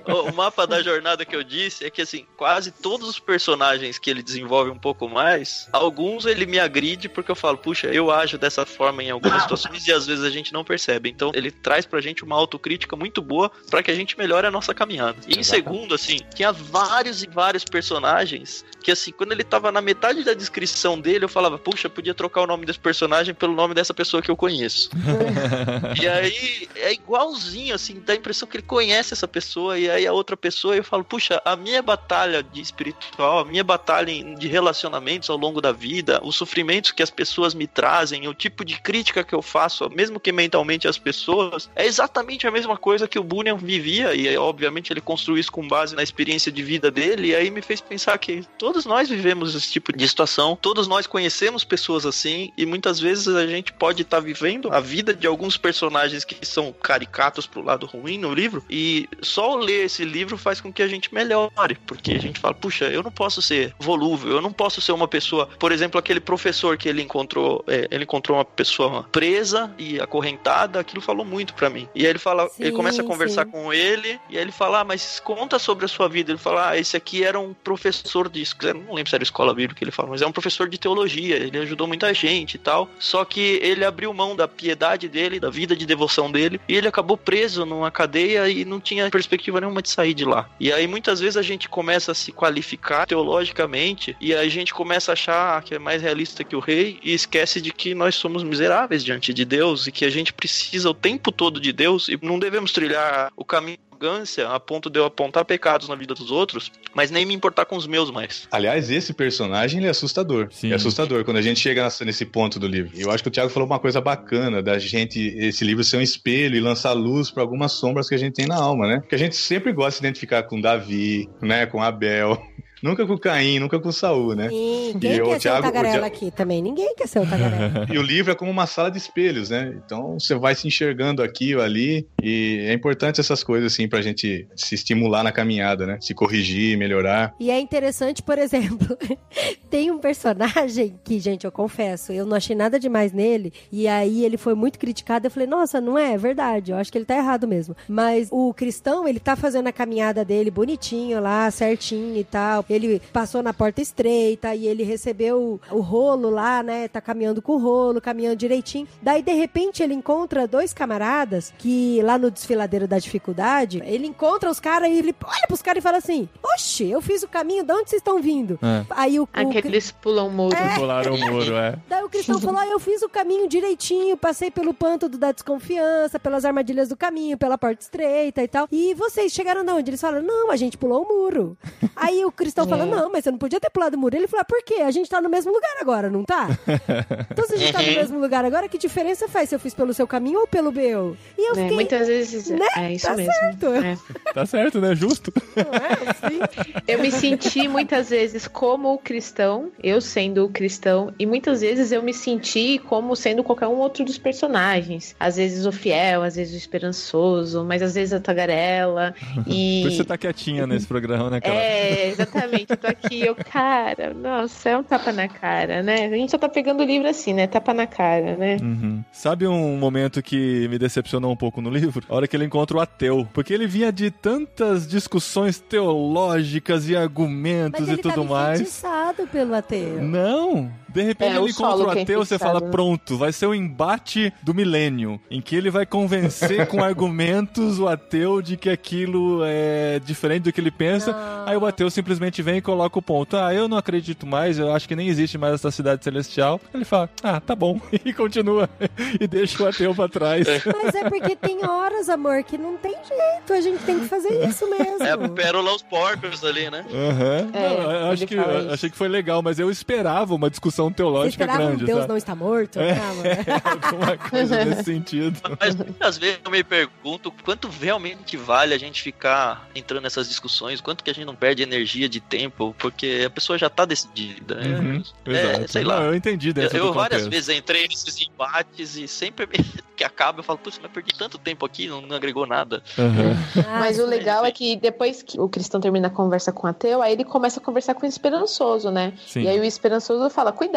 pra 0.04 0.14
o 0.22 0.35
mapa 0.35 0.66
da 0.66 0.83
jornada 0.83 1.24
que 1.24 1.35
eu 1.35 1.42
disse 1.42 1.85
é 1.85 1.90
que, 1.90 2.02
assim, 2.02 2.26
quase 2.37 2.70
todos 2.70 3.09
os 3.09 3.18
personagens 3.18 3.98
que 3.98 4.11
ele 4.11 4.22
desenvolve 4.22 4.70
um 4.70 4.78
pouco 4.78 5.09
mais, 5.09 5.68
alguns 5.72 6.26
ele 6.26 6.46
me 6.46 6.59
agride 6.59 7.09
porque 7.09 7.30
eu 7.30 7.37
falo, 7.37 7.59
puxa, 7.59 7.88
eu 7.88 8.11
ajo 8.11 8.38
dessa 8.38 8.66
forma 8.66 9.02
em 9.02 9.11
algumas 9.11 9.42
situações 9.42 9.87
e 9.87 9.92
às 9.92 10.07
vezes 10.07 10.24
a 10.24 10.30
gente 10.30 10.52
não 10.52 10.64
percebe. 10.64 11.09
Então, 11.09 11.30
ele 11.35 11.50
traz 11.50 11.87
pra 11.87 12.00
gente 12.00 12.24
uma 12.24 12.37
autocrítica 12.37 12.96
muito 12.96 13.22
boa 13.22 13.50
para 13.70 13.83
que 13.83 13.90
a 13.90 13.94
gente 13.94 14.18
melhore 14.18 14.46
a 14.46 14.50
nossa 14.50 14.74
caminhada. 14.74 15.16
E 15.26 15.38
em 15.38 15.42
segundo, 15.42 15.94
assim, 15.94 16.18
tinha 16.35 16.52
vários 16.52 17.22
e 17.22 17.26
vários 17.26 17.64
personagens 17.64 18.64
que, 18.83 18.92
assim, 18.92 19.12
quando 19.12 19.33
ele 19.33 19.42
tava 19.42 19.72
na 19.72 19.80
metade 19.80 20.22
da 20.22 20.35
descrição 20.35 21.00
dele, 21.00 21.24
eu 21.24 21.28
falava, 21.28 21.59
puxa, 21.59 21.88
podia 21.88 22.12
trocar 22.12 22.42
o 22.42 22.46
nome 22.46 22.66
desse 22.66 22.78
personagem 22.78 23.35
pelo 23.35 23.54
nome 23.54 23.74
dessa 23.74 23.94
pessoa 23.94 24.22
que 24.22 24.30
eu 24.30 24.37
conheço. 24.37 24.83
e 26.00 26.06
aí 26.06 26.68
é 26.76 26.92
igualzinho, 26.92 27.74
assim, 27.74 28.02
dá 28.04 28.12
a 28.12 28.16
impressão 28.16 28.48
que 28.48 28.56
ele 28.56 28.64
conhece 28.64 29.12
essa 29.12 29.28
pessoa, 29.28 29.78
e 29.78 29.90
aí 29.90 30.06
a 30.06 30.12
outra 30.12 30.36
pessoa, 30.36 30.76
eu 30.76 30.84
falo, 30.84 31.04
puxa, 31.04 31.40
a 31.44 31.56
minha 31.56 31.82
batalha 31.82 32.42
de 32.42 32.60
espiritual, 32.60 33.40
a 33.40 33.44
minha 33.44 33.64
batalha 33.64 34.12
de 34.36 34.48
relacionamentos 34.48 35.30
ao 35.30 35.36
longo 35.36 35.60
da 35.60 35.72
vida, 35.72 36.20
os 36.22 36.36
sofrimentos 36.36 36.90
que 36.90 37.02
as 37.02 37.10
pessoas 37.10 37.54
me 37.54 37.66
trazem, 37.66 38.28
o 38.28 38.34
tipo 38.34 38.64
de 38.64 38.80
crítica 38.80 39.24
que 39.24 39.34
eu 39.34 39.42
faço, 39.42 39.88
mesmo 39.90 40.20
que 40.20 40.32
mentalmente 40.32 40.88
as 40.88 40.98
pessoas, 40.98 41.70
é 41.74 41.86
exatamente 41.86 42.46
a 42.46 42.50
mesma 42.50 42.76
coisa 42.76 43.08
que 43.08 43.18
o 43.18 43.24
Bunyan 43.24 43.56
vivia, 43.56 44.14
e 44.14 44.36
obviamente 44.36 44.92
ele 44.92 45.00
construiu 45.00 45.38
isso 45.38 45.52
com 45.52 45.66
base 45.66 45.94
na 45.94 46.02
experiência 46.02 46.50
de 46.50 46.62
vida 46.62 46.90
dele, 46.90 47.28
e 47.28 47.34
aí 47.34 47.50
me 47.50 47.62
fez 47.62 47.80
pensar 47.80 48.18
que 48.18 48.44
todos 48.58 48.84
nós 48.84 49.08
vivemos 49.08 49.54
esse 49.54 49.70
tipo 49.70 49.96
de 49.96 50.08
situação, 50.08 50.58
todos 50.60 50.86
nós 50.86 51.06
conhecemos 51.06 51.64
pessoas 51.64 52.06
assim, 52.06 52.52
e 52.56 52.66
muitas 52.66 53.00
vezes 53.00 53.28
a 53.28 53.46
gente 53.46 53.72
pode 53.72 54.02
estar 54.02 54.18
tá 54.18 54.22
vivendo 54.22 54.72
a 54.74 54.80
vida 54.80 55.14
de 55.14 55.24
alguns 55.24 55.56
personagens 55.56 56.24
que 56.24 56.44
são 56.44 56.72
caricatos 56.72 57.46
pro 57.46 57.62
lado 57.62 57.87
ruim 57.87 58.18
no 58.18 58.34
livro, 58.34 58.64
e 58.68 59.08
só 59.22 59.54
ler 59.54 59.84
esse 59.84 60.04
livro 60.04 60.37
faz 60.37 60.60
com 60.60 60.72
que 60.72 60.82
a 60.82 60.88
gente 60.88 61.14
melhore, 61.14 61.78
porque 61.87 62.10
a 62.10 62.20
gente 62.20 62.40
fala, 62.40 62.54
puxa, 62.54 62.87
eu 62.87 63.00
não 63.00 63.10
posso 63.12 63.40
ser 63.40 63.72
volúvel, 63.78 64.32
eu 64.32 64.40
não 64.40 64.52
posso 64.52 64.80
ser 64.80 64.90
uma 64.90 65.06
pessoa, 65.06 65.46
por 65.60 65.70
exemplo, 65.70 65.96
aquele 65.96 66.18
professor 66.18 66.76
que 66.76 66.88
ele 66.88 67.00
encontrou, 67.00 67.64
é, 67.68 67.87
ele 67.88 68.02
encontrou 68.02 68.37
uma 68.37 68.44
pessoa 68.44 69.04
presa 69.12 69.72
e 69.78 70.00
acorrentada, 70.00 70.80
aquilo 70.80 71.00
falou 71.00 71.24
muito 71.24 71.54
para 71.54 71.70
mim. 71.70 71.88
E 71.94 72.04
aí 72.04 72.10
ele 72.10 72.18
fala, 72.18 72.48
sim, 72.48 72.64
ele 72.64 72.72
começa 72.72 73.00
a 73.00 73.04
conversar 73.04 73.44
sim. 73.44 73.52
com 73.52 73.72
ele, 73.72 74.18
e 74.28 74.37
aí 74.37 74.42
ele 74.42 74.50
fala, 74.50 74.80
ah, 74.80 74.84
mas 74.84 75.20
conta 75.20 75.56
sobre 75.56 75.84
a 75.84 75.88
sua 75.88 76.08
vida. 76.08 76.32
Ele 76.32 76.38
fala, 76.38 76.70
ah, 76.70 76.78
esse 76.78 76.96
aqui 76.96 77.22
era 77.22 77.38
um 77.38 77.54
professor 77.54 78.28
de, 78.28 78.42
não 78.74 78.94
lembro 78.94 79.08
se 79.08 79.14
era 79.14 79.22
escola 79.22 79.54
bíblica 79.54 79.78
que 79.78 79.84
ele 79.84 79.92
fala, 79.92 80.08
mas 80.10 80.20
é 80.20 80.26
um 80.26 80.32
professor 80.32 80.68
de 80.68 80.78
teologia, 80.78 81.37
ele 81.37 81.58
ajudou 81.58 81.87
muita 81.87 82.12
gente 82.12 82.54
e 82.54 82.58
tal. 82.58 82.88
Só 82.98 83.24
que 83.24 83.60
ele 83.62 83.84
abriu 83.84 84.12
mão 84.12 84.34
da 84.34 84.48
piedade 84.64 85.11
dele, 85.11 85.38
da 85.38 85.50
vida 85.50 85.77
de 85.77 85.85
devoção 85.85 86.33
dele, 86.33 86.59
e 86.66 86.74
ele 86.74 86.88
acabou 86.88 87.18
preso 87.18 87.66
numa 87.66 87.90
cadeia 87.90 88.48
e 88.48 88.64
não 88.64 88.81
tinha 88.81 89.11
perspectiva 89.11 89.61
nenhuma 89.61 89.83
de 89.83 89.90
sair 89.90 90.14
de 90.14 90.24
lá. 90.24 90.48
E 90.59 90.72
aí 90.72 90.87
muitas 90.87 91.20
vezes 91.20 91.37
a 91.37 91.42
gente 91.42 91.68
começa 91.68 92.12
a 92.12 92.14
se 92.14 92.33
qualificar 92.33 93.07
teologicamente 93.07 94.16
e 94.18 94.33
a 94.35 94.48
gente 94.48 94.72
começa 94.72 95.12
a 95.12 95.14
achar 95.14 95.62
que 95.62 95.74
é 95.74 95.79
mais 95.79 96.00
realista 96.00 96.42
que 96.42 96.57
o 96.57 96.61
rei 96.61 96.98
e 97.03 97.12
esquece 97.12 97.61
de 97.61 97.72
que 97.72 97.94
nós 97.94 98.14
somos 98.14 98.42
miseráveis 98.42 99.05
diante 99.05 99.35
de 99.35 99.44
Deus 99.44 99.87
e 99.87 99.92
que 99.92 100.07
a 100.07 100.11
gente 100.11 100.33
precisa 100.33 100.88
o 100.88 100.94
tempo 100.94 101.31
todo 101.31 101.61
de 101.61 101.72
Deus 101.72 102.09
e 102.09 102.18
não 102.22 102.38
devemos 102.38 102.72
trilhar 102.72 103.31
o 103.37 103.44
caminho 103.44 103.79
arrogância 104.04 104.48
a 104.48 104.60
ponto 104.60 104.90
de 104.90 104.98
eu 104.98 105.04
apontar 105.04 105.44
pecados 105.44 105.88
na 105.88 105.94
vida 105.94 106.14
dos 106.14 106.30
outros, 106.30 106.70
mas 106.94 107.10
nem 107.10 107.24
me 107.24 107.34
importar 107.34 107.64
com 107.64 107.76
os 107.76 107.86
meus 107.86 108.10
mais. 108.10 108.46
Aliás, 108.50 108.90
esse 108.90 109.12
personagem 109.12 109.78
ele 109.78 109.86
é 109.86 109.90
assustador. 109.90 110.48
Sim. 110.50 110.72
É 110.72 110.74
assustador 110.74 111.24
quando 111.24 111.38
a 111.38 111.42
gente 111.42 111.60
chega 111.60 111.88
nesse 112.04 112.24
ponto 112.24 112.58
do 112.58 112.66
livro. 112.66 112.92
Eu 112.94 113.10
acho 113.10 113.22
que 113.22 113.28
o 113.28 113.32
Thiago 113.32 113.50
falou 113.50 113.66
uma 113.66 113.78
coisa 113.78 114.00
bacana 114.00 114.62
da 114.62 114.78
gente, 114.78 115.18
esse 115.38 115.64
livro 115.64 115.82
ser 115.82 115.96
um 115.96 116.02
espelho 116.02 116.56
e 116.56 116.60
lançar 116.60 116.92
luz 116.92 117.30
para 117.30 117.42
algumas 117.42 117.72
sombras 117.72 118.08
que 118.08 118.14
a 118.14 118.18
gente 118.18 118.34
tem 118.34 118.46
na 118.46 118.56
alma, 118.56 118.86
né? 118.86 119.02
Que 119.08 119.14
a 119.14 119.18
gente 119.18 119.36
sempre 119.36 119.72
gosta 119.72 119.90
de 119.90 119.96
se 119.96 120.00
identificar 120.00 120.42
com 120.44 120.60
Davi, 120.60 121.28
né? 121.40 121.66
Com 121.66 121.82
Abel. 121.82 122.40
Nunca 122.82 123.06
com 123.06 123.16
Caim, 123.16 123.58
nunca 123.58 123.78
com 123.78 123.92
Saul, 123.92 124.34
né? 124.34 124.48
Ninguém 124.48 125.16
e 125.16 125.22
quer 125.22 125.37
o 125.37 125.40
ser 125.40 125.52
o 125.52 125.62
tagarela 125.62 126.06
aqui 126.06 126.30
também. 126.30 126.60
Ninguém 126.60 126.94
quer 126.96 127.06
ser 127.06 127.20
o 127.20 127.26
tagarela. 127.26 127.87
e 127.92 127.98
o 127.98 128.02
livro 128.02 128.32
é 128.32 128.34
como 128.34 128.50
uma 128.50 128.66
sala 128.66 128.90
de 128.90 128.98
espelhos, 128.98 129.50
né? 129.50 129.74
Então 129.84 130.18
você 130.18 130.34
vai 130.34 130.54
se 130.54 130.66
enxergando 130.66 131.22
aqui 131.22 131.54
ou 131.54 131.62
ali. 131.62 132.06
E 132.22 132.64
é 132.68 132.72
importante 132.72 133.20
essas 133.20 133.42
coisas, 133.42 133.72
assim, 133.72 133.88
pra 133.88 134.02
gente 134.02 134.46
se 134.54 134.74
estimular 134.74 135.22
na 135.22 135.32
caminhada, 135.32 135.87
né? 135.87 135.98
Se 136.00 136.14
corrigir, 136.14 136.76
melhorar. 136.76 137.34
E 137.38 137.50
é 137.50 137.58
interessante, 137.58 138.22
por 138.22 138.38
exemplo, 138.38 138.96
tem 139.70 139.90
um 139.90 139.98
personagem 139.98 140.98
que, 141.04 141.18
gente, 141.18 141.44
eu 141.44 141.52
confesso, 141.52 142.12
eu 142.12 142.26
não 142.26 142.37
achei 142.37 142.56
nada 142.56 142.78
demais 142.78 143.12
nele. 143.12 143.52
E 143.72 143.88
aí 143.88 144.24
ele 144.24 144.37
foi 144.37 144.54
muito 144.54 144.78
criticado. 144.78 145.26
Eu 145.26 145.30
falei, 145.30 145.48
nossa, 145.48 145.80
não 145.80 145.98
é, 145.98 146.12
é 146.12 146.18
verdade. 146.18 146.72
Eu 146.72 146.76
acho 146.76 146.90
que 146.90 146.98
ele 146.98 147.04
tá 147.04 147.16
errado 147.16 147.46
mesmo. 147.46 147.74
Mas 147.88 148.28
o 148.30 148.52
cristão, 148.52 149.06
ele 149.06 149.20
tá 149.20 149.37
fazendo 149.37 149.68
a 149.68 149.72
caminhada 149.72 150.24
dele 150.24 150.50
bonitinho 150.50 151.20
lá, 151.20 151.50
certinho 151.50 152.16
e 152.18 152.24
tal 152.24 152.63
ele 152.68 153.00
passou 153.12 153.42
na 153.42 153.53
porta 153.53 153.81
estreita 153.81 154.55
e 154.55 154.66
ele 154.66 154.83
recebeu 154.83 155.61
o, 155.70 155.81
rolo 155.81 156.31
lá, 156.31 156.62
né? 156.62 156.88
Tá 156.88 157.00
caminhando 157.00 157.42
com 157.42 157.53
o 157.53 157.59
rolo, 157.59 158.00
caminhando 158.00 158.37
direitinho. 158.37 158.87
Daí, 159.00 159.22
de 159.22 159.33
repente, 159.33 159.83
ele 159.83 159.94
encontra 159.94 160.46
dois 160.46 160.72
camaradas 160.72 161.53
que 161.59 162.00
lá 162.03 162.18
no 162.18 162.31
desfiladeiro 162.31 162.87
da 162.87 162.98
dificuldade, 162.98 163.83
ele 163.85 164.07
encontra 164.07 164.50
os 164.50 164.61
caras 164.61 164.88
e 164.88 164.98
ele 164.98 165.14
olha 165.24 165.46
pros 165.46 165.62
caras 165.62 165.81
e 165.81 165.83
fala 165.83 165.98
assim: 165.98 166.29
Oxe, 166.55 166.88
eu 166.88 167.00
fiz 167.00 167.22
o 167.22 167.29
caminho, 167.29 167.64
de 167.64 167.72
onde 167.72 167.90
vocês 167.90 168.00
estão 168.00 168.20
vindo? 168.20 168.59
É. 168.62 168.85
Aí 168.90 169.18
o, 169.20 169.29
Aqueles 169.33 169.90
o... 169.90 169.94
pulam 169.96 170.29
o 170.29 170.31
muro. 170.31 170.57
É. 170.57 170.74
Pularam 170.74 171.14
o 171.14 171.18
muro, 171.18 171.57
é. 171.57 171.79
Daí 171.88 172.03
o 172.03 172.09
cristão 172.09 172.40
falou: 172.40 172.61
ah, 172.61 172.66
Eu 172.66 172.79
fiz 172.79 173.03
o 173.03 173.09
caminho 173.09 173.48
direitinho, 173.48 174.16
passei 174.16 174.50
pelo 174.50 174.72
panto 174.72 175.09
da 175.09 175.33
desconfiança, 175.33 176.18
pelas 176.18 176.44
armadilhas 176.44 176.88
do 176.88 176.96
caminho, 176.96 177.37
pela 177.37 177.59
porta 177.59 177.83
estreita 177.83 178.42
e 178.42 178.48
tal. 178.48 178.68
E 178.70 178.94
vocês 178.94 179.33
chegaram 179.33 179.64
de 179.64 179.70
onde? 179.70 179.90
Eles 179.90 180.00
falam: 180.00 180.22
Não, 180.22 180.50
a 180.50 180.57
gente 180.57 180.79
pulou 180.79 181.03
o 181.03 181.09
muro. 181.09 181.57
Aí 181.96 182.24
o 182.24 182.33
cristão 182.33 182.53
ela 182.60 182.68
fala, 182.68 182.86
não, 182.86 183.10
mas 183.10 183.24
você 183.24 183.30
não 183.30 183.38
podia 183.38 183.58
ter 183.60 183.70
pulado 183.70 183.96
o 183.96 183.98
muro. 184.00 184.16
Ele 184.16 184.26
fala, 184.28 184.44
por 184.44 184.62
quê? 184.64 184.74
A 184.82 184.90
gente 184.90 185.08
tá 185.10 185.20
no 185.20 185.28
mesmo 185.28 185.52
lugar 185.52 185.76
agora, 185.80 186.08
não 186.10 186.24
tá? 186.24 186.48
então 187.30 187.46
se 187.46 187.54
a 187.54 187.56
gente 187.56 187.72
tá 187.72 187.80
no 187.82 187.88
Uhum. 187.88 187.94
mesmo 187.94 188.18
lugar 188.20 188.44
agora, 188.44 188.68
que 188.68 188.78
diferença 188.78 189.28
faz 189.28 189.48
se 189.48 189.54
eu 189.54 189.58
fiz 189.60 189.74
pelo 189.74 189.92
seu 189.94 190.06
caminho 190.06 190.40
ou 190.40 190.46
pelo 190.46 190.72
meu? 190.72 191.16
E 191.38 191.50
eu 191.50 191.54
né? 191.54 191.62
fiquei, 191.62 191.74
Muitas 191.76 192.06
vezes 192.08 192.48
né? 192.50 192.66
é 192.76 192.92
isso 192.92 193.06
Tá 193.06 193.14
mesmo. 193.16 193.32
certo. 193.32 193.66
É. 193.74 193.96
Tá 194.32 194.46
certo, 194.46 194.80
né? 194.80 194.94
Justo. 194.94 195.32
não 195.56 195.74
é 195.74 196.10
assim? 196.10 196.40
Eu 196.88 196.98
me 197.00 197.10
senti 197.10 197.66
muitas 197.68 198.10
vezes 198.10 198.46
como 198.46 198.92
o 198.94 198.98
cristão, 198.98 199.70
eu 199.82 200.00
sendo 200.00 200.44
o 200.44 200.48
cristão, 200.48 201.12
e 201.18 201.24
muitas 201.26 201.60
vezes 201.62 201.92
eu 201.92 202.02
me 202.02 202.12
senti 202.12 202.78
como 202.78 203.16
sendo 203.16 203.42
qualquer 203.42 203.66
um 203.68 203.76
outro 203.78 204.04
dos 204.04 204.18
personagens. 204.18 205.14
Às 205.18 205.36
vezes 205.36 205.64
o 205.66 205.72
fiel, 205.72 206.22
às 206.22 206.36
vezes 206.36 206.54
o 206.54 206.56
esperançoso, 206.58 207.64
mas 207.64 207.80
às 207.82 207.94
vezes 207.94 208.12
a 208.12 208.20
tagarela. 208.20 209.14
E 209.46 209.80
Por 209.82 209.88
isso 209.88 209.96
você 209.98 210.04
tá 210.04 210.18
quietinha 210.18 210.66
nesse 210.66 210.86
programa, 210.86 211.30
né, 211.30 211.40
cara? 211.40 211.54
É, 211.54 212.08
exatamente. 212.08 212.43
Eu 212.70 212.76
tô 212.76 212.87
aqui, 212.87 213.20
eu, 213.20 213.35
cara, 213.35 214.14
nossa, 214.14 214.70
é 214.70 214.78
um 214.78 214.83
tapa 214.83 215.12
na 215.12 215.28
cara, 215.28 215.83
né? 215.83 216.07
A 216.07 216.11
gente 216.11 216.30
só 216.30 216.38
tá 216.38 216.48
pegando 216.48 216.83
o 216.83 216.87
livro 216.87 217.09
assim, 217.09 217.33
né? 217.33 217.46
Tapa 217.46 217.72
na 217.74 217.87
cara, 217.87 218.37
né? 218.37 218.57
Uhum. 218.61 219.02
Sabe 219.12 219.46
um 219.46 219.76
momento 219.76 220.22
que 220.22 220.68
me 220.68 220.78
decepcionou 220.78 221.33
um 221.33 221.37
pouco 221.37 221.61
no 221.61 221.70
livro? 221.70 222.04
A 222.09 222.14
hora 222.14 222.28
que 222.28 222.37
ele 222.37 222.44
encontra 222.44 222.76
o 222.76 222.80
ateu. 222.80 223.26
Porque 223.33 223.52
ele 223.52 223.66
vinha 223.66 223.92
de 223.92 224.11
tantas 224.11 224.87
discussões 224.87 225.59
teológicas 225.61 226.88
e 226.88 226.96
argumentos 226.96 227.80
Mas 227.80 227.88
e 227.88 227.92
ele 227.92 228.02
tudo 228.02 228.14
tava 228.14 228.26
mais. 228.26 228.61
enfeitiçado 228.61 229.26
pelo 229.26 229.54
ateu. 229.54 230.02
Não! 230.02 230.70
De 230.94 231.02
repente 231.02 231.33
É, 231.33 231.37
ele 231.37 231.50
encontra 231.50 231.87
o 231.88 231.92
é 231.98 232.02
ateu, 232.02 232.24
você 232.24 232.38
fala, 232.38 232.61
pronto, 232.61 233.16
vai 233.18 233.33
ser 233.33 233.46
o 233.46 233.54
embate 233.54 234.33
do 234.42 234.54
milênio, 234.54 235.20
em 235.30 235.40
que 235.40 235.57
ele 235.57 235.70
vai 235.70 235.85
convencer 235.85 236.66
com 236.68 236.83
argumentos 236.85 237.78
o 237.80 237.88
ateu 237.88 238.40
de 238.40 238.57
que 238.57 238.70
aquilo 238.70 239.42
é 239.44 239.98
diferente 239.98 240.44
do 240.44 240.52
que 240.52 240.61
ele 240.61 240.70
pensa. 240.70 241.12
Não. 241.12 241.48
Aí 241.48 241.57
o 241.57 241.66
ateu 241.66 241.90
simplesmente 241.90 242.40
vem 242.42 242.59
e 242.59 242.62
coloca 242.62 242.98
o 242.98 243.02
ponto. 243.02 243.37
Ah, 243.37 243.52
eu 243.52 243.66
não 243.68 243.76
acredito 243.76 244.26
mais, 244.26 244.59
eu 244.59 244.72
acho 244.72 244.87
que 244.87 244.94
nem 244.94 245.09
existe 245.09 245.37
mais 245.37 245.54
essa 245.54 245.70
cidade 245.70 246.04
celestial. 246.04 246.61
Ele 246.72 246.85
fala, 246.85 247.11
ah, 247.22 247.40
tá 247.40 247.54
bom. 247.57 247.80
E 248.04 248.12
continua. 248.12 248.68
E 249.20 249.26
deixa 249.26 249.62
o 249.62 249.66
ateu 249.66 249.94
pra 249.94 250.09
trás. 250.09 250.46
Mas 250.66 250.94
é 250.94 251.09
porque 251.09 251.35
tem 251.37 251.64
horas, 251.64 252.09
amor, 252.09 252.42
que 252.44 252.57
não 252.59 252.76
tem 252.76 252.92
jeito. 252.92 253.52
A 253.52 253.61
gente 253.61 253.83
tem 253.85 253.98
que 254.00 254.07
fazer 254.07 254.46
isso 254.46 254.68
mesmo. 254.68 255.02
É 255.02 255.12
a 255.12 255.28
pérola 255.28 255.70
aos 255.70 255.83
porcos 255.83 256.44
ali, 256.44 256.70
né? 256.70 256.85
Aham. 256.92 257.50
É, 257.52 258.02
Não, 258.02 258.11
acho 258.11 258.26
que, 258.26 258.35
eu 258.35 258.59
isso. 258.61 258.70
achei 258.72 258.90
que 258.90 258.96
foi 258.96 259.09
legal, 259.09 259.42
mas 259.42 259.59
eu 259.59 259.70
esperava 259.70 260.35
uma 260.35 260.50
discussão 260.50 260.83
Você 260.88 260.94
teológica 260.94 261.44
um 261.44 261.46
grande. 261.46 261.84
Deus 261.84 261.98
sabe? 261.98 262.08
não 262.08 262.16
está 262.16 262.34
morto? 262.34 262.78
É. 262.80 262.94
Calma. 262.94 263.22
Alguma 263.90 264.16
coisa 264.30 264.64
nesse 264.64 264.84
sentido. 264.84 265.40
Mas 265.60 265.74
muitas 265.74 266.18
vezes 266.18 266.40
eu 266.44 266.50
me 266.50 266.62
pergunto 266.64 267.32
quanto 267.44 267.68
realmente 267.68 268.36
vale 268.36 268.74
a 268.74 268.78
gente 268.78 269.02
ficar 269.02 269.68
entrando 269.74 270.02
nessas 270.02 270.28
discussões, 270.28 270.80
quanto 270.80 271.02
que 271.04 271.10
a 271.10 271.14
gente 271.14 271.24
não 271.26 271.34
perde 271.34 271.62
energia 271.62 272.08
de 272.08 272.20
tempo, 272.20 272.74
porque 272.78 273.24
a 273.26 273.30
pessoa 273.30 273.58
já 273.58 273.68
tá 273.70 273.84
decidida. 273.84 274.56
né? 274.56 274.78
Uhum, 274.78 275.02
É, 275.26 275.66
sei 275.66 275.84
lá. 275.84 276.00
Não, 276.00 276.06
eu 276.06 276.14
entendi 276.14 276.48
Eu, 276.48 276.54
dentro 276.54 276.76
eu 276.78 276.92
várias 276.92 277.26
vezes 277.26 277.48
entrei 277.48 277.86
nesses 277.88 278.20
embates 278.20 278.96
e 278.96 279.06
sempre 279.08 279.46
me- 279.46 279.54
que 279.96 280.02
acaba 280.02 280.40
eu 280.40 280.42
falo, 280.44 280.58
putz, 280.58 280.78
mas 280.82 280.90
perdi 280.90 281.12
tanto 281.16 281.38
tempo 281.38 281.64
aqui, 281.64 281.86
não, 281.86 282.00
não 282.02 282.16
agregou 282.16 282.46
nada. 282.46 282.82
Ah, 282.98 283.78
Mas 283.80 283.98
o 283.98 284.06
legal 284.06 284.44
é 284.44 284.50
que 284.50 284.76
depois 284.76 285.22
que 285.22 285.38
o 285.40 285.48
cristão 285.48 285.80
termina 285.80 286.08
a 286.08 286.10
conversa 286.10 286.50
com 286.52 286.66
o 286.66 286.70
ateu, 286.70 287.00
aí 287.00 287.12
ele 287.12 287.24
começa 287.24 287.60
a 287.60 287.62
conversar 287.62 287.94
com 287.94 288.04
o 288.04 288.08
esperançoso, 288.08 288.90
né? 288.90 289.12
Sim. 289.26 289.42
E 289.42 289.48
aí 289.48 289.60
o 289.60 289.64
esperançoso 289.64 290.28
fala: 290.30 290.50
cuidado, 290.52 290.73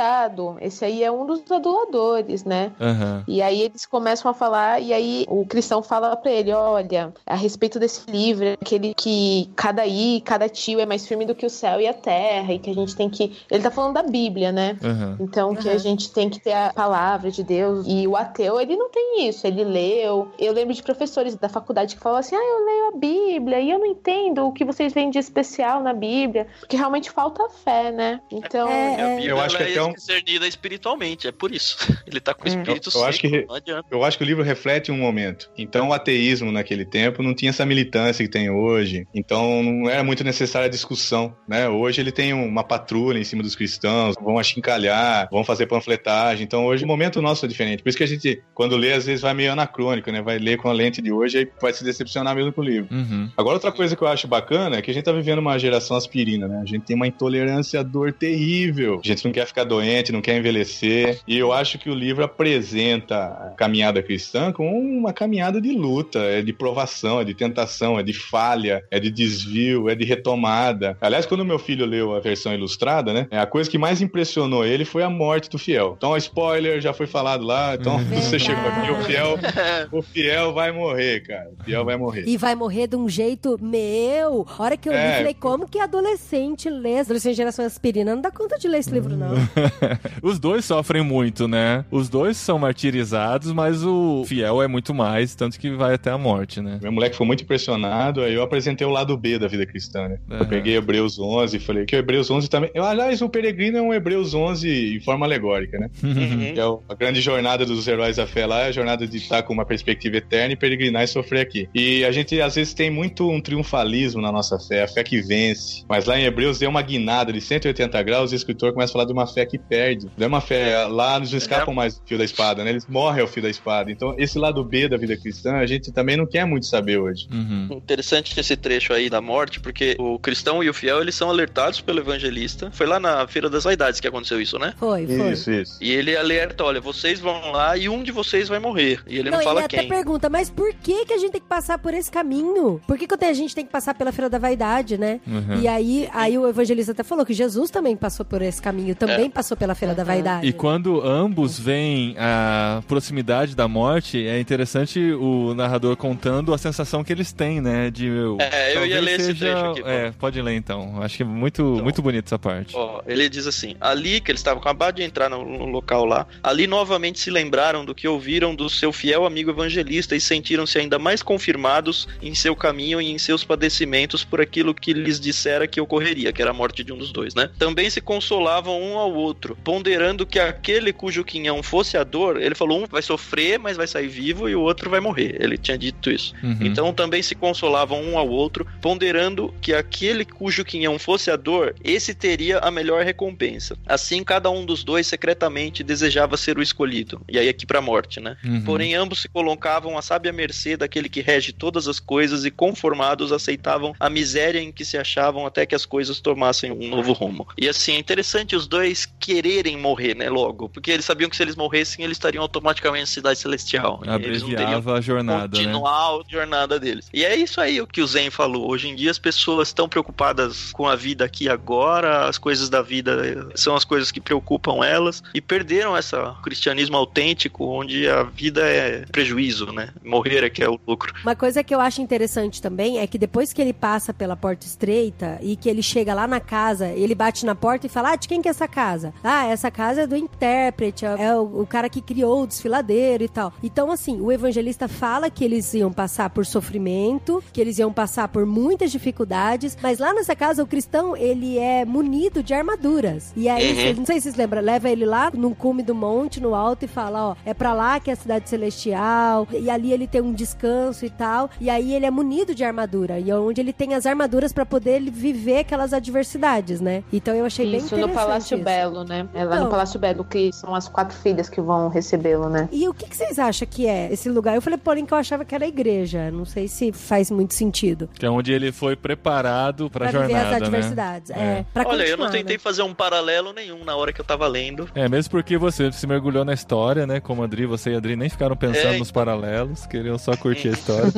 esse 0.62 0.86
aí 0.86 1.04
é 1.04 1.12
um 1.12 1.26
dos 1.26 1.50
aduladores, 1.52 2.44
né? 2.44 2.72
Aham. 2.80 3.24
E 3.28 3.42
aí 3.42 3.62
eles 3.62 3.86
começam 3.86 4.30
a 4.30 4.34
falar, 4.34 4.82
e 4.82 4.94
aí 4.94 5.26
o 5.28 5.46
cristão 5.46 5.82
fala 5.82 6.16
pra 6.16 6.32
ele: 6.32 6.52
olha, 6.52 7.14
a 7.26 7.36
respeito 7.36 7.80
desse 7.80 8.10
livro, 8.10 8.46
é 8.46 8.54
aquele 8.54 8.94
que 8.94 9.50
cada 9.56 9.86
i, 9.86 10.22
cada 10.22 10.48
tio 10.48 10.80
é 10.80 10.86
mais 10.86 11.08
firme 11.08 11.26
do 11.26 11.36
que 11.36 11.46
o 11.46 11.50
céu 11.50 11.80
e 11.82 11.88
a 11.88 11.94
terra, 11.94 12.54
e 12.54 12.60
que 12.60 12.70
a 12.70 12.74
gente 12.74 12.96
tem 12.96 13.10
que. 13.10 13.38
Ele 13.50 13.64
tá 13.64 13.72
falando 13.72 13.94
da 13.96 14.04
Bíblia, 14.04 14.52
né? 14.52 14.78
Aham. 14.84 15.18
Então, 15.20 15.56
que 15.56 15.68
Aham. 15.68 15.76
a 15.76 15.80
gente 15.80 16.12
tem 16.12 16.30
que 16.30 16.40
ter 16.40 16.54
a 16.54 16.72
palavra 16.74 17.32
de 17.32 17.44
Deus. 17.44 17.86
E 17.88 18.08
o 18.08 18.16
ateu, 18.16 18.60
ele 18.60 18.76
não 18.76 18.90
tem 18.90 19.28
isso. 19.28 19.46
Ele 19.48 19.64
leu. 19.64 20.28
Eu 20.38 20.54
lembro 20.54 20.74
de 20.74 20.84
professores 20.84 21.36
da 21.36 21.50
faculdade 21.50 21.96
que 21.96 22.02
falam 22.02 22.20
assim: 22.20 22.36
ah, 22.36 22.40
eu 22.40 22.66
leio 22.66 22.88
a 22.88 22.98
Bíblia 22.98 23.60
e 23.60 23.72
eu 23.72 23.80
não 23.80 23.86
entendo 23.86 24.46
o 24.48 24.52
que 24.52 24.66
vocês 24.66 24.94
veem 24.94 25.10
de 25.10 25.20
especial 25.20 25.82
na 25.82 25.94
Bíblia. 25.94 26.48
Porque 26.60 26.78
realmente 26.78 27.10
falta 27.12 27.48
fé, 27.50 27.92
né? 27.92 28.22
Então. 28.32 28.70
É, 28.70 28.98
E 28.98 29.02
a 29.02 29.08
Bíblia 29.10 29.30
Eu 29.32 29.40
acho 29.40 29.58
que 29.58 29.64
até 29.64 29.87
um- 29.88 29.94
discernida 29.94 30.48
espiritualmente, 30.48 31.28
é 31.28 31.32
por 31.32 31.52
isso. 31.52 31.78
Ele 32.08 32.20
tá 32.20 32.34
com 32.34 32.44
o 32.46 32.48
É. 32.48 32.50
espírito 32.50 32.90
Eu- 32.94 33.02
eu 33.02 33.06
acho 33.08 33.20
que- 33.20 33.46
não 33.46 33.56
adianta. 33.56 33.88
Eu 33.92 34.04
acho 34.04 34.18
que 34.18 34.24
o 34.24 34.28
livro 34.28 34.44
reflete 34.44 34.92
um 34.92 34.98
momento. 34.98 35.50
Então, 35.58 35.90
o 35.90 35.94
ateísmo 35.94 36.52
naquele 36.52 36.86
tempo 36.86 37.22
não 37.24 37.34
tinha 37.34 37.50
essa 37.50 37.66
militância 37.66 38.24
que 38.26 38.32
tem 38.32 38.50
hoje. 38.50 39.06
Então, 39.14 39.64
não 39.64 39.90
era 39.90 40.04
muito 40.04 40.24
necessária 40.24 40.68
a 40.68 40.70
discussão, 40.70 41.36
né? 41.48 41.68
Hoje 41.70 42.02
ele 42.02 42.12
tem 42.12 42.34
uma 42.34 42.64
patrulha 42.64 43.20
em 43.20 43.24
cima 43.24 43.42
dos 43.44 43.56
cristãos, 43.56 44.16
vão 44.22 44.38
achincalhar, 44.38 45.28
vão 45.32 45.44
fazer 45.44 45.68
panfletagem. 45.68 46.44
Então, 46.44 46.66
hoje 46.66 46.84
o 46.84 46.88
momento 46.88 47.22
nosso 47.22 47.46
é 47.46 47.48
diferente. 47.48 47.84
Por 47.84 47.90
isso 47.90 47.98
que 47.98 48.04
a 48.04 48.08
gente, 48.08 48.42
quando 48.54 48.76
lê, 48.76 48.94
às 48.94 49.06
vezes 49.06 49.22
vai 49.22 49.34
meio 49.34 49.52
anacrônico, 49.52 50.12
né? 50.12 50.22
Vai 50.22 50.38
ler 50.38 50.58
com 50.58 50.70
a 50.70 50.74
lente 50.74 51.02
de 51.02 51.12
hoje 51.12 51.40
e 51.42 51.52
vai 51.62 51.74
se 51.74 51.84
decepcionar 51.84 52.36
mesmo 52.36 52.52
com 52.54 52.62
o 52.62 52.64
livro. 52.64 52.88
Uhum. 52.94 53.30
Agora, 53.38 53.56
outra 53.56 53.72
coisa 53.72 53.96
que 53.96 54.02
eu 54.02 54.08
acho 54.08 54.28
bacana 54.28 54.78
é 54.78 54.82
que 54.82 54.92
a 54.92 54.94
gente 54.94 55.04
tá 55.04 55.12
vivendo 55.12 55.40
uma 55.40 55.58
geração 55.58 55.96
aspirina, 55.98 56.48
né? 56.48 56.60
A 56.62 56.66
gente 56.66 56.84
tem 56.86 56.96
uma 56.96 57.08
intolerância 57.08 57.80
à 57.80 57.84
dor 57.84 58.12
terrível. 58.14 59.00
A 59.04 59.08
gente 59.08 59.24
não 59.26 59.32
quer 59.32 59.46
ficar 59.46 59.64
doente, 59.78 60.12
não 60.12 60.22
quer 60.22 60.38
envelhecer. 60.38 61.20
E 61.28 61.38
eu 61.38 61.52
acho 61.54 61.78
que 61.78 61.90
o 61.90 61.94
livro 61.94 62.24
apresenta 62.24 63.16
a 63.26 63.50
caminhada 63.58 64.02
cristã 64.02 64.52
como 64.52 64.70
uma 64.78 65.14
caminhada 65.14 65.62
de 65.62 65.72
luta, 65.72 66.20
é 66.20 66.42
de 66.42 66.52
provação, 66.54 67.20
é 67.22 67.24
de 67.24 67.34
tentação, 67.34 68.00
é 68.00 68.04
de 68.04 68.14
falha, 68.14 68.84
é 68.90 69.00
de 69.00 69.10
desvio, 69.12 69.90
é 69.90 69.96
de 69.96 70.04
retomada. 70.06 70.98
Aliás, 71.02 71.26
quando 71.26 71.46
meu 71.46 71.60
filho 71.60 71.86
leu 71.86 72.16
a 72.16 72.20
versão 72.20 72.54
ilustrada, 72.54 73.14
né? 73.14 73.28
A 73.32 73.46
coisa 73.46 73.70
que 73.70 73.78
mais 73.78 74.02
impressionou 74.02 74.66
ele 74.66 74.86
foi 74.86 75.04
a 75.04 75.10
morte 75.10 75.50
do 75.50 75.58
fiel. 75.58 75.94
Então, 75.98 76.16
spoiler, 76.18 76.82
já 76.82 76.94
foi 76.94 77.08
falado 77.08 77.46
lá. 77.46 77.76
Então, 77.76 78.00
você 78.00 78.40
chegou 78.40 78.66
aqui, 78.68 78.92
o 78.92 79.04
fiel, 79.04 79.38
o 79.92 80.02
fiel 80.02 80.54
vai 80.54 80.72
morrer, 80.72 81.22
cara. 81.22 81.50
O 81.60 81.64
fiel 81.64 81.86
vai 81.86 81.98
morrer. 81.98 82.24
E 82.28 82.38
vai 82.38 82.56
morrer 82.56 82.88
de 82.88 82.96
um 82.96 83.08
jeito 83.08 83.58
meu. 83.62 84.46
A 84.58 84.64
hora 84.64 84.78
que 84.78 84.90
eu 84.90 84.94
li, 84.94 84.98
É. 85.00 85.18
falei, 85.18 85.34
como 85.34 85.68
que 85.68 85.80
adolescente 85.80 86.70
lê? 86.70 87.00
Adolescente 87.00 87.36
geração 87.36 87.66
aspirina 87.66 88.16
não 88.16 88.22
dá 88.22 88.32
conta 88.32 88.58
de 88.58 88.68
ler 88.68 88.80
esse 88.80 88.92
livro, 88.92 89.16
não. 89.16 89.28
Os 90.22 90.40
dois 90.40 90.66
sofrem 90.66 91.04
muito, 91.04 91.48
né? 91.48 91.86
Os 91.92 92.10
dois 92.10 92.38
são 92.38 92.60
martirizados, 92.60 93.52
mas 93.52 93.84
o 93.84 94.24
fiel 94.26 94.62
é 94.62 94.68
muito 94.68 94.94
mais, 94.94 95.36
tanto 95.36 95.60
que 95.60 95.70
vai 95.72 95.94
até 95.94 96.12
a 96.12 96.18
morte, 96.18 96.62
né? 96.62 96.80
Meu 96.82 96.92
moleque 96.92 97.14
ficou 97.14 97.28
muito 97.28 97.44
impressionado, 97.44 98.22
aí 98.22 98.34
eu 98.34 98.42
apresentei 98.42 98.86
o 98.86 98.90
lado 98.90 99.16
B 99.18 99.38
da 99.38 99.48
vida 99.48 99.66
cristã, 99.66 100.08
né? 100.08 100.18
Aham. 100.30 100.40
Eu 100.40 100.46
peguei 100.46 100.76
Hebreus 100.76 101.20
11 101.20 101.58
e 101.58 101.60
falei 101.60 101.86
que 101.86 101.96
o 101.96 102.00
Hebreus 102.00 102.30
11 102.30 102.50
também... 102.50 102.70
Eu, 102.74 102.84
aliás, 102.84 103.22
o 103.22 103.30
Peregrino 103.30 103.78
é 103.78 103.82
um 103.82 103.94
Hebreus 103.94 104.34
11 104.34 104.98
em 104.98 105.00
forma 105.00 105.26
alegórica, 105.26 105.78
né? 105.80 105.90
Uhum. 106.04 106.54
Que 106.54 106.60
é 106.60 106.64
a 106.64 106.96
grande 106.96 107.22
jornada 107.22 107.66
dos 107.66 107.88
heróis 107.88 108.18
da 108.18 108.28
fé 108.28 108.46
lá, 108.46 108.62
é 108.62 108.68
a 108.68 108.72
jornada 108.72 109.08
de 109.08 109.18
estar 109.18 109.44
com 109.44 109.54
uma 109.54 109.66
perspectiva 109.66 110.18
eterna 110.18 110.54
e 110.54 110.56
peregrinar 110.56 111.04
e 111.04 111.08
sofrer 111.08 111.42
aqui. 111.42 111.70
E 111.74 112.04
a 112.06 112.12
gente, 112.12 112.40
às 112.42 112.56
vezes, 112.56 112.74
tem 112.74 112.90
muito 112.90 113.30
um 113.30 113.42
triunfalismo 113.42 114.22
na 114.22 114.32
nossa 114.32 114.60
fé, 114.60 114.84
a 114.84 114.88
fé 114.88 115.04
que 115.04 115.22
vence. 115.22 115.84
Mas 115.88 116.06
lá 116.06 116.20
em 116.20 116.24
Hebreus 116.24 116.60
deu 116.60 116.70
uma 116.70 116.82
guinada 116.82 117.32
de 117.32 117.42
180 117.42 118.02
graus 118.04 118.32
e 118.32 118.36
o 118.36 118.38
escritor 118.38 118.74
começa 118.74 118.92
a 118.92 118.94
falar 118.94 119.06
de 119.06 119.14
uma 119.14 119.28
fé 119.28 119.46
que 119.48 119.58
perde. 119.58 120.08
Não 120.18 120.26
é 120.26 120.28
uma 120.28 120.42
fé... 120.42 120.86
Lá 120.86 121.18
eles 121.18 121.32
não 121.32 121.38
escapam 121.38 121.74
mais 121.74 121.98
do 121.98 122.06
fio 122.06 122.18
da 122.18 122.24
espada, 122.24 122.64
né? 122.64 122.70
Eles 122.70 122.86
morrem 122.88 123.22
ao 123.22 123.28
fio 123.28 123.42
da 123.42 123.50
espada. 123.50 123.92
Então, 123.92 124.16
esse 124.18 124.38
lado 124.38 124.64
B 124.64 124.88
da 124.88 124.98
vida 124.98 125.16
cristã, 125.18 125.56
a 125.56 125.66
gente 125.66 125.92
também 125.92 126.18
não 126.18 126.26
quer 126.26 126.46
muito 126.46 126.66
saber 126.66 126.98
hoje. 126.98 127.28
Uhum. 127.32 127.68
Interessante 127.72 128.38
esse 128.40 128.56
trecho 128.56 128.94
aí 128.94 129.10
da 129.10 129.22
morte, 129.22 129.60
porque 129.60 129.96
o 130.00 130.20
cristão 130.20 130.64
e 130.64 130.70
o 130.70 130.74
fiel, 130.74 131.02
eles 131.02 131.16
são 131.16 131.30
alertados 131.30 131.82
pelo 131.82 132.00
evangelista. 132.00 132.70
Foi 132.72 132.86
lá 132.86 133.00
na 133.00 133.28
Feira 133.28 133.50
das 133.50 133.64
Vaidades 133.64 134.00
que 134.00 134.08
aconteceu 134.08 134.42
isso, 134.42 134.60
né? 134.60 134.74
Foi, 134.78 135.06
foi. 135.08 135.32
Isso, 135.32 135.52
isso. 135.52 135.78
E 135.82 135.92
ele 135.92 136.16
alerta, 136.16 136.64
olha, 136.64 136.82
vocês 136.82 137.20
vão 137.20 137.52
lá 137.52 137.78
e 137.78 137.90
um 137.90 138.04
de 138.04 138.12
vocês 138.12 138.48
vai 138.48 138.60
morrer. 138.60 139.02
E 139.08 139.18
ele 139.18 139.30
não, 139.30 139.38
Não, 139.38 139.44
fala 139.44 139.62
ele 139.62 139.66
até 139.66 139.80
quem. 139.80 139.90
pergunta, 139.90 140.30
mas 140.30 140.50
por 140.50 140.74
que 140.74 141.06
que 141.06 141.14
a 141.14 141.18
gente 141.18 141.32
tem 141.32 141.42
que 141.42 141.48
passar 141.48 141.78
por 141.78 141.94
esse 141.94 142.12
caminho? 142.12 142.82
Por 142.88 142.98
que, 142.98 143.08
que 143.08 143.26
a 143.26 143.34
gente 143.34 143.56
tem 143.56 143.66
que 143.66 143.72
passar 143.72 143.94
pela 143.96 144.12
Feira 144.12 144.30
da 144.30 144.38
Vaidade, 144.38 144.98
né? 144.98 145.20
Uhum. 145.26 145.62
E 145.62 145.68
aí, 145.68 146.10
aí 146.14 146.38
o 146.38 146.48
evangelista 146.48 146.92
até 146.92 147.04
falou 147.04 147.26
que 147.26 147.34
Jesus 147.34 147.70
também 147.70 147.96
passou 147.96 148.26
por 148.26 148.42
esse 148.42 148.62
caminho, 148.62 148.96
também 148.96 149.30
passou 149.38 149.56
pela 149.56 149.76
Feira 149.76 149.94
da 149.94 150.04
Vaidade. 150.04 150.48
E 150.48 150.52
quando 150.52 151.00
ambos 151.00 151.60
veem 151.60 152.16
a 152.18 152.82
proximidade 152.88 153.56
da 153.56 153.68
morte, 153.68 154.26
é 154.28 154.40
interessante 154.40 155.00
o 155.00 155.54
narrador 155.54 155.96
contando 155.96 156.56
a 156.56 156.58
sensação 156.58 157.04
que 157.04 157.14
eles 157.14 157.32
têm, 157.32 157.62
né? 157.62 157.92
De 157.92 158.10
meu, 158.10 158.38
É, 158.40 158.76
eu 158.76 158.84
ia 158.88 159.00
ler 159.00 159.20
esse 159.20 159.26
seja... 159.28 159.46
trecho 159.46 159.66
aqui, 159.74 159.84
É, 159.86 160.12
pode 160.18 160.42
ler 160.42 160.56
então. 160.56 161.00
Acho 161.04 161.18
que 161.18 161.22
é 161.22 161.26
muito, 161.26 161.62
Então. 161.62 161.84
muito 161.84 162.02
bonito 162.02 162.26
essa 162.26 162.40
parte. 162.40 162.76
Ó, 162.76 163.04
ele 163.06 163.30
diz 163.30 163.46
assim: 163.46 163.76
ali 163.80 164.20
que 164.20 164.32
eles 164.32 164.40
estavam 164.40 164.60
acabados 164.60 165.00
de 165.00 165.04
entrar 165.08 165.30
no, 165.30 165.46
no 165.46 165.66
local 165.66 166.04
lá, 166.04 166.26
ali 166.42 166.66
novamente 166.66 167.20
se 167.20 167.30
lembraram 167.30 167.86
do 167.86 167.94
que 167.94 168.08
ouviram 168.08 168.56
do 168.56 168.68
seu 168.72 168.92
fiel 168.92 169.24
amigo 169.24 169.52
evangelista 169.52 170.16
e 170.16 170.20
sentiram-se 170.20 170.80
ainda 170.80 170.98
mais 170.98 171.22
confirmados 171.22 172.08
em 172.24 172.34
seu 172.34 172.56
caminho 172.56 173.00
e 173.00 173.12
em 173.12 173.20
seus 173.20 173.44
padecimentos 173.44 174.24
por 174.24 174.42
aquilo 174.42 174.74
que 174.74 174.94
lhes 174.94 175.20
dissera 175.20 175.68
que 175.68 175.80
ocorreria, 175.80 176.34
que 176.34 176.42
era 176.42 176.50
a 176.50 176.56
morte 176.56 176.84
de 176.84 176.92
um 176.92 176.98
dos 176.98 177.12
dois, 177.12 177.36
né? 177.36 177.52
Também 177.60 177.88
se 177.88 178.02
consolavam 178.02 178.82
um 178.82 178.98
ao 178.98 179.14
outro, 179.14 179.27
ponderando 179.64 180.26
que 180.26 180.40
aquele 180.40 180.94
cujo 180.94 181.24
quinhão 181.24 181.62
fosse 181.64 181.98
a 181.98 182.04
dor, 182.04 182.42
ele 182.42 182.56
falou: 182.56 182.84
um 182.84 182.88
vai 182.88 183.02
sofrer, 183.02 183.60
mas 183.60 183.78
vai 183.78 183.88
sair 183.88 184.08
vivo, 184.08 184.48
e 184.50 184.56
o 184.56 184.62
outro 184.62 184.90
vai 184.90 185.00
morrer. 185.00 185.38
Ele 185.40 185.58
tinha 185.58 185.78
dito 185.78 186.10
isso. 186.10 186.34
Uhum. 186.44 186.58
Então 186.62 186.94
também 186.94 187.22
se 187.22 187.36
consolavam 187.36 188.02
um 188.02 188.18
ao 188.18 188.28
outro, 188.28 188.66
ponderando 188.82 189.54
que 189.62 189.74
aquele 189.74 190.26
cujo 190.26 190.64
quinhão 190.64 190.98
fosse 191.00 191.32
a 191.32 191.36
dor, 191.36 191.76
esse 191.84 192.14
teria 192.14 192.60
a 192.60 192.72
melhor 192.72 193.04
recompensa. 193.04 193.78
Assim, 193.86 194.24
cada 194.24 194.50
um 194.50 194.66
dos 194.66 194.84
dois 194.84 195.08
secretamente 195.08 195.84
desejava 195.84 196.38
ser 196.38 196.58
o 196.58 196.62
escolhido. 196.62 197.22
E 197.28 197.38
aí 197.38 197.50
aqui 197.50 197.66
pra 197.66 197.82
morte, 197.82 198.20
né? 198.20 198.38
Uhum. 198.44 198.62
Porém, 198.62 198.96
ambos 198.96 199.22
se 199.22 199.30
colocavam 199.30 199.98
à 199.98 200.02
sábia 200.02 200.32
mercê 200.32 200.78
daquele 200.78 201.10
que 201.10 201.22
rege 201.22 201.52
todas 201.52 201.88
as 201.88 202.00
coisas 202.00 202.46
e 202.46 202.52
conformados 202.52 203.32
aceitavam 203.32 203.94
a 204.00 204.10
miséria 204.10 204.60
em 204.60 204.72
que 204.72 204.86
se 204.86 204.98
achavam 204.98 205.46
até 205.46 205.66
que 205.66 205.76
as 205.76 205.86
coisas 205.86 206.20
tomassem 206.20 206.72
um 206.72 206.88
novo 206.90 207.14
rumo. 207.14 207.48
E 207.58 207.68
assim, 207.68 207.94
é 207.94 208.00
interessante 208.00 208.56
os 208.56 208.68
dois 208.68 209.06
quererem 209.20 209.78
morrer, 209.78 210.16
né, 210.16 210.30
logo, 210.30 210.70
porque 210.70 210.92
eles 210.92 211.06
sabiam 211.06 211.30
que 211.30 211.36
se 211.36 211.44
eles 211.44 211.56
morressem, 211.56 212.04
eles 212.04 212.18
estariam 212.18 212.42
automaticamente 212.42 213.02
na 213.02 213.08
cidade 213.08 213.40
celestial. 213.40 214.02
Abreviava 214.08 214.94
a 214.94 215.02
jornada, 215.02 215.58
né? 215.58 215.64
continuar 215.64 216.20
a 216.20 216.22
jornada 216.30 216.80
deles. 216.80 217.10
E 217.14 217.24
é 217.24 217.36
isso 217.36 217.60
aí 217.60 217.82
o 217.82 217.88
que 217.88 218.02
o 218.02 218.08
Zen 218.08 218.30
falou. 218.30 218.70
Hoje 218.70 218.88
em 218.88 218.96
dia 218.96 219.12
as 219.12 219.20
pessoas 219.20 219.70
estão 219.70 219.88
preocupadas 219.90 220.72
com 220.72 220.88
a 220.88 220.96
vida 220.96 221.26
aqui 221.26 221.46
e 221.46 221.50
agora, 221.50 222.28
as 222.28 222.38
coisas 222.38 222.70
da 222.70 222.82
vida 222.82 223.50
são 223.56 223.76
as 223.76 223.84
coisas 223.84 224.12
que 224.12 224.20
preocupam 224.20 224.84
elas 224.86 225.24
e 225.34 225.42
perderam 225.42 225.96
essa 225.96 226.36
cristianismo 226.44 226.98
autêntico 226.98 227.66
onde 227.66 228.08
a 228.08 228.24
vida 228.24 228.62
é 228.62 229.06
prejuízo, 229.06 229.72
né? 229.72 229.90
Morrer 230.04 230.44
é 230.44 230.50
que 230.50 230.64
é 230.64 230.70
o 230.70 230.80
lucro. 230.88 231.14
Uma 231.24 231.36
coisa 231.36 231.64
que 231.64 231.74
eu 231.74 231.80
acho 231.80 232.02
interessante 232.02 232.62
também 232.62 233.00
é 233.00 233.08
que 233.08 233.18
depois 233.18 233.54
que 233.54 233.62
ele 233.62 233.74
passa 233.74 234.14
pela 234.14 234.36
porta 234.36 234.66
estreita 234.66 235.40
e 235.42 235.56
que 235.56 235.70
ele 235.70 235.82
chega 235.82 236.14
lá 236.14 236.28
na 236.28 236.40
casa, 236.40 236.88
ele 236.90 237.16
bate 237.16 237.46
na 237.46 237.56
porta 237.56 237.88
e 237.88 237.90
fala: 237.90 238.12
Ah, 238.12 238.16
de 238.16 238.28
quem 238.28 238.42
que 238.42 238.48
é 238.48 238.52
essa 238.52 238.68
casa? 238.68 239.07
Ah, 239.24 239.46
essa 239.48 239.70
casa 239.72 240.02
é 240.02 240.08
do 240.08 240.16
intérprete, 240.16 241.06
é 241.06 241.36
o, 241.36 241.62
o 241.62 241.68
cara 241.68 241.90
que 241.90 242.02
criou 242.02 242.44
o 242.44 242.48
desfiladeiro 242.48 243.24
e 243.24 243.30
tal. 243.30 243.52
Então, 243.64 243.92
assim, 243.92 244.20
o 244.22 244.32
evangelista 244.32 244.88
fala 244.88 245.30
que 245.30 245.44
eles 245.44 245.74
iam 245.74 245.92
passar 245.92 246.30
por 246.30 246.46
sofrimento, 246.46 247.44
que 247.52 247.60
eles 247.62 247.78
iam 247.80 247.92
passar 247.92 248.28
por 248.28 248.46
muitas 248.46 248.92
dificuldades, 248.92 249.78
mas 249.82 250.00
lá 250.00 250.14
nessa 250.14 250.36
casa 250.36 250.64
o 250.64 250.68
cristão, 250.68 251.16
ele 251.16 251.58
é 251.58 251.84
munido 251.86 252.42
de 252.44 252.54
armaduras. 252.54 253.32
E 253.36 253.48
aí, 253.50 253.68
Uhum. 253.92 253.96
não 253.98 254.06
sei 254.06 254.16
se 254.20 254.24
vocês 254.24 254.36
lembram, 254.36 254.62
leva 254.62 254.90
ele 254.90 255.06
lá 255.06 255.32
num 255.34 255.54
cume 255.54 255.84
do 255.84 255.94
monte, 255.96 256.40
no 256.42 256.54
alto, 256.56 256.86
e 256.86 256.88
fala, 256.88 257.30
ó, 257.32 257.36
é 257.46 257.54
pra 257.54 257.74
lá 257.74 258.00
que 258.00 258.10
é 258.10 258.14
a 258.14 258.16
cidade 258.16 258.50
celestial, 258.50 259.48
e 259.52 259.70
ali 259.70 259.92
ele 259.92 260.08
tem 260.08 260.22
um 260.22 260.34
descanso 260.34 261.06
e 261.06 261.10
tal, 261.10 261.50
e 261.60 261.70
aí 261.70 261.94
ele 261.94 262.06
é 262.06 262.12
munido 262.12 262.54
de 262.56 262.64
armadura, 262.64 263.20
e 263.20 263.30
é 263.30 263.36
onde 263.36 263.60
ele 263.62 263.74
tem 263.74 263.94
as 263.94 264.06
armaduras 264.06 264.54
pra 264.54 264.66
poder 264.66 265.02
viver 265.02 265.60
aquelas 265.60 265.94
adversidades, 265.94 266.80
né? 266.82 267.04
Então 267.12 267.34
eu 267.36 267.46
achei 267.46 267.66
bem 267.66 267.78
Isso 267.78 267.88
interessante 267.88 268.08
no 268.10 268.14
Palácio 268.16 268.56
isso. 268.56 268.64
Belo, 268.64 268.97
né? 269.04 269.28
É 269.34 269.44
lá 269.44 269.56
Então. 269.56 269.66
no 269.66 269.72
Palácio 269.72 270.00
Belo 270.00 270.24
que 270.24 270.52
são 270.54 270.74
as 270.76 270.88
quatro 270.88 271.16
filhas 271.18 271.50
que 271.50 271.60
vão 271.62 271.88
recebê-lo, 271.90 272.50
né? 272.50 272.68
E 272.72 272.88
o 272.88 272.94
que, 272.94 273.08
que 273.08 273.16
vocês 273.16 273.38
acham 273.40 273.68
que 273.70 273.88
é 273.88 274.12
esse 274.12 274.30
lugar? 274.30 274.56
Eu 274.56 274.62
falei, 274.62 274.78
porém, 274.78 275.06
que 275.06 275.14
eu 275.14 275.18
achava 275.18 275.44
que 275.46 275.54
era 275.56 275.66
a 275.66 275.68
igreja. 275.68 276.30
Não 276.32 276.46
sei 276.46 276.68
se 276.68 276.92
faz 276.92 277.30
muito 277.32 277.54
sentido. 277.54 278.10
Que 278.14 278.26
é 278.26 278.30
onde 278.30 278.52
ele 278.52 278.72
foi 278.72 278.96
preparado 278.96 279.90
pra, 279.90 280.10
Pra 280.10 280.22
viver 280.22 280.34
as 280.36 280.42
jornada, 280.42 280.60
né? 280.60 280.66
adversidades. 280.66 281.30
É. 281.32 281.38
É. 281.40 281.66
pra 281.74 281.88
Olha, 281.88 282.04
eu 282.04 282.18
não 282.18 282.30
tentei 282.30 282.56
né? 282.58 282.60
fazer 282.60 282.82
um 282.84 282.94
paralelo 282.94 283.54
nenhum 283.54 283.84
na 283.84 283.96
hora 283.96 284.12
que 284.14 284.22
eu 284.22 284.26
tava 284.26 284.48
lendo. 284.48 284.88
É, 284.96 285.08
mesmo 285.10 285.32
porque 285.32 285.58
você 285.58 285.92
se 285.92 286.06
mergulhou 286.08 286.44
na 286.46 286.54
história, 286.54 287.06
né? 287.08 287.20
Como 287.20 287.42
a 287.42 287.46
Adri, 287.46 287.66
você 287.66 287.92
e 287.92 287.96
a 287.96 287.98
Adri 287.98 288.16
nem 288.16 288.30
ficaram 288.30 288.56
pensando 288.56 288.96
É, 288.96 288.98
nos 289.00 289.12
paralelos, 289.12 289.86
queriam 289.86 290.18
só 290.18 290.36
curtir 290.36 290.70
a 290.70 290.72
história. 290.78 291.12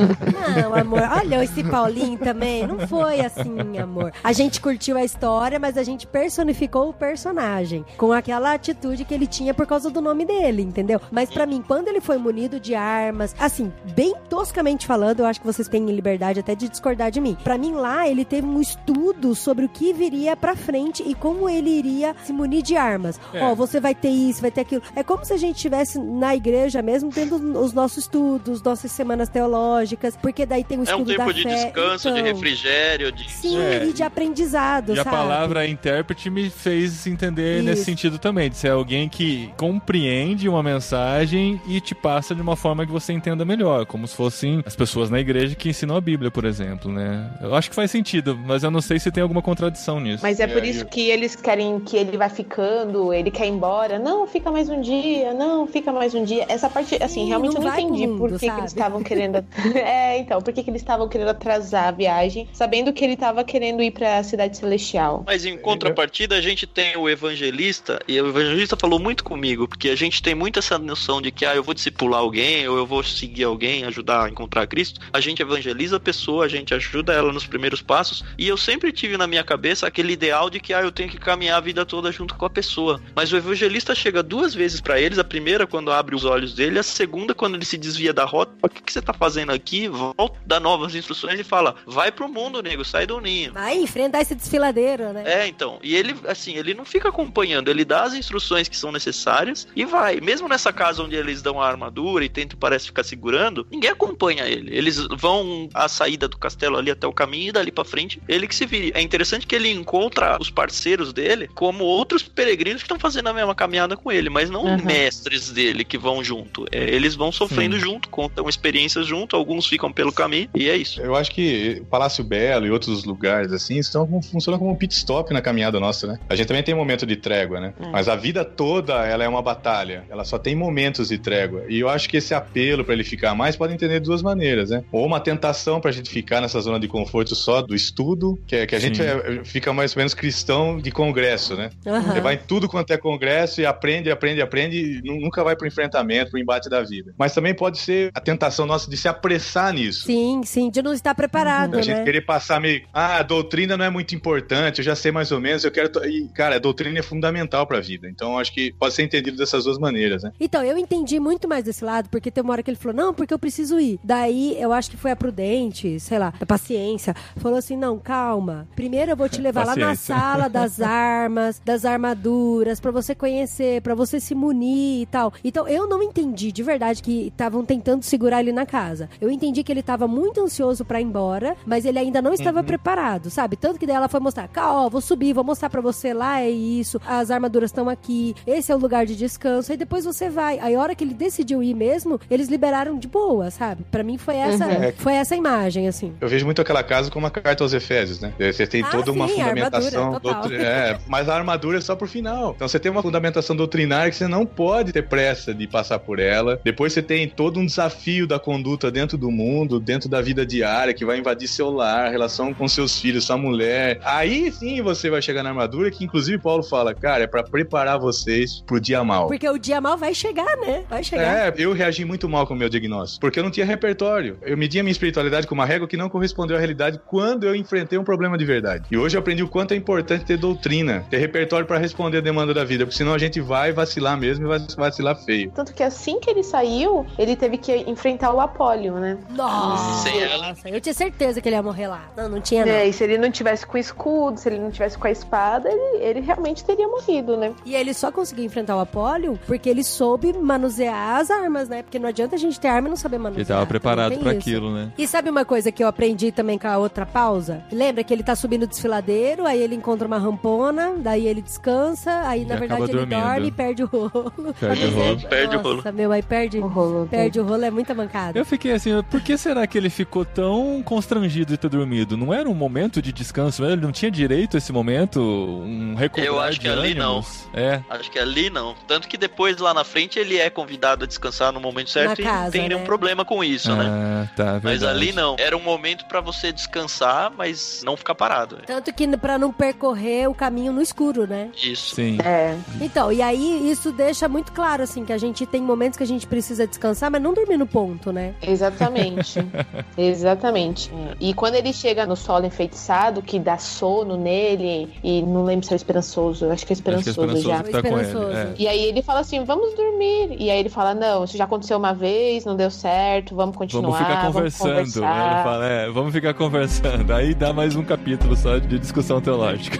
Não, 0.61 0.73
amor. 0.75 1.01
Olha 1.17 1.43
esse 1.43 1.63
Paulinho 1.63 2.17
também. 2.17 2.65
Não 2.67 2.87
foi 2.87 3.21
assim, 3.21 3.77
amor. 3.77 4.11
A 4.23 4.31
gente 4.33 4.59
curtiu 4.61 4.97
a 4.97 5.03
história, 5.03 5.59
mas 5.59 5.77
a 5.77 5.83
gente 5.83 6.05
personificou 6.07 6.89
o 6.89 6.93
personagem. 6.93 7.68
Com 7.97 8.11
aquela 8.11 8.53
atitude 8.53 9.05
que 9.05 9.13
ele 9.13 9.27
tinha 9.27 9.53
por 9.53 9.65
causa 9.65 9.89
do 9.89 10.01
nome 10.01 10.25
dele, 10.25 10.61
entendeu? 10.61 10.99
Mas 11.11 11.29
pra 11.29 11.45
mim, 11.45 11.63
quando 11.65 11.87
ele 11.87 12.01
foi 12.01 12.17
munido 12.17 12.59
de 12.59 12.75
armas, 12.75 13.35
assim, 13.39 13.71
bem 13.95 14.13
toscamente 14.29 14.85
falando, 14.87 15.19
eu 15.21 15.25
acho 15.25 15.39
que 15.39 15.45
vocês 15.47 15.67
têm 15.67 15.85
liberdade 15.85 16.39
até 16.39 16.55
de 16.55 16.67
discordar 16.69 17.11
de 17.11 17.21
mim. 17.21 17.37
Pra 17.43 17.57
mim, 17.57 17.73
lá, 17.73 18.07
ele 18.07 18.25
teve 18.25 18.45
um 18.47 18.59
estudo 18.61 19.33
sobre 19.35 19.65
o 19.65 19.69
que 19.69 19.93
viria 19.93 20.35
pra 20.35 20.55
frente 20.55 21.03
e 21.05 21.13
como 21.15 21.49
ele 21.49 21.69
iria 21.69 22.15
se 22.23 22.31
munir 22.33 22.61
de 22.61 22.75
armas. 22.75 23.19
É. 23.33 23.43
Ó, 23.43 23.55
você 23.55 23.79
vai 23.79 23.93
ter 23.95 24.09
isso, 24.09 24.41
vai 24.41 24.51
ter 24.51 24.61
aquilo. 24.61 24.81
É 24.95 25.03
como 25.03 25.23
se 25.25 25.33
a 25.33 25.37
gente 25.37 25.55
estivesse 25.57 25.99
na 25.99 26.35
igreja 26.35 26.81
mesmo, 26.81 27.09
tendo 27.11 27.35
os 27.59 27.73
nossos 27.73 27.99
estudos, 27.99 28.61
nossas 28.61 28.91
semanas 28.91 29.29
teológicas, 29.29 30.15
porque 30.17 30.45
daí 30.45 30.63
tem 30.63 30.77
o 30.79 30.81
É 30.81 30.95
um 30.95 31.01
estudo 31.01 31.07
tempo 31.07 31.25
da 31.25 31.31
de 31.31 31.43
fé. 31.43 31.49
descanso, 31.65 32.11
de 32.11 32.19
Então, 32.19 32.33
refrigério, 32.33 33.11
de. 33.11 33.31
Sim, 33.31 33.59
É, 33.59 33.85
e 33.85 33.93
de 33.93 34.03
aprendizado, 34.03 34.93
E 34.95 34.99
a 34.99 35.03
sabe? 35.03 35.15
palavra 35.15 35.67
intérprete 35.67 36.29
me 36.29 36.49
fez 36.49 37.05
entender 37.07 37.58
Isso. 37.59 37.69
nesse 37.69 37.83
sentido 37.83 38.17
também, 38.17 38.49
de 38.49 38.57
ser 38.57 38.71
alguém 38.71 39.07
que 39.07 39.49
compreende 39.57 40.47
uma 40.47 40.63
mensagem 40.63 41.61
e 41.67 41.79
te 41.79 41.93
passa 41.95 42.35
de 42.35 42.41
uma 42.41 42.55
forma 42.55 42.85
que 42.85 42.91
você 42.91 43.13
entenda 43.13 43.45
melhor, 43.45 43.85
como 43.85 44.07
se 44.07 44.15
fossem 44.15 44.63
as 44.65 44.75
pessoas 44.75 45.09
na 45.09 45.19
igreja 45.19 45.55
que 45.55 45.69
ensinam 45.69 45.95
a 45.95 46.01
Bíblia, 46.01 46.31
por 46.31 46.45
exemplo, 46.45 46.91
né? 46.91 47.29
Eu 47.41 47.55
acho 47.55 47.69
que 47.69 47.75
faz 47.75 47.91
sentido, 47.91 48.37
mas 48.37 48.63
eu 48.63 48.71
não 48.71 48.81
sei 48.81 48.99
se 48.99 49.11
tem 49.11 49.21
alguma 49.23 49.41
contradição 49.41 49.99
nisso. 49.99 50.19
Mas 50.21 50.39
é 50.39 50.47
por 50.47 50.63
É, 50.63 50.67
isso 50.67 50.85
que 50.85 51.09
eles 51.09 51.35
querem 51.35 51.79
que 51.79 51.97
ele 51.97 52.17
vai 52.17 52.29
ficando, 52.29 53.13
ele 53.13 53.31
quer 53.31 53.45
ir 53.45 53.51
embora. 53.51 53.99
Não, 53.99 54.27
fica 54.27 54.51
mais 54.51 54.69
um 54.69 54.81
dia, 54.81 55.33
não, 55.33 55.67
fica 55.67 55.91
mais 55.91 56.13
um 56.13 56.23
dia. 56.23 56.45
Essa 56.47 56.69
parte, 56.69 56.95
assim, 57.01 57.21
Sim, 57.21 57.27
realmente 57.27 57.55
não 57.55 57.61
eu 57.61 57.67
não 57.67 57.79
entendi 57.79 58.07
mundo, 58.07 58.19
por 58.19 58.39
que, 58.39 58.49
que 58.49 58.59
eles 58.59 58.71
estavam 58.71 59.03
querendo. 59.03 59.45
é, 59.75 60.17
então, 60.19 60.41
por 60.41 60.53
que, 60.53 60.63
que 60.63 60.69
eles 60.69 60.81
estavam 60.81 61.07
querendo 61.07 61.29
atrasar 61.29 61.87
a 61.87 61.91
viagem, 61.91 62.47
sabendo 62.53 62.91
que 62.93 63.03
ele 63.03 63.13
estava 63.13 63.43
querendo 63.43 63.81
ir 63.81 63.91
pra 63.91 64.21
cidade 64.23 64.57
celestial. 64.57 65.23
Mas 65.25 65.45
em 65.45 65.57
contrapartida, 65.57 66.35
a 66.35 66.41
gente 66.41 66.65
tem 66.67 66.95
o 66.97 67.09
evangelista, 67.49 67.99
e 68.07 68.19
o 68.21 68.27
evangelista 68.27 68.77
falou 68.77 68.99
muito 68.99 69.23
comigo, 69.23 69.67
porque 69.67 69.89
a 69.89 69.95
gente 69.95 70.21
tem 70.21 70.35
muito 70.35 70.59
essa 70.59 70.77
noção 70.77 71.21
de 71.21 71.31
que, 71.31 71.45
ah, 71.45 71.55
eu 71.55 71.63
vou 71.63 71.73
discipular 71.73 72.21
alguém, 72.21 72.67
ou 72.67 72.77
eu 72.77 72.85
vou 72.85 73.03
seguir 73.03 73.43
alguém, 73.43 73.83
ajudar 73.83 74.25
a 74.25 74.29
encontrar 74.29 74.67
Cristo. 74.67 75.01
A 75.11 75.19
gente 75.19 75.41
evangeliza 75.41 75.97
a 75.97 75.99
pessoa, 75.99 76.45
a 76.45 76.47
gente 76.47 76.73
ajuda 76.73 77.13
ela 77.13 77.33
nos 77.33 77.45
primeiros 77.45 77.81
passos, 77.81 78.23
e 78.37 78.47
eu 78.47 78.57
sempre 78.57 78.91
tive 78.91 79.17
na 79.17 79.27
minha 79.27 79.43
cabeça 79.43 79.87
aquele 79.87 80.13
ideal 80.13 80.49
de 80.49 80.59
que, 80.59 80.73
ah, 80.73 80.81
eu 80.81 80.91
tenho 80.91 81.09
que 81.09 81.17
caminhar 81.17 81.57
a 81.57 81.61
vida 81.61 81.85
toda 81.85 82.11
junto 82.11 82.35
com 82.35 82.45
a 82.45 82.49
pessoa. 82.49 83.01
Mas 83.15 83.31
o 83.31 83.37
evangelista 83.37 83.95
chega 83.95 84.21
duas 84.21 84.53
vezes 84.53 84.79
pra 84.79 84.99
eles, 84.99 85.19
a 85.19 85.23
primeira 85.23 85.65
quando 85.65 85.91
abre 85.91 86.15
os 86.15 86.25
olhos 86.25 86.53
dele, 86.53 86.79
a 86.79 86.83
segunda 86.83 87.33
quando 87.33 87.55
ele 87.55 87.65
se 87.65 87.77
desvia 87.77 88.13
da 88.13 88.25
rota, 88.25 88.51
o 88.61 88.69
que, 88.69 88.81
que 88.81 88.93
você 88.93 89.01
tá 89.01 89.13
fazendo 89.13 89.51
aqui? 89.51 89.87
Volta, 89.87 90.39
dá 90.45 90.59
novas 90.59 90.95
instruções 90.95 91.39
e 91.39 91.43
fala, 91.43 91.75
vai 91.85 92.11
pro 92.11 92.29
mundo, 92.29 92.61
nego, 92.61 92.85
sai 92.85 93.05
do 93.05 93.19
ninho. 93.19 93.53
Vai 93.53 93.77
enfrentar 93.77 94.21
esse 94.21 94.35
desfiladeiro, 94.35 95.13
né? 95.13 95.23
É, 95.25 95.47
então. 95.47 95.79
E 95.81 95.95
ele, 95.95 96.15
assim, 96.27 96.55
ele 96.55 96.73
não 96.73 96.85
fica 96.85 97.09
acompanhando, 97.09 97.38
ele 97.43 97.85
dá 97.85 98.03
as 98.03 98.13
instruções 98.13 98.67
que 98.67 98.77
são 98.77 98.91
necessárias 98.91 99.67
e 99.75 99.85
vai. 99.85 100.19
Mesmo 100.19 100.47
nessa 100.47 100.71
casa 100.71 101.03
onde 101.03 101.15
eles 101.15 101.41
dão 101.41 101.61
a 101.61 101.67
armadura 101.67 102.23
e 102.25 102.29
tentam, 102.29 102.57
parece, 102.59 102.87
ficar 102.87 103.03
segurando, 103.03 103.65
ninguém 103.71 103.89
acompanha 103.89 104.45
ele. 104.45 104.75
Eles 104.75 104.97
vão 105.17 105.69
à 105.73 105.87
saída 105.87 106.27
do 106.27 106.37
castelo 106.37 106.77
ali 106.77 106.91
até 106.91 107.07
o 107.07 107.13
caminho 107.13 107.49
e 107.49 107.51
dali 107.51 107.71
pra 107.71 107.83
frente, 107.85 108.21
ele 108.27 108.47
que 108.47 108.55
se 108.55 108.65
vire. 108.65 108.91
É 108.95 109.01
interessante 109.01 109.45
que 109.47 109.55
ele 109.55 109.69
encontra 109.69 110.37
os 110.39 110.49
parceiros 110.49 111.13
dele 111.13 111.49
como 111.53 111.83
outros 111.83 112.23
peregrinos 112.23 112.81
que 112.81 112.85
estão 112.85 112.99
fazendo 112.99 113.27
a 113.29 113.33
mesma 113.33 113.55
caminhada 113.55 113.95
com 113.95 114.11
ele, 114.11 114.29
mas 114.29 114.49
não 114.49 114.63
Uhum. 114.63 114.83
mestres 114.85 115.51
dele 115.51 115.83
que 115.83 115.97
vão 115.97 116.23
junto. 116.23 116.65
É, 116.71 116.83
eles 116.93 117.15
vão 117.15 117.31
sofrendo 117.31 117.75
Sim. 117.75 117.81
junto, 117.81 118.09
contam 118.09 118.47
experiências 118.47 119.05
junto, 119.07 119.35
alguns 119.35 119.65
ficam 119.65 119.91
pelo 119.91 120.11
caminho 120.11 120.49
e 120.55 120.69
é 120.69 120.75
isso. 120.75 121.01
Eu 121.01 121.15
acho 121.15 121.31
que 121.31 121.79
o 121.81 121.85
Palácio 121.85 122.23
Belo 122.23 122.65
e 122.65 122.71
outros 122.71 123.03
lugares 123.05 123.51
assim 123.51 123.77
estão 123.79 124.07
funcionam 124.21 124.59
como 124.59 124.71
um 124.71 124.75
pit 124.75 124.93
stop 124.93 125.33
na 125.33 125.41
caminhada 125.41 125.79
nossa, 125.79 126.07
né? 126.07 126.19
A 126.29 126.35
gente 126.35 126.47
também 126.47 126.63
tem 126.63 126.75
momento 126.75 127.05
de 127.05 127.15
trégua, 127.29 127.59
né? 127.59 127.73
Hum. 127.79 127.91
Mas 127.91 128.09
a 128.09 128.15
vida 128.15 128.43
toda 128.43 129.05
ela 129.05 129.23
é 129.23 129.27
uma 129.27 129.41
batalha. 129.41 130.03
Ela 130.09 130.23
só 130.23 130.39
tem 130.39 130.55
momentos 130.55 131.09
de 131.09 131.17
trégua. 131.19 131.63
E 131.69 131.79
eu 131.79 131.87
acho 131.87 132.09
que 132.09 132.17
esse 132.17 132.33
apelo 132.33 132.83
para 132.83 132.95
ele 132.95 133.03
ficar 133.03 133.35
mais 133.35 133.55
pode 133.55 133.71
entender 133.71 133.99
de 133.99 134.05
duas 134.07 134.23
maneiras, 134.23 134.71
né? 134.71 134.83
Ou 134.91 135.05
uma 135.05 135.19
tentação 135.19 135.79
pra 135.79 135.91
gente 135.91 136.09
ficar 136.09 136.41
nessa 136.41 136.59
zona 136.59 136.79
de 136.79 136.87
conforto 136.87 137.35
só 137.35 137.61
do 137.61 137.75
estudo, 137.75 138.39
que, 138.47 138.55
é, 138.55 138.65
que 138.65 138.75
a 138.75 138.79
gente 138.79 138.97
Sim. 138.97 139.03
é- 139.03 139.41
fica 139.43 139.71
mais 139.71 139.95
ou 139.95 139.99
menos 139.99 140.15
cristão 140.15 140.79
de 140.79 140.89
congresso, 140.91 141.55
né? 141.55 141.69
Aham. 141.85 142.13
Você 142.13 142.21
vai 142.21 142.33
em 142.33 142.39
tudo 142.39 142.67
quanto 142.67 142.91
é 142.91 142.97
congresso 142.97 143.61
e 143.61 143.65
aprende, 143.65 144.09
aprende, 144.09 144.41
aprende 144.41 144.77
e 144.77 145.01
nu- 145.03 145.19
nunca 145.21 145.43
vai 145.43 145.55
pro 145.55 145.67
enfrentamento, 145.67 146.31
pro 146.31 146.39
embate 146.39 146.67
da 146.67 146.81
vida. 146.81 147.13
Mas 147.17 147.33
também 147.33 147.53
pode 147.53 147.77
ser 147.77 148.09
a 148.15 148.19
tentação 148.19 148.65
nossa 148.65 148.89
de 148.89 148.97
se 148.97 149.07
apressar 149.07 149.71
nisso. 149.71 150.05
Sim, 150.07 150.41
sim, 150.43 150.71
de 150.71 150.81
não 150.81 150.93
estar 150.93 151.13
preparado, 151.13 151.77
A 151.77 151.81
gente 151.83 151.95
né? 151.97 152.03
querer 152.03 152.21
passar 152.21 152.59
meio. 152.59 152.81
Ah, 152.91 153.17
a 153.17 153.21
doutrina 153.23 153.77
não 153.77 153.85
é 153.85 153.89
muito 153.91 154.15
importante, 154.15 154.79
eu 154.79 154.83
já 154.85 154.95
sei 154.95 155.11
mais 155.11 155.31
ou 155.31 155.39
menos, 155.39 155.63
eu 155.63 155.71
quero. 155.71 155.89
to- 155.89 156.03
E, 156.05 156.27
cara, 156.29 156.55
a 156.55 156.59
doutrina 156.59 156.97
é 156.99 157.01
fundamental 157.09 157.65
pra 157.65 157.79
vida. 157.79 158.07
Então, 158.07 158.33
eu 158.33 158.37
acho 158.37 158.53
que 158.53 158.71
pode 158.73 158.93
ser 158.93 159.03
entendido 159.03 159.37
dessas 159.37 159.63
duas 159.63 159.77
maneiras, 159.77 160.23
né? 160.23 160.31
Então, 160.39 160.63
eu 160.63 160.77
entendi 160.77 161.19
muito 161.19 161.47
mais 161.47 161.63
desse 161.63 161.83
lado, 161.83 162.09
porque 162.09 162.31
tem 162.31 162.43
uma 162.43 162.53
hora 162.53 162.63
que 162.63 162.69
ele 162.69 162.77
falou, 162.77 162.95
não, 162.95 163.13
porque 163.13 163.33
eu 163.33 163.39
preciso 163.39 163.79
ir. 163.79 163.99
Daí, 164.03 164.55
eu 164.59 164.71
acho 164.71 164.91
que 164.91 164.97
foi 164.97 165.11
a 165.11 165.15
prudente, 165.15 165.99
sei 165.99 166.19
lá, 166.19 166.33
a 166.39 166.45
paciência, 166.45 167.15
falou 167.37 167.57
assim, 167.57 167.75
não, 167.75 167.97
calma. 167.97 168.67
Primeiro 168.75 169.11
eu 169.11 169.17
vou 169.17 169.27
te 169.27 169.41
levar 169.41 169.65
lá 169.65 169.75
na 169.75 169.95
sala 169.95 170.47
das 170.47 170.79
armas, 170.81 171.61
das 171.63 171.85
armaduras, 171.85 172.79
pra 172.79 172.91
você 172.91 173.15
conhecer, 173.15 173.81
pra 173.81 173.95
você 173.95 174.19
se 174.19 174.35
munir 174.35 175.01
e 175.01 175.05
tal. 175.07 175.33
Então, 175.43 175.67
eu 175.67 175.87
não 175.87 176.03
entendi 176.03 176.51
de 176.51 176.63
verdade 176.63 177.01
que 177.01 177.27
estavam 177.27 177.65
tentando 177.65 178.03
segurar 178.03 178.41
ele 178.41 178.51
na 178.51 178.65
casa. 178.65 179.09
Eu 179.19 179.29
entendi 179.29 179.63
que 179.63 179.71
ele 179.71 179.83
tava 179.83 180.07
muito 180.07 180.41
ansioso 180.41 180.85
pra 180.85 181.01
ir 181.01 181.05
embora, 181.05 181.55
mas 181.65 181.85
ele 181.85 181.99
ainda 181.99 182.21
não 182.21 182.33
estava 182.33 182.63
preparado, 182.63 183.29
sabe? 183.29 183.55
Tanto 183.55 183.79
que 183.79 183.87
daí 183.87 183.95
ela 183.95 184.07
foi 184.07 184.19
mostrar, 184.19 184.49
ó, 184.57 184.89
vou 184.89 185.01
subir, 185.01 185.33
vou 185.33 185.43
mostrar 185.43 185.69
pra 185.69 185.81
você 185.81 186.13
lá, 186.13 186.41
é 186.41 186.49
isso. 186.49 186.98
Isso, 187.01 187.09
as 187.09 187.31
armaduras 187.31 187.69
estão 187.69 187.89
aqui, 187.89 188.35
esse 188.45 188.71
é 188.71 188.75
o 188.75 188.77
lugar 188.77 189.05
de 189.05 189.15
descanso, 189.15 189.71
aí 189.71 189.77
depois 189.77 190.05
você 190.05 190.29
vai. 190.29 190.59
Aí 190.59 190.75
a 190.75 190.79
hora 190.79 190.95
que 190.95 191.03
ele 191.03 191.13
decidiu 191.13 191.61
ir 191.63 191.73
mesmo, 191.73 192.19
eles 192.29 192.47
liberaram 192.47 192.97
de 192.97 193.07
boa, 193.07 193.49
sabe? 193.51 193.83
Pra 193.91 194.03
mim 194.03 194.17
foi 194.17 194.35
essa, 194.35 194.65
Uhum. 194.65 194.91
foi 194.97 195.13
essa 195.13 195.35
imagem, 195.35 195.87
assim. 195.87 196.13
Eu 196.19 196.27
vejo 196.27 196.45
muito 196.45 196.61
aquela 196.61 196.83
casa 196.83 197.09
como 197.11 197.25
uma 197.25 197.31
carta 197.31 197.63
aos 197.63 197.73
Efésios, 197.73 198.19
né? 198.19 198.33
Você 198.39 198.65
tem 198.67 198.81
Ah, 198.83 198.89
toda 198.89 199.11
uma 199.11 199.27
sim, 199.27 199.33
a 199.41 199.49
fundamentação. 199.49 200.03
armadura, 200.05 200.33
doutri- 200.35 200.55
É, 200.57 200.97
mas 201.07 201.29
a 201.29 201.35
armadura 201.35 201.77
é 201.77 201.81
só 201.81 201.95
pro 201.95 202.07
final. 202.07 202.53
Então 202.55 202.67
você 202.67 202.79
tem 202.79 202.91
uma 202.91 203.01
fundamentação 203.01 203.55
doutrinária 203.55 204.09
que 204.09 204.15
você 204.17 204.27
não 204.27 204.45
pode 204.45 204.91
ter 204.91 205.03
pressa 205.07 205.53
de 205.53 205.67
passar 205.67 205.99
por 205.99 206.19
ela. 206.19 206.59
Depois 206.63 206.93
você 206.93 207.01
tem 207.01 207.27
todo 207.27 207.59
um 207.59 207.65
desafio 207.65 208.27
da 208.27 208.39
conduta 208.39 208.91
dentro 208.91 209.17
do 209.17 209.31
mundo, 209.31 209.79
dentro 209.79 210.09
da 210.09 210.21
vida 210.21 210.45
diária, 210.45 210.93
que 210.93 211.05
vai 211.05 211.17
invadir 211.19 211.47
seu 211.47 211.69
lar, 211.69 212.11
relação 212.11 212.53
com 212.53 212.67
seus 212.67 212.99
filhos, 212.99 213.25
sua 213.25 213.37
mulher. 213.37 213.99
Aí 214.03 214.51
sim 214.51 214.81
você 214.81 215.09
vai 215.09 215.21
chegar 215.21 215.43
na 215.43 215.49
armadura, 215.49 215.89
que 215.91 216.03
inclusive 216.03 216.37
Paulo 216.37 216.63
fala, 216.63 216.88
cara, 216.93 217.23
é 217.23 217.27
pra 217.27 217.43
preparar 217.43 217.99
vocês 217.99 218.61
pro 218.65 218.79
dia 218.79 219.03
mal. 219.03 219.27
Porque 219.27 219.47
o 219.47 219.57
dia 219.57 219.79
mal 219.81 219.97
vai 219.97 220.13
chegar, 220.13 220.57
né? 220.57 220.83
Vai 220.89 221.03
chegar. 221.03 221.47
É, 221.47 221.53
eu 221.57 221.73
reagi 221.73 222.05
muito 222.05 222.27
mal 222.27 222.45
com 222.45 222.53
o 222.53 222.57
meu 222.57 222.69
diagnóstico, 222.69 223.21
porque 223.21 223.39
eu 223.39 223.43
não 223.43 223.51
tinha 223.51 223.65
repertório. 223.65 224.37
Eu 224.41 224.57
media 224.57 224.83
minha 224.83 224.91
espiritualidade 224.91 225.47
com 225.47 225.55
uma 225.55 225.65
régua 225.65 225.87
que 225.87 225.97
não 225.97 226.09
correspondeu 226.09 226.55
à 226.55 226.59
realidade 226.59 226.99
quando 227.05 227.45
eu 227.45 227.55
enfrentei 227.55 227.97
um 227.97 228.03
problema 228.03 228.37
de 228.37 228.45
verdade. 228.45 228.85
E 228.91 228.97
hoje 228.97 229.15
eu 229.15 229.19
aprendi 229.19 229.43
o 229.43 229.47
quanto 229.47 229.73
é 229.73 229.77
importante 229.77 230.25
ter 230.25 230.37
doutrina, 230.37 231.05
ter 231.09 231.17
repertório 231.17 231.65
pra 231.65 231.77
responder 231.77 232.17
a 232.17 232.21
demanda 232.21 232.53
da 232.53 232.63
vida, 232.63 232.85
porque 232.85 232.97
senão 232.97 233.13
a 233.13 233.17
gente 233.17 233.39
vai 233.39 233.71
vacilar 233.71 234.17
mesmo 234.17 234.45
e 234.45 234.47
vai 234.47 234.59
vacilar 234.77 235.15
feio. 235.23 235.51
Tanto 235.51 235.73
que 235.73 235.83
assim 235.83 236.19
que 236.19 236.29
ele 236.29 236.43
saiu, 236.43 237.05
ele 237.17 237.35
teve 237.35 237.57
que 237.57 237.75
enfrentar 237.87 238.33
o 238.33 238.39
Apólio, 238.39 238.93
né? 238.93 239.17
Nossa, 239.29 240.09
ela. 240.09 240.55
eu 240.65 240.81
tinha 240.81 240.93
certeza 240.93 241.41
que 241.41 241.49
ele 241.49 241.55
ia 241.55 241.63
morrer 241.63 241.87
lá. 241.87 242.09
Não, 242.15 242.29
não 242.29 242.41
tinha 242.41 242.65
não. 242.65 242.71
É, 242.71 242.87
e 242.87 242.93
se 242.93 243.03
ele 243.03 243.17
não 243.17 243.31
tivesse 243.31 243.65
com 243.65 243.77
o 243.77 243.79
escudo, 243.79 244.39
se 244.39 244.47
ele 244.49 244.59
não 244.59 244.71
tivesse 244.71 244.97
com 244.97 245.07
a 245.07 245.11
espada, 245.11 245.69
ele, 245.69 246.03
ele 246.03 246.19
realmente 246.19 246.63
teria 246.63 246.78
morrido, 246.87 247.37
né? 247.37 247.53
E 247.65 247.75
ele 247.75 247.93
só 247.93 248.11
conseguiu 248.11 248.45
enfrentar 248.45 248.75
o 248.75 248.79
Apólio 248.79 249.39
porque 249.47 249.69
ele 249.69 249.83
soube 249.83 250.33
manusear 250.33 251.19
as 251.19 251.29
armas, 251.31 251.67
né? 251.69 251.81
Porque 251.83 251.99
não 251.99 252.09
adianta 252.09 252.35
a 252.35 252.39
gente 252.39 252.59
ter 252.59 252.67
arma 252.67 252.87
e 252.87 252.91
não 252.91 252.97
saber 252.97 253.17
manusear. 253.17 253.39
Ele 253.41 253.47
tava 253.47 253.65
preparado 253.65 254.13
isso. 254.13 254.29
aquilo, 254.29 254.73
né? 254.73 254.91
E 254.97 255.07
sabe 255.07 255.29
uma 255.29 255.45
coisa 255.45 255.71
que 255.71 255.83
eu 255.83 255.87
aprendi 255.87 256.31
também 256.31 256.57
com 256.57 256.67
a 256.67 256.77
outra 256.77 257.05
pausa? 257.05 257.63
Lembra 257.71 258.03
que 258.03 258.13
ele 258.13 258.23
tá 258.23 258.35
subindo 258.35 258.63
o 258.63 258.67
desfiladeiro, 258.67 259.45
aí 259.45 259.61
ele 259.61 259.75
encontra 259.75 260.07
uma 260.07 260.17
rampona, 260.17 260.93
daí 260.97 261.27
ele 261.27 261.41
descansa, 261.41 262.21
aí 262.25 262.45
na 262.45 262.55
E 262.55 262.59
verdade 262.59 262.83
ele 262.83 262.91
dormindo. 262.93 263.19
dorme 263.21 263.47
e 263.47 263.51
perde 263.51 263.83
o 263.83 263.87
rolo. 263.87 264.33
Perde 264.59 264.85
o 264.85 264.91
rolo. 264.95 265.19
Perde 265.29 265.55
o 265.57 265.61
Nossa, 265.75 265.91
meu, 265.91 266.11
aí 266.11 266.21
perde, 266.23 266.59
O 266.59 266.67
rolo. 266.67 267.07
perde 267.09 267.39
o 267.39 267.43
rolo, 267.43 267.63
é 267.65 267.71
muita 267.71 267.93
mancada. 267.93 268.37
Eu 268.37 268.45
fiquei 268.45 268.71
assim, 268.71 268.91
por 269.09 269.21
que 269.21 269.37
será 269.37 269.65
que 269.67 269.77
ele 269.77 269.89
ficou 269.89 270.23
tão 270.25 270.81
constrangido 270.83 271.51
de 271.53 271.57
ter 271.57 271.69
dormido? 271.69 272.17
Não 272.17 272.33
era 272.33 272.49
um 272.49 272.53
momento 272.53 273.01
de 273.01 273.11
descanso? 273.11 273.63
Ele 273.63 273.81
não 273.81 273.91
tinha 273.91 274.09
direito 274.11 274.55
a 274.55 274.57
esse 274.57 274.71
momento? 274.71 275.19
Um 275.21 275.95
Eu 276.17 276.39
acho 276.39 276.59
que 276.73 276.79
ali 276.79 276.95
não. 276.95 277.25
É. 277.53 277.81
Acho 277.89 278.11
que 278.11 278.19
ali 278.19 278.49
não. 278.49 278.75
Tanto 278.87 279.07
que 279.07 279.17
depois, 279.17 279.57
lá 279.57 279.73
na 279.73 279.83
frente, 279.83 280.19
ele 280.19 280.37
é 280.37 280.49
convidado 280.49 281.03
a 281.03 281.07
descansar 281.07 281.51
no 281.51 281.59
momento 281.59 281.89
certo 281.89 282.07
Na 282.07 282.13
e 282.13 282.23
casa, 282.23 282.43
não 282.45 282.51
tem 282.51 282.67
nenhum 282.67 282.79
né? 282.81 282.85
problema 282.85 283.25
com 283.25 283.43
isso, 283.43 283.75
né? 283.75 283.85
Ah, 283.87 284.27
tá, 284.35 284.53
Mas 284.63 284.81
verdade. 284.81 284.91
ali 284.91 285.11
não. 285.11 285.35
Era 285.39 285.55
um 285.57 285.61
momento 285.61 286.05
pra 286.05 286.21
você 286.21 286.51
descansar, 286.51 287.31
mas 287.35 287.81
não 287.83 287.97
ficar 287.97 288.15
parado. 288.15 288.59
Tanto 288.65 288.93
que 288.93 289.07
pra 289.17 289.37
não 289.37 289.51
percorrer 289.51 290.29
o 290.29 290.33
caminho 290.33 290.71
no 290.71 290.81
escuro, 290.81 291.25
né? 291.25 291.49
Isso. 291.61 291.95
Sim. 291.95 292.17
É. 292.23 292.55
Então, 292.81 293.11
e 293.11 293.21
aí 293.21 293.69
isso 293.69 293.91
deixa 293.91 294.27
muito 294.27 294.51
claro, 294.51 294.83
assim, 294.83 295.03
que 295.03 295.13
a 295.13 295.17
gente 295.17 295.45
tem 295.45 295.61
momentos 295.61 295.97
que 295.97 296.03
a 296.03 296.07
gente 296.07 296.27
precisa 296.27 296.67
descansar, 296.67 297.09
mas 297.09 297.21
não 297.21 297.33
dormir 297.33 297.57
no 297.57 297.67
ponto, 297.67 298.11
né? 298.11 298.33
Exatamente. 298.41 299.39
Exatamente. 299.97 300.91
E 301.19 301.33
quando 301.33 301.55
ele 301.55 301.73
chega 301.73 302.05
no 302.05 302.15
solo 302.15 302.45
enfeitiçado, 302.45 303.21
que 303.21 303.39
dá 303.39 303.57
sono 303.57 304.17
nele, 304.17 304.93
e 305.03 305.21
não 305.21 305.43
lembro 305.43 305.65
se 305.65 305.73
é 305.73 305.75
esperançoso, 305.75 306.45
eu 306.45 306.51
acho 306.59 306.65
que 306.65 306.73
é 306.73 306.75
Acho 306.75 307.03
que 307.03 307.09
é 307.09 307.11
esperançoso, 307.13 307.49
já. 307.49 307.55
esperançoso 307.55 307.63
que 307.63 307.71
tá 307.71 307.81
com 307.81 307.87
ele. 307.97 308.07
Esperançoso. 308.07 308.37
é. 308.37 308.53
E 308.57 308.67
aí 308.67 308.83
ele 308.85 309.01
fala 309.01 309.19
assim, 309.19 309.43
vamos 309.43 309.73
dormir. 309.75 310.35
E 310.39 310.49
aí 310.49 310.59
ele 310.59 310.69
fala, 310.69 310.93
não, 310.93 311.23
isso 311.23 311.37
já 311.37 311.43
aconteceu 311.45 311.77
uma 311.77 311.93
vez, 311.93 312.45
não 312.45 312.55
deu 312.55 312.69
certo, 312.71 313.35
vamos 313.35 313.55
continuar, 313.55 313.89
Vamos 313.91 313.97
ficar 314.07 314.25
conversando. 314.27 314.73
vamos 314.73 314.95
né? 314.95 315.01
conversar. 315.01 315.33
Ele 315.35 315.43
fala, 315.43 315.65
é, 315.67 315.89
vamos 315.89 316.13
ficar 316.13 316.33
conversando. 316.33 317.13
Aí 317.13 317.33
dá 317.33 317.53
mais 317.53 317.75
um 317.75 317.83
capítulo 317.83 318.35
só 318.35 318.57
de 318.57 318.77
discussão 318.79 319.19
teológica. 319.21 319.77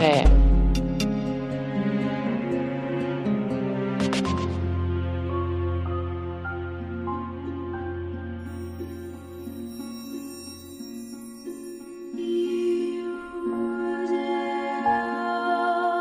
É. 0.00 0.58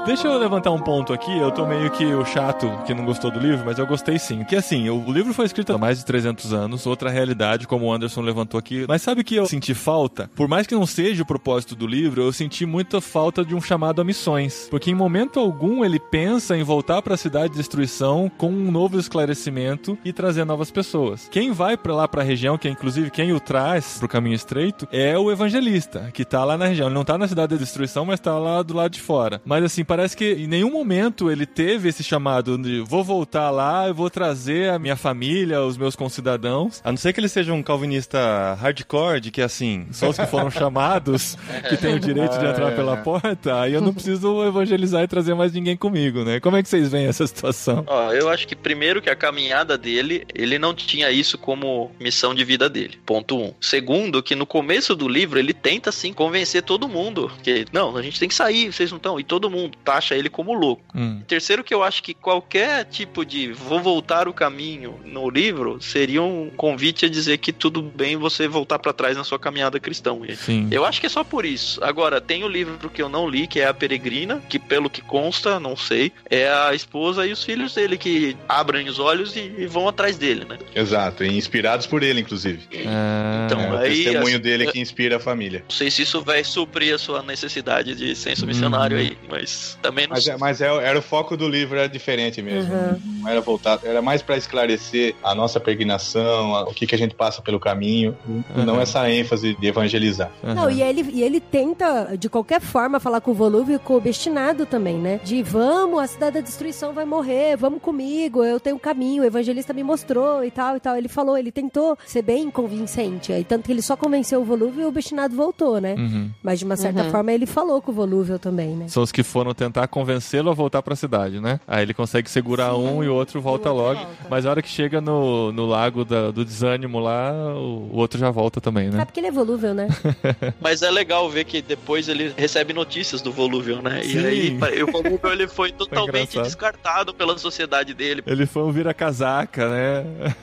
Deixa 0.08 0.26
eu 0.26 0.38
levantar 0.38 0.72
um 0.72 0.80
ponto 0.80 1.12
aqui. 1.12 1.38
Eu 1.38 1.52
tô 1.52 1.66
meio 1.66 1.92
que 1.92 2.06
o 2.06 2.24
chato 2.24 2.72
que 2.86 2.94
não 2.94 3.04
gostou 3.04 3.30
do 3.30 3.42
livro, 3.42 3.66
mas 3.66 3.78
eu 3.78 3.86
gostei 3.86 4.18
sim. 4.18 4.42
Que 4.46 4.56
assim, 4.56 4.90
o 4.90 5.12
livro 5.12 5.34
foi 5.34 5.46
escrito 5.46 5.74
há 5.74 5.78
mais 5.78 6.00
de 6.00 6.06
300 6.06 6.54
anos, 6.54 6.86
outra 6.86 7.10
realidade, 7.10 7.68
como 7.68 7.86
o 7.86 7.92
Anderson 7.92 8.22
levantou 8.22 8.58
aqui. 8.58 8.86
Mas 8.88 9.02
sabe 9.02 9.22
que 9.22 9.36
eu 9.36 9.46
senti 9.46 9.74
falta? 9.74 10.32
Por 10.34 10.48
mais 10.48 10.66
que 10.66 10.74
não 10.74 10.86
seja 10.86 11.24
o 11.24 11.26
propósito 11.26 11.76
do 11.76 11.86
livro, 11.86 12.22
eu 12.22 12.32
senti 12.32 12.66
muita 12.66 13.02
falta 13.02 13.44
de 13.44 13.54
um 13.54 13.60
chamado 13.60 14.00
a 14.00 14.04
missões. 14.06 14.70
Porque 14.70 14.90
em 14.90 14.96
momento 14.96 15.42
algum 15.42 15.84
ele 15.84 16.00
pensa 16.00 16.56
em 16.56 16.64
voltar 16.64 17.02
para 17.02 17.16
a 17.16 17.18
cidade 17.18 17.50
de 17.50 17.58
destruição 17.58 18.32
com 18.38 18.48
um 18.48 18.72
novo 18.72 18.98
esclarecimento 18.98 19.98
e 20.06 20.14
trazer 20.14 20.46
novas 20.46 20.72
pessoas. 20.72 21.28
Quem 21.30 21.52
vai 21.52 21.76
para 21.76 21.94
lá 21.94 22.08
para 22.08 22.22
a 22.22 22.26
região, 22.26 22.58
que 22.58 22.70
é 22.70 22.72
inclusive 22.72 23.12
quem 23.12 23.34
o 23.34 23.42
traz 23.42 23.98
pro 24.00 24.08
caminho 24.08 24.36
estreito, 24.36 24.88
é 24.90 25.18
o 25.18 25.30
evangelista, 25.30 26.10
que 26.14 26.24
tá 26.24 26.46
lá 26.46 26.58
na 26.58 26.68
região. 26.68 26.88
Ele 26.88 26.96
não 26.96 27.04
tá 27.04 27.18
na 27.18 27.28
cidade 27.28 27.56
da 27.56 27.60
destruição, 27.60 28.06
mas 28.06 28.22
tá 28.22 28.40
lá 28.40 28.64
do 28.64 28.74
lado 28.74 28.94
de 28.94 29.02
fora. 29.02 29.42
Mas 29.44 29.66
assim, 29.66 29.84
parece 29.84 29.97
que 30.16 30.34
em 30.34 30.48
nenhum 30.48 30.72
momento 30.72 31.32
ele 31.32 31.46
teve 31.46 31.90
esse 31.90 32.04
chamado 32.04 32.58
de 32.58 32.82
vou 32.82 33.04
voltar 33.04 33.50
lá, 33.50 33.88
eu 33.88 33.94
vou 33.94 34.10
trazer 34.10 34.70
a 34.70 34.80
minha 34.80 34.96
família, 34.96 35.62
os 35.62 35.78
meus 35.78 35.96
concidadãos. 35.96 36.82
A 36.84 36.92
não 36.92 36.98
ser 36.98 37.14
que 37.14 37.20
ele 37.20 37.30
seja 37.30 37.54
um 37.54 37.64
calvinista 37.64 38.58
hardcore, 38.60 39.20
de 39.20 39.32
que 39.32 39.42
assim, 39.42 39.88
só 39.92 40.10
os 40.10 40.18
que 40.18 40.26
foram 40.26 40.52
chamados 40.52 41.38
que 41.70 41.78
têm 41.78 41.96
o 41.96 42.00
direito 42.00 42.38
de 42.38 42.46
entrar 42.46 42.76
pela 42.76 42.98
porta, 42.98 43.62
aí 43.62 43.74
eu 43.74 43.82
não 43.82 43.94
preciso 43.94 44.44
evangelizar 44.44 45.04
e 45.04 45.08
trazer 45.08 45.34
mais 45.34 45.54
ninguém 45.54 45.78
comigo, 45.78 46.24
né? 46.24 46.40
Como 46.40 46.58
é 46.58 46.64
que 46.64 46.70
vocês 46.70 46.90
veem 46.90 47.08
essa 47.08 47.26
situação? 47.26 47.84
Ó, 47.88 48.12
eu 48.14 48.30
acho 48.30 48.48
que 48.48 48.56
primeiro 48.56 49.02
que 49.02 49.10
a 49.10 49.16
caminhada 49.16 49.78
dele, 49.78 50.26
ele 50.34 50.60
não 50.60 50.74
tinha 50.74 51.12
isso 51.12 51.38
como 51.38 51.92
missão 52.00 52.34
de 52.34 52.44
vida 52.44 52.70
dele. 52.70 52.98
Ponto 53.06 53.38
um. 53.38 53.54
Segundo, 53.60 54.22
que 54.22 54.36
no 54.36 54.46
começo 54.46 54.96
do 54.96 55.08
livro 55.08 55.40
ele 55.40 55.54
tenta 55.54 55.92
sim 55.92 56.14
convencer 56.14 56.64
todo 56.64 56.88
mundo 56.88 57.32
que 57.44 57.66
não, 57.72 57.96
a 57.96 58.02
gente 58.02 58.20
tem 58.20 58.30
que 58.30 58.36
sair, 58.36 58.72
vocês 58.72 58.92
não 58.92 58.98
estão. 58.98 59.20
E 59.20 59.24
todo 59.24 59.50
mundo 59.50 59.78
taxa 59.88 60.16
ele 60.16 60.30
como 60.30 60.54
louco. 60.54 60.84
Hum. 60.94 61.22
Terceiro, 61.26 61.64
que 61.64 61.74
eu 61.74 61.82
acho 61.82 62.04
que 62.04 62.14
qualquer 62.14 62.84
tipo 62.86 63.26
de 63.26 63.54
vou 63.54 63.80
voltar 63.82 64.28
o 64.28 64.34
caminho 64.34 65.00
no 65.06 65.30
livro 65.30 65.78
seria 65.82 66.22
um 66.22 66.50
convite 66.58 67.06
a 67.06 67.10
dizer 67.10 67.38
que 67.38 67.54
tudo 67.54 67.82
bem 67.82 68.18
você 68.18 68.48
voltar 68.50 68.80
pra 68.80 68.92
trás 68.92 69.16
na 69.16 69.24
sua 69.24 69.40
caminhada 69.40 69.80
cristã. 69.80 70.08
Sim. 70.36 70.68
Eu 70.72 70.84
acho 70.86 71.00
que 71.00 71.06
é 71.06 71.10
só 71.10 71.24
por 71.24 71.46
isso. 71.46 71.82
Agora, 71.84 72.20
tem 72.20 72.44
o 72.44 72.48
livro 72.50 72.90
que 72.90 73.02
eu 73.02 73.08
não 73.10 73.30
li, 73.30 73.46
que 73.48 73.60
é 73.62 73.68
A 73.68 73.74
Peregrina, 73.74 74.42
que 74.50 74.58
pelo 74.60 74.90
que 74.90 75.02
consta, 75.02 75.60
não 75.60 75.76
sei, 75.76 76.12
é 76.30 76.50
a 76.50 76.74
esposa 76.74 77.26
e 77.28 77.32
os 77.32 77.44
filhos 77.44 77.74
dele 77.76 77.98
que 77.98 78.36
abrem 78.50 78.88
os 78.90 79.00
olhos 79.00 79.36
e, 79.36 79.54
e 79.58 79.68
vão 79.68 79.88
atrás 79.88 80.18
dele, 80.18 80.44
né? 80.46 80.58
Exato, 80.76 81.24
e 81.24 81.38
inspirados 81.38 81.86
por 81.86 82.04
ele, 82.04 82.20
inclusive. 82.22 82.62
Ah, 82.86 83.46
Então, 83.46 83.62
é 83.62 83.72
o 83.72 83.78
aí, 83.78 84.04
testemunho 84.04 84.36
assim, 84.36 84.40
dele 84.44 84.68
é- 84.68 84.72
que 84.72 84.80
inspira 84.80 85.18
a 85.18 85.20
família. 85.20 85.64
Não 85.70 85.76
sei 85.76 85.90
se 85.92 86.02
isso 86.02 86.22
vai 86.22 86.44
suprir 86.44 86.94
a 86.94 86.98
sua 86.98 87.22
necessidade 87.22 87.96
de 87.96 88.16
senso 88.16 88.46
missionário 88.48 88.98
Uhum. 88.98 89.04
aí, 89.04 89.18
mas 89.30 89.77
também 89.82 90.08
não 90.08 90.16
Mas, 90.16 90.24
sei. 90.24 90.34
é- 90.34 90.38
mas 90.38 90.62
é- 90.62 90.66
era 90.86 90.98
o 90.98 91.02
foco 91.02 91.36
do 91.38 91.48
livro, 91.48 91.78
era 91.78 91.88
diferente 91.90 92.42
mesmo. 92.42 92.74
Uhum. 92.74 93.00
Não 93.22 93.30
era 93.30 93.42
voltado, 93.42 93.86
era 93.86 94.02
mais 94.02 94.22
pra 94.22 94.38
esclarecer 94.38 95.16
a 95.24 95.34
nossa 95.36 95.60
peregrinação, 95.60 96.56
a- 96.56 96.64
o 96.64 96.74
que, 96.74 96.86
que 96.88 96.96
a 96.96 96.98
gente 96.98 97.16
passa 97.16 97.42
pelo 97.42 97.60
caminho, 97.60 98.16
e 98.56 98.62
não 98.66 98.76
Uhum. 98.76 98.82
essa 98.82 99.10
ênfase 99.10 99.56
de 99.60 99.68
evangelizar. 99.68 100.32
aham. 100.44 100.54
Não, 100.54 100.70
e 100.72 100.82
ele, 100.82 101.02
e 101.14 101.24
ele 101.24 101.40
tenta, 101.40 102.16
de 102.18 102.30
qualquer 102.30 102.62
forma, 102.62 103.00
falar 103.00 103.22
com 103.22 103.32
o 103.32 103.34
Volúvio 103.34 103.76
e 103.76 103.80
com 103.80 103.94
o 103.94 103.98
Obstinado 103.98 104.66
também, 104.66 104.98
né? 104.98 105.20
De 105.24 105.42
vamos, 105.44 106.00
a 106.00 106.08
cidade 106.08 106.36
da 106.36 106.42
destruição 106.42 106.94
vai 106.94 107.06
morrer, 107.06 107.56
vamos 107.58 107.82
comigo, 107.82 108.44
eu 108.44 108.60
tenho 108.60 108.76
um 108.76 108.80
caminho, 108.80 109.24
o 109.24 109.26
evangelista 109.26 109.74
me 109.74 109.84
mostrou 109.84 110.44
e 110.44 110.52
tal 110.52 110.76
e 110.76 110.80
tal. 110.80 110.96
Ele 110.96 111.08
falou, 111.08 111.38
ele 111.38 111.52
tentou 111.52 111.98
ser 112.06 112.22
bem 112.22 112.50
convincente. 112.50 113.32
Aí, 113.34 113.44
tanto 113.44 113.66
que 113.66 113.72
ele 113.72 113.82
só 113.82 113.96
convenceu 113.96 114.42
o 114.42 114.46
Volúvio 114.46 114.82
e 114.82 114.86
o 114.86 114.88
Obstinado 114.90 115.36
voltou, 115.36 115.80
né? 115.80 115.96
Uhum. 115.98 116.30
Mas 116.42 116.60
de 116.60 116.66
uma 116.66 116.76
certa 116.76 117.04
Uhum. 117.04 117.12
forma 117.12 117.32
ele 117.32 117.46
falou 117.46 117.82
com 117.82 117.92
o 117.92 117.94
Volúvio 117.94 118.38
também, 118.40 118.76
né? 118.76 118.88
São 118.88 119.04
os 119.04 119.12
que 119.12 119.24
foram 119.24 119.54
tentar 119.58 119.88
convencê-lo 119.88 120.50
a 120.50 120.54
voltar 120.54 120.82
pra 120.82 120.96
cidade, 120.96 121.40
né? 121.42 121.60
Aí 121.68 121.82
ele 121.82 121.94
consegue 121.94 122.30
segurar 122.30 122.72
Sim. 122.74 122.78
um 122.88 123.04
e 123.04 123.10
o 123.10 123.14
outro 123.14 123.42
volta 123.42 123.72
o 123.72 123.76
outro 123.76 123.88
logo. 124.00 124.06
volta. 124.08 124.28
Mas 124.30 124.46
a 124.46 124.50
hora 124.52 124.62
que 124.62 124.70
chega 124.70 125.02
no, 125.02 125.52
no 125.52 125.66
lago 125.66 126.06
da- 126.06 126.32
do 126.32 126.46
desânimo 126.46 127.00
lá, 127.00 127.32
o, 127.56 127.90
o 127.92 127.96
outro 127.98 128.20
já 128.20 128.30
volta 128.30 128.62
também, 128.62 128.88
É 128.88 128.92
né? 128.92 129.06
porque 129.06 129.20
ele 129.20 129.28
é 129.28 129.32
volúvel, 129.32 129.74
né? 129.74 129.88
Mas 130.62 130.82
é 130.82 130.90
legal 130.92 131.30
ver 131.30 131.44
que 131.44 131.62
depois 131.62 132.08
ele 132.08 132.34
recebe 132.38 132.72
notícias 132.74 133.22
do 133.22 133.32
Volúvel, 133.32 133.82
né? 133.82 134.02
Sim. 134.04 134.20
E 134.20 134.64
aí 134.64 134.84
o 134.84 134.92
Volúvel 134.92 135.32
ele 135.32 135.48
foi 135.50 135.72
totalmente 135.72 136.30
engraçado. 136.38 136.44
descartado 136.44 137.14
pela 137.14 137.38
sociedade 137.38 137.94
dele. 137.94 138.24
Ele 138.26 138.46
foi 138.46 138.64
um 138.64 138.72
vira-casaca, 138.72 139.68
né? 139.70 140.36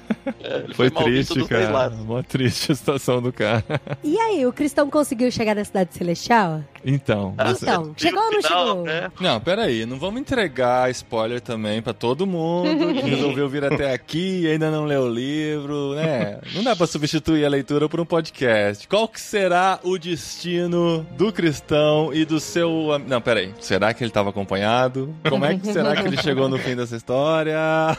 É, 0.43 0.57
ele 0.65 0.75
Foi, 0.75 0.89
foi, 0.89 0.91
mal 0.91 1.05
visto 1.05 1.35
triste, 1.35 1.39
dos 1.39 1.49
dois 1.49 1.62
cara. 1.67 1.73
lados. 1.73 1.99
Mó 2.01 2.23
triste 2.23 2.73
a 2.73 2.75
situação 2.75 3.23
do 3.23 3.33
cara. 3.33 3.65
E 4.03 4.19
aí, 4.19 4.47
o 4.47 4.53
cristão 4.53 4.91
conseguiu 4.91 5.31
chegar 5.31 5.55
na 5.55 5.65
cidade 5.65 5.95
celestial? 5.95 6.62
Então. 6.85 7.35
você- 7.37 7.64
Então, 7.64 7.95
chegou 7.97 8.22
ou 8.22 8.30
não 8.32 8.43
Final, 8.43 8.66
chegou? 8.68 8.82
né? 8.85 9.12
Não, 9.20 9.41
peraí, 9.41 9.87
não 9.87 9.99
vamos 9.99 10.20
entregar 10.20 10.91
spoiler 10.91 11.41
também 11.41 11.80
pra 11.82 11.93
todo 11.93 12.26
mundo 12.26 12.95
que 12.95 13.09
resolveu 13.09 13.49
vir 13.49 13.64
até 13.64 13.93
aqui 13.93 14.43
e 14.43 14.49
ainda 14.49 14.70
não 14.70 14.85
leu 14.85 15.03
o 15.03 15.09
livro, 15.09 15.95
né? 15.95 16.41
Não 16.55 16.62
dá 16.62 16.74
pra 16.76 16.87
substituir 16.87 17.45
a 17.45 17.49
leitura 17.49 17.89
por 17.89 18.01
um 18.01 18.05
podcast. 18.05 18.87
Qual 18.89 19.09
que 19.09 19.20
será 19.20 19.78
o 19.82 19.99
destino 19.99 21.07
do 21.16 21.32
cristão 21.32 22.12
e 22.12 22.24
do 22.24 22.39
seu... 22.41 22.99
Não, 23.07 23.20
peraí, 23.20 23.53
será 23.61 23.93
que 23.95 24.03
ele 24.05 24.11
tava 24.11 24.30
acompanhado? 24.30 25.14
Como 25.28 25.45
é 25.45 25.57
que 25.57 25.66
será 25.72 25.95
que 25.97 26.07
ele 26.07 26.16
chegou 26.20 26.49
no 26.49 26.59
fim 26.59 26.74
dessa 26.76 26.97
história? 26.97 27.57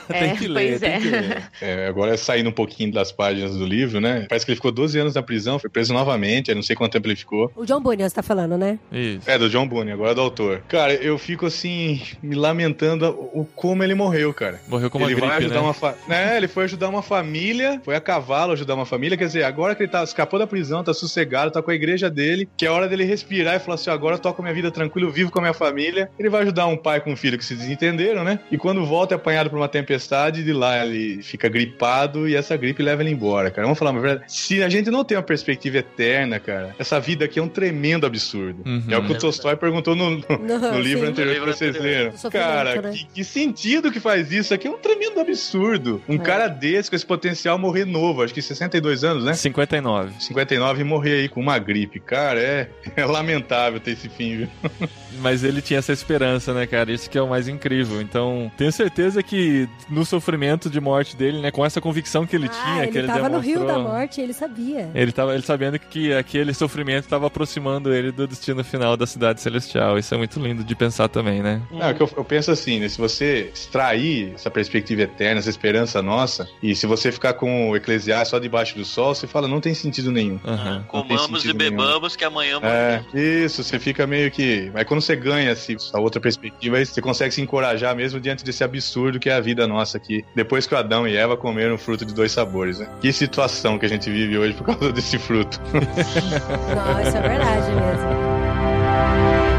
tem 0.07 0.31
É, 0.31 0.35
que 0.35 0.47
ler, 0.47 0.79
tem 0.79 0.89
é. 0.93 0.99
que 0.99 1.09
ler. 1.09 1.43
É, 1.61 1.87
agora 1.87 2.15
saindo 2.17 2.49
um 2.49 2.53
pouquinho 2.53 2.91
das 2.91 3.11
páginas 3.11 3.55
do 3.55 3.65
livro, 3.65 3.99
né? 4.01 4.25
Parece 4.29 4.45
que 4.45 4.51
ele 4.51 4.57
ficou 4.57 4.71
12 4.71 4.99
anos 4.99 5.15
na 5.15 5.23
prisão, 5.23 5.57
foi 5.59 5.69
preso 5.69 5.93
novamente, 5.93 6.49
eu 6.49 6.55
não 6.55 6.63
sei 6.63 6.75
quanto 6.75 6.91
tempo 6.93 7.07
ele 7.07 7.15
ficou. 7.15 7.51
O 7.55 7.65
John 7.65 7.79
Bunyan 7.81 8.07
você 8.09 8.15
tá 8.15 8.23
falando, 8.23 8.57
né? 8.57 8.74
Isso. 8.91 9.29
É, 9.29 9.37
do 9.37 9.49
John 9.49 9.67
Boone, 9.67 9.91
agora 9.91 10.15
do 10.15 10.21
autor. 10.21 10.61
Cara, 10.67 10.93
eu 10.93 11.17
fico 11.17 11.45
assim, 11.45 12.01
me 12.21 12.35
lamentando 12.35 13.09
o, 13.33 13.47
como 13.55 13.83
ele 13.83 13.95
morreu, 13.95 14.33
cara. 14.33 14.59
Morreu 14.67 14.89
com 14.89 14.97
uma 14.97 15.07
ele 15.07 15.19
vai 15.19 15.29
gripe, 15.29 15.45
ajudar 15.45 15.55
né? 15.55 15.61
uma 15.61 15.73
fa... 15.73 15.95
né, 16.07 16.37
ele 16.37 16.47
foi 16.47 16.65
ajudar 16.65 16.89
uma 16.89 17.01
família, 17.01 17.81
foi 17.83 17.95
a 17.95 18.01
cavalo 18.01 18.53
ajudar 18.53 18.75
uma 18.75 18.85
família, 18.85 19.17
quer 19.17 19.25
dizer, 19.25 19.43
agora 19.43 19.75
que 19.75 19.83
ele 19.83 19.91
tá, 19.91 20.03
escapou 20.03 20.39
da 20.39 20.47
prisão, 20.47 20.83
tá 20.83 20.93
sossegado, 20.93 21.51
tá 21.51 21.61
com 21.61 21.71
a 21.71 21.75
igreja 21.75 22.09
dele, 22.09 22.47
que 22.55 22.65
é 22.65 22.69
hora 22.69 22.87
dele 22.87 23.03
respirar 23.03 23.55
e 23.55 23.59
falar 23.59 23.75
assim, 23.75 23.89
agora 23.89 24.15
eu 24.15 24.19
toco 24.19 24.41
a 24.41 24.43
minha 24.43 24.53
vida 24.53 24.71
tranquilo, 24.71 25.11
vivo 25.11 25.31
com 25.31 25.39
a 25.39 25.41
minha 25.41 25.53
família. 25.53 26.09
Ele 26.17 26.29
vai 26.29 26.43
ajudar 26.43 26.67
um 26.67 26.77
pai 26.77 26.99
com 27.01 27.11
um 27.11 27.15
filho 27.15 27.37
que 27.37 27.45
se 27.45 27.55
desentenderam, 27.55 28.23
né? 28.23 28.39
E 28.51 28.57
quando 28.57 28.85
volta 28.85 29.13
é 29.13 29.17
apanhado 29.17 29.49
por 29.49 29.57
uma 29.57 29.67
tempestade, 29.67 30.43
de 30.43 30.53
lá 30.53 30.85
ele 30.85 31.21
fica 31.23 31.47
gripado 31.49 32.27
e 32.27 32.35
essa 32.35 32.55
gripe 32.55 32.81
leva 32.81 33.01
ele 33.01 33.11
embora, 33.11 33.51
cara. 33.51 33.65
Vamos 33.65 33.79
falar 33.79 33.91
uma 33.91 34.01
verdade. 34.01 34.23
Se 34.27 34.63
a 34.63 34.69
gente 34.69 34.89
não 34.89 35.03
tem 35.03 35.17
uma 35.17 35.23
perspectiva 35.23 35.77
eterna, 35.77 36.39
cara, 36.39 36.75
essa 36.77 36.99
vida 36.99 37.25
aqui 37.25 37.39
é 37.39 37.41
um 37.41 37.47
tremendo 37.47 38.05
absurdo. 38.05 38.61
Uhum. 38.65 38.83
É 38.89 38.97
o 38.97 39.03
que 39.05 39.11
o 39.11 39.17
Tolstói 39.17 39.55
perguntou 39.55 39.95
no, 39.95 40.09
no- 40.11 40.25
No, 40.39 40.57
no 40.71 40.79
livro 40.79 41.05
sim. 41.05 41.11
anterior 41.11 41.45
que 41.47 41.53
vocês 41.53 41.79
leram. 41.79 42.11
Cara, 42.31 42.81
né? 42.81 42.91
que, 42.91 43.05
que 43.05 43.23
sentido 43.23 43.91
que 43.91 43.99
faz 43.99 44.31
isso? 44.31 44.53
Aqui 44.53 44.67
é 44.67 44.71
um 44.71 44.77
tremendo 44.77 45.19
absurdo. 45.19 46.01
Um 46.09 46.15
É. 46.15 46.17
cara 46.17 46.47
desse, 46.47 46.89
com 46.89 46.95
esse 46.95 47.05
potencial, 47.05 47.57
morrer 47.59 47.85
novo, 47.85 48.23
acho 48.23 48.33
que 48.33 48.41
62 48.41 49.03
anos, 49.03 49.23
né? 49.23 49.33
59. 49.33 50.13
59 50.19 50.81
e 50.81 50.83
morrer 50.83 51.13
aí 51.21 51.29
com 51.29 51.39
uma 51.39 51.59
gripe. 51.59 51.99
Cara, 51.99 52.39
é, 52.39 52.69
é 52.95 53.05
lamentável 53.05 53.79
ter 53.79 53.91
esse 53.91 54.09
fim, 54.09 54.37
viu? 54.37 54.47
Mas 55.21 55.43
ele 55.45 55.61
tinha 55.61 55.79
essa 55.79 55.93
esperança, 55.93 56.53
né, 56.53 56.67
cara? 56.67 56.91
Isso 56.91 57.09
que 57.09 57.17
é 57.17 57.21
o 57.21 57.29
mais 57.29 57.47
incrível. 57.47 58.01
Então, 58.01 58.51
tenho 58.57 58.71
certeza 58.71 59.23
que 59.23 59.67
no 59.89 60.03
sofrimento 60.03 60.69
de 60.69 60.81
morte 60.81 61.15
dele, 61.15 61.39
né, 61.39 61.51
com 61.51 61.65
essa 61.65 61.79
convicção 61.79 62.25
que 62.25 62.35
ele 62.35 62.47
ah, 62.51 62.63
tinha, 62.63 62.83
ele 62.83 62.91
que 62.91 62.97
ele 62.97 63.07
tava 63.07 63.29
no 63.29 63.39
rio 63.39 63.65
da 63.65 63.79
morte, 63.79 64.19
ele 64.19 64.33
sabia. 64.33 64.89
Ele 64.93 65.11
tava 65.13 65.33
ele 65.33 65.43
sabendo 65.43 65.79
que 65.79 66.13
aquele 66.13 66.53
sofrimento 66.53 67.05
estava 67.05 67.27
aproximando 67.27 67.93
ele 67.93 68.11
do 68.11 68.27
destino 68.27 68.54
final 68.63 68.95
da 68.95 69.05
cidade 69.05 69.41
celestial. 69.41 69.97
Isso 69.97 70.13
é 70.13 70.17
muito 70.17 70.39
lindo 70.39 70.63
de 70.63 70.75
pensar 70.75 71.07
também, 71.07 71.41
né? 71.41 71.61
Não, 71.71 71.87
é 71.87 71.93
que 71.93 72.01
eu, 72.01 72.09
eu 72.15 72.23
penso 72.23 72.51
assim, 72.51 72.79
né? 72.79 72.87
Se 72.87 72.97
você 72.97 73.51
extrair 73.53 74.33
essa 74.35 74.49
perspectiva 74.49 75.03
eterna, 75.03 75.39
essa 75.39 75.49
esperança 75.49 76.01
nossa, 76.01 76.47
e 76.61 76.75
se 76.75 76.85
você 76.87 77.11
ficar 77.11 77.33
com 77.33 77.69
o 77.69 77.75
Eclesiastes 77.75 78.29
só 78.29 78.39
debaixo 78.39 78.75
do 78.75 78.85
sol, 78.85 79.13
você 79.13 79.27
fala, 79.27 79.47
não 79.47 79.59
tem 79.59 79.73
sentido 79.73 80.11
nenhum. 80.11 80.37
Tem 80.37 80.83
Comamos 80.87 81.39
e 81.39 81.41
sentido 81.41 81.57
nenhum. 81.57 81.71
bebamos 81.71 82.15
que 82.15 82.23
amanhã 82.23 82.59
É, 82.63 83.03
isso, 83.13 83.63
você 83.63 83.79
fica 83.79 84.05
meio 84.07 84.31
que. 84.31 84.71
Mas 84.73 84.85
quando 84.85 85.01
você 85.01 85.15
ganha 85.15 85.51
assim, 85.51 85.75
a 85.93 85.99
outra 85.99 86.19
perspectiva, 86.21 86.83
você 86.83 87.01
consegue 87.01 87.33
se 87.33 87.41
encorajar 87.41 87.95
mesmo 87.95 88.19
diante 88.19 88.43
desse 88.43 88.63
absurdo 88.63 89.19
que 89.19 89.29
é 89.29 89.33
a 89.33 89.39
vida 89.39 89.67
nossa 89.67 89.97
aqui. 89.97 90.23
Depois 90.35 90.65
que 90.67 90.73
o 90.73 90.77
Adão 90.77 91.07
e 91.07 91.15
Eva 91.15 91.35
comeram 91.37 91.75
um 91.75 91.77
fruto 91.77 92.05
de 92.05 92.13
dois 92.13 92.31
sabores, 92.31 92.79
né? 92.79 92.89
Que 93.01 93.11
situação 93.11 93.77
que 93.77 93.85
a 93.85 93.89
gente 93.89 94.09
vive 94.09 94.37
hoje 94.37 94.53
por 94.53 94.65
causa 94.65 94.91
desse 94.91 95.17
fruto. 95.17 95.59
Não, 95.73 97.01
isso 97.01 97.17
é 97.17 97.21
verdade 97.21 97.71
mesmo. 97.71 98.44
E 98.95 99.54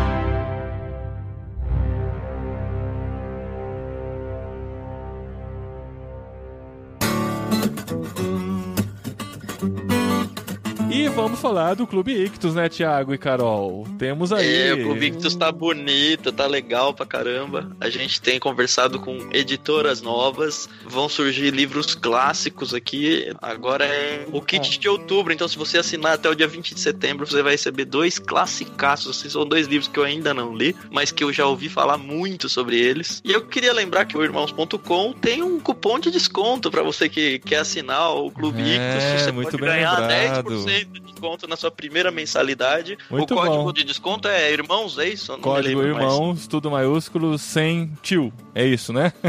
vamos 11.37 11.41
falar 11.41 11.75
do 11.75 11.87
Clube 11.87 12.13
Ictus, 12.13 12.55
né, 12.55 12.69
Thiago 12.69 13.13
e 13.13 13.19
Carol? 13.19 13.87
Temos 13.99 14.33
aí. 14.33 14.69
É, 14.69 14.75
o 14.75 14.95
Victus 14.95 15.35
tá 15.35 15.53
bonito, 15.53 16.33
tá 16.33 16.47
legal 16.47 16.95
pra 16.95 17.05
caramba. 17.05 17.71
A 17.79 17.91
gente 17.91 18.21
tem 18.21 18.41
conversado 18.41 18.99
com 18.99 19.19
editoras 19.33 20.01
novas, 20.01 20.69
vão 20.85 21.09
surgir 21.09 21.51
livros 21.51 21.95
clássicos 21.95 22.73
aqui. 22.73 23.31
Agora 23.43 23.85
é 23.85 24.27
o 24.33 24.41
kit 24.41 24.79
de 24.79 24.89
outubro, 24.89 25.33
então 25.33 25.47
se 25.47 25.59
você 25.59 25.79
assinar 25.79 26.15
até 26.15 26.29
o 26.31 26.35
dia 26.35 26.49
20 26.49 26.75
de 26.75 26.81
setembro, 26.81 27.27
você 27.27 27.43
vai 27.43 27.53
receber 27.53 27.85
dois 27.85 28.19
classicaços. 28.19 29.19
Assim, 29.19 29.29
são 29.29 29.47
dois 29.47 29.67
livros 29.67 29.89
que 29.89 29.99
eu 29.99 30.05
ainda 30.05 30.33
não 30.33 30.55
li, 30.55 30.75
mas 30.91 31.13
que 31.13 31.23
eu 31.23 31.33
já 31.33 31.47
ouvi 31.47 31.69
falar 31.69 31.99
muito 31.99 32.49
sobre 32.49 32.79
eles. 32.79 33.21
E 33.25 33.33
eu 33.33 33.47
queria 33.47 33.75
lembrar 33.75 34.07
que 34.07 34.17
o 34.17 34.25
Irmãos.com 34.25 35.13
tem 35.13 35.43
um 35.43 35.61
cupom 35.61 35.99
de 35.99 36.11
desconto 36.11 36.71
pra 36.71 36.83
você 36.83 37.09
que 37.09 37.39
quer 37.41 37.59
assinar 37.59 38.15
o 38.15 38.31
Clube 38.31 38.63
É, 38.63 38.97
Ictus. 38.97 39.23
Você 39.23 39.33
muito 39.33 39.51
pode 39.51 39.63
bem 39.63 39.71
ganhar 39.71 40.01
lembrado. 40.01 40.65
10% 40.65 40.85
de 40.93 41.01
desconto 41.01 41.26
na 41.49 41.57
sua 41.57 41.71
primeira 41.71 42.11
mensalidade. 42.11 42.97
Muito 43.11 43.35
o 43.35 43.37
código 43.37 43.65
bom. 43.65 43.73
de 43.73 43.85
desconto 43.85 44.29
é 44.29 44.53
Irmãos, 44.53 44.99
é 44.99 45.09
isso? 45.09 45.37
Código 45.39 45.81
lembro 45.81 45.95
mais. 45.97 46.13
Irmãos, 46.13 46.47
tudo 46.47 46.71
maiúsculo, 46.71 47.37
sem 47.39 47.93
tio. 48.03 48.33
É 48.55 48.65
isso, 48.65 48.93
né? 48.93 49.13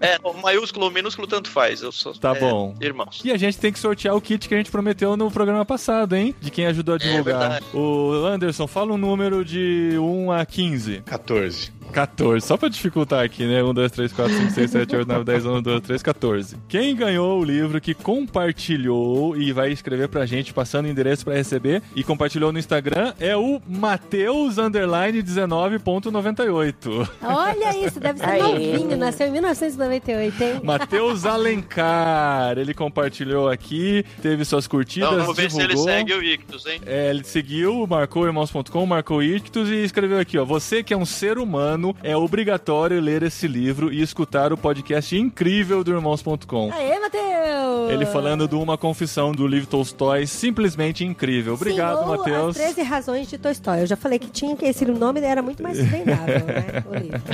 É, 0.00 0.18
o 0.22 0.34
maiúsculo 0.34 0.86
ou 0.86 0.90
minúsculo, 0.90 1.26
tanto 1.26 1.48
faz. 1.48 1.80
Eu 1.80 1.90
sou, 1.92 2.12
Tá 2.14 2.36
é, 2.36 2.40
bom. 2.40 2.74
Irmãos. 2.80 3.22
E 3.24 3.30
a 3.32 3.36
gente 3.36 3.56
tem 3.58 3.72
que 3.72 3.78
sortear 3.78 4.14
o 4.14 4.20
kit 4.20 4.48
que 4.48 4.54
a 4.54 4.58
gente 4.58 4.70
prometeu 4.70 5.16
no 5.16 5.30
programa 5.30 5.64
passado, 5.64 6.14
hein? 6.14 6.34
De 6.40 6.50
quem 6.50 6.66
ajudou 6.66 6.96
a 6.96 6.98
divulgar. 6.98 7.50
verdade. 7.50 7.64
o 7.72 8.12
Anderson, 8.26 8.66
fala 8.66 8.92
um 8.92 8.98
número 8.98 9.44
de 9.44 9.96
1 9.98 10.32
a 10.32 10.44
15. 10.44 11.02
14. 11.06 11.72
14, 11.94 12.44
só 12.46 12.56
pra 12.56 12.68
dificultar 12.68 13.24
aqui, 13.24 13.46
né? 13.46 13.62
1, 13.62 13.72
2, 13.72 13.92
3, 13.92 14.12
4, 14.12 14.36
5, 14.36 14.50
6, 14.50 14.70
7, 14.70 14.96
8, 14.96 15.08
9, 15.08 15.24
10, 15.24 15.46
11, 15.46 15.62
12, 15.62 15.80
13, 15.82 16.04
14. 16.04 16.56
Quem 16.68 16.94
ganhou 16.96 17.40
o 17.40 17.44
livro 17.44 17.80
que 17.80 17.94
compartilhou 17.94 19.36
e 19.36 19.52
vai 19.52 19.70
escrever 19.72 20.08
pra 20.08 20.26
gente, 20.26 20.52
passando 20.52 20.86
o 20.86 20.88
endereço 20.88 21.24
pra 21.24 21.34
receber, 21.34 21.82
e 21.94 22.02
compartilhou 22.02 22.52
no 22.52 22.58
Instagram, 22.58 23.14
é 23.20 23.36
o 23.36 23.60
Mateus 23.66 24.58
underline 24.58 25.22
19.98. 25.22 27.08
Olha 27.22 27.86
isso, 27.86 28.00
deve 28.00 28.18
ser 28.18 28.26
Aê. 28.26 28.42
novinho, 28.42 28.96
nasceu 28.96 29.28
em 29.28 29.32
1998, 29.32 30.42
hein? 30.42 30.60
Matheus 30.62 31.24
Alencar, 31.24 32.58
ele 32.58 32.74
compartilhou 32.74 33.48
aqui, 33.48 34.04
teve 34.22 34.44
suas 34.44 34.66
curtidas, 34.66 35.08
Então 35.10 35.20
vamos 35.22 35.36
ver 35.36 35.50
se 35.50 35.58
ele 35.58 35.68
divulgou. 35.68 35.92
segue 35.92 36.12
o 36.14 36.22
Ictus, 36.22 36.66
hein? 36.66 36.80
É, 36.86 37.10
ele 37.10 37.24
seguiu, 37.24 37.86
marcou 37.86 38.26
irmãos.com, 38.26 38.86
marcou 38.86 39.22
Ictus 39.22 39.68
e 39.68 39.84
escreveu 39.84 40.18
aqui, 40.18 40.38
ó. 40.38 40.44
Você 40.44 40.82
que 40.82 40.92
é 40.92 40.96
um 40.96 41.04
ser 41.06 41.38
humano, 41.38 41.83
é 42.02 42.16
obrigatório 42.16 43.00
ler 43.00 43.22
esse 43.24 43.48
livro 43.48 43.92
e 43.92 44.00
escutar 44.00 44.52
o 44.52 44.56
podcast 44.56 45.16
incrível 45.16 45.82
do 45.82 45.90
irmãos.com. 45.92 46.70
Aê, 46.72 46.98
Matheus! 47.00 47.90
Ele 47.90 48.06
falando 48.06 48.46
de 48.46 48.54
uma 48.54 48.78
confissão 48.78 49.32
do 49.32 49.46
livro 49.46 49.66
Tolstói, 49.68 50.26
simplesmente 50.26 51.04
incrível. 51.04 51.54
Obrigado, 51.54 51.98
Sim, 51.98 52.04
ou 52.04 52.16
Matheus. 52.16 52.56
As 52.56 52.74
13 52.74 52.82
razões 52.82 53.28
de 53.28 53.38
Tolstói. 53.38 53.82
Eu 53.82 53.86
já 53.86 53.96
falei 53.96 54.18
que 54.18 54.28
tinha 54.28 54.56
que 54.56 54.64
esse 54.64 54.84
nome 54.84 55.20
era 55.20 55.42
muito 55.42 55.62
mais 55.62 55.78
vendável, 55.78 56.44
né? 56.46 56.84
O 56.84 56.94
livro. 56.94 57.20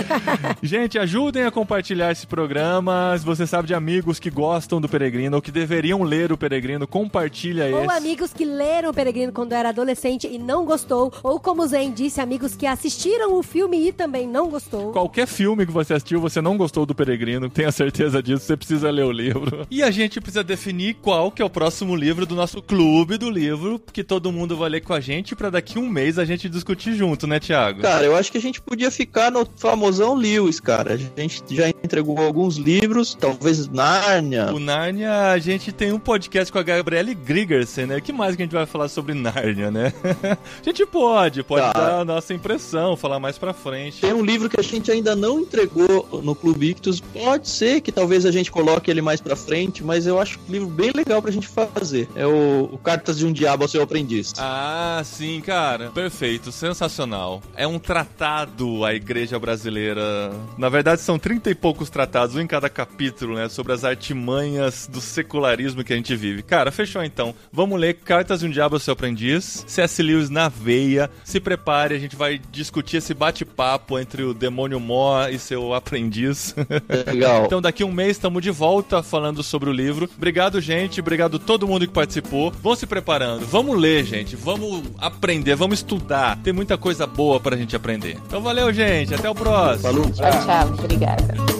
Gente, 0.62 0.98
ajudem 0.98 1.44
a 1.44 1.50
compartilhar 1.50 2.10
esse 2.12 2.26
programa. 2.26 3.16
Se 3.18 3.24
você 3.24 3.46
sabe 3.46 3.68
de 3.68 3.74
amigos 3.74 4.18
que 4.18 4.30
gostam 4.30 4.80
do 4.80 4.88
Peregrino 4.88 5.36
ou 5.36 5.42
que 5.42 5.50
deveriam 5.50 6.02
ler 6.02 6.32
o 6.32 6.38
Peregrino, 6.38 6.86
compartilha 6.86 7.64
Ou 7.74 7.84
esse. 7.84 7.96
amigos 7.96 8.32
que 8.32 8.44
leram 8.44 8.90
o 8.90 8.94
Peregrino 8.94 9.32
quando 9.32 9.52
era 9.52 9.70
adolescente 9.70 10.26
e 10.30 10.38
não 10.38 10.64
gostou. 10.64 11.12
Ou 11.22 11.38
como 11.40 11.62
o 11.62 11.66
Zen 11.66 11.92
disse, 11.92 12.20
amigos 12.20 12.54
que 12.54 12.66
assistiram 12.66 13.34
o 13.34 13.42
filme 13.42 13.59
e 13.88 13.92
também 13.92 14.26
não 14.26 14.48
gostou. 14.48 14.92
Qualquer 14.92 15.26
filme 15.26 15.66
que 15.66 15.72
você 15.72 15.94
assistiu, 15.94 16.20
você 16.20 16.40
não 16.40 16.56
gostou 16.56 16.86
do 16.86 16.94
Peregrino, 16.94 17.48
tenha 17.50 17.72
certeza 17.72 18.22
disso, 18.22 18.44
você 18.44 18.56
precisa 18.56 18.90
ler 18.90 19.04
o 19.04 19.12
livro. 19.12 19.66
E 19.70 19.82
a 19.82 19.90
gente 19.90 20.20
precisa 20.20 20.42
definir 20.44 20.94
qual 20.94 21.30
que 21.30 21.42
é 21.42 21.44
o 21.44 21.50
próximo 21.50 21.94
livro 21.94 22.26
do 22.26 22.34
nosso 22.34 22.62
clube 22.62 23.18
do 23.18 23.30
livro, 23.30 23.80
que 23.92 24.04
todo 24.04 24.32
mundo 24.32 24.56
vai 24.56 24.68
ler 24.68 24.80
com 24.80 24.92
a 24.92 25.00
gente, 25.00 25.34
pra 25.34 25.50
daqui 25.50 25.78
um 25.78 25.88
mês 25.88 26.18
a 26.18 26.24
gente 26.24 26.48
discutir 26.48 26.94
junto, 26.94 27.26
né, 27.26 27.38
Thiago? 27.38 27.82
Cara, 27.82 28.04
eu 28.04 28.16
acho 28.16 28.30
que 28.30 28.38
a 28.38 28.40
gente 28.40 28.60
podia 28.60 28.90
ficar 28.90 29.30
no 29.30 29.46
famosão 29.56 30.14
Lewis, 30.14 30.60
cara. 30.60 30.94
A 30.94 31.20
gente 31.20 31.42
já 31.50 31.68
entregou 31.82 32.18
alguns 32.18 32.56
livros, 32.56 33.14
talvez 33.18 33.68
Nárnia. 33.68 34.52
O 34.52 34.58
Nárnia, 34.58 35.30
a 35.30 35.38
gente 35.38 35.72
tem 35.72 35.92
um 35.92 35.98
podcast 35.98 36.52
com 36.52 36.58
a 36.58 36.62
Gabriele 36.62 37.14
Grigersen, 37.14 37.86
né? 37.86 37.96
O 37.96 38.02
que 38.02 38.12
mais 38.12 38.36
que 38.36 38.42
a 38.42 38.44
gente 38.44 38.52
vai 38.54 38.66
falar 38.66 38.88
sobre 38.88 39.14
Nárnia, 39.14 39.70
né? 39.70 39.92
a 40.60 40.62
gente 40.62 40.84
pode, 40.86 41.42
pode 41.42 41.60
Tá. 41.60 41.72
dar 41.72 42.00
a 42.00 42.04
nossa 42.04 42.32
impressão, 42.34 42.96
falar 42.96 43.18
mais 43.20 43.38
pra 43.38 43.52
frente. 43.52 44.00
Tem 44.00 44.12
um 44.12 44.24
livro 44.24 44.48
que 44.48 44.58
a 44.58 44.62
gente 44.62 44.90
ainda 44.90 45.14
não 45.14 45.40
entregou 45.40 46.20
no 46.22 46.34
Clube 46.34 46.70
Ictus. 46.70 47.00
Pode 47.00 47.48
ser 47.48 47.80
que 47.80 47.92
talvez 47.92 48.24
a 48.26 48.30
gente 48.30 48.50
coloque 48.50 48.90
ele 48.90 49.02
mais 49.02 49.20
pra 49.20 49.36
frente, 49.36 49.82
mas 49.84 50.06
eu 50.06 50.18
acho 50.20 50.38
um 50.48 50.52
livro 50.52 50.68
bem 50.68 50.90
legal 50.94 51.20
pra 51.22 51.30
gente 51.30 51.48
fazer. 51.48 52.08
É 52.14 52.26
o, 52.26 52.68
o 52.72 52.78
Cartas 52.78 53.18
de 53.18 53.26
um 53.26 53.32
Diabo 53.32 53.64
ao 53.64 53.68
Seu 53.68 53.82
Aprendiz. 53.82 54.32
Ah, 54.38 55.00
sim, 55.04 55.40
cara. 55.40 55.90
Perfeito, 55.90 56.50
sensacional. 56.50 57.42
É 57.56 57.66
um 57.66 57.78
tratado 57.78 58.84
à 58.84 58.94
igreja 58.94 59.38
brasileira. 59.38 60.32
Na 60.58 60.68
verdade, 60.68 61.00
são 61.00 61.18
trinta 61.18 61.50
e 61.50 61.54
poucos 61.54 61.69
poucos 61.70 61.88
tratados, 61.88 62.34
um 62.34 62.40
em 62.40 62.48
cada 62.48 62.68
capítulo, 62.68 63.36
né? 63.36 63.48
Sobre 63.48 63.72
as 63.72 63.84
artimanhas 63.84 64.88
do 64.90 65.00
secularismo 65.00 65.84
que 65.84 65.92
a 65.92 65.96
gente 65.96 66.16
vive. 66.16 66.42
Cara, 66.42 66.72
fechou 66.72 67.04
então. 67.04 67.32
Vamos 67.52 67.78
ler 67.78 67.94
Cartas 67.94 68.40
de 68.40 68.46
um 68.46 68.50
Diabo 68.50 68.74
ao 68.74 68.80
Seu 68.80 68.92
Aprendiz, 68.92 69.64
C.S. 69.68 70.02
Lewis 70.02 70.28
na 70.28 70.48
veia. 70.48 71.08
Se 71.22 71.38
prepare, 71.38 71.94
a 71.94 71.98
gente 71.98 72.16
vai 72.16 72.40
discutir 72.50 72.96
esse 72.96 73.14
bate-papo 73.14 74.00
entre 74.00 74.24
o 74.24 74.34
demônio 74.34 74.80
Mó 74.80 75.28
e 75.28 75.38
seu 75.38 75.72
aprendiz. 75.72 76.56
Legal. 77.06 77.44
então 77.46 77.62
daqui 77.62 77.84
um 77.84 77.92
mês 77.92 78.12
estamos 78.16 78.42
de 78.42 78.50
volta 78.50 79.00
falando 79.00 79.40
sobre 79.40 79.70
o 79.70 79.72
livro. 79.72 80.10
Obrigado, 80.16 80.60
gente. 80.60 80.98
Obrigado 80.98 81.36
a 81.36 81.38
todo 81.38 81.68
mundo 81.68 81.86
que 81.86 81.92
participou. 81.92 82.50
Vão 82.50 82.74
se 82.74 82.84
preparando. 82.84 83.46
Vamos 83.46 83.78
ler, 83.78 84.04
gente. 84.04 84.34
Vamos 84.34 84.82
aprender, 84.98 85.54
vamos 85.54 85.78
estudar. 85.78 86.36
Tem 86.42 86.52
muita 86.52 86.76
coisa 86.76 87.06
boa 87.06 87.38
pra 87.38 87.56
gente 87.56 87.76
aprender. 87.76 88.18
Então 88.26 88.40
valeu, 88.40 88.72
gente. 88.72 89.14
Até 89.14 89.30
o 89.30 89.34
próximo. 89.36 89.82
Falou. 89.82 90.10
Tchau, 90.10 90.30
tchau. 90.44 90.74
Obrigada. 90.80 91.59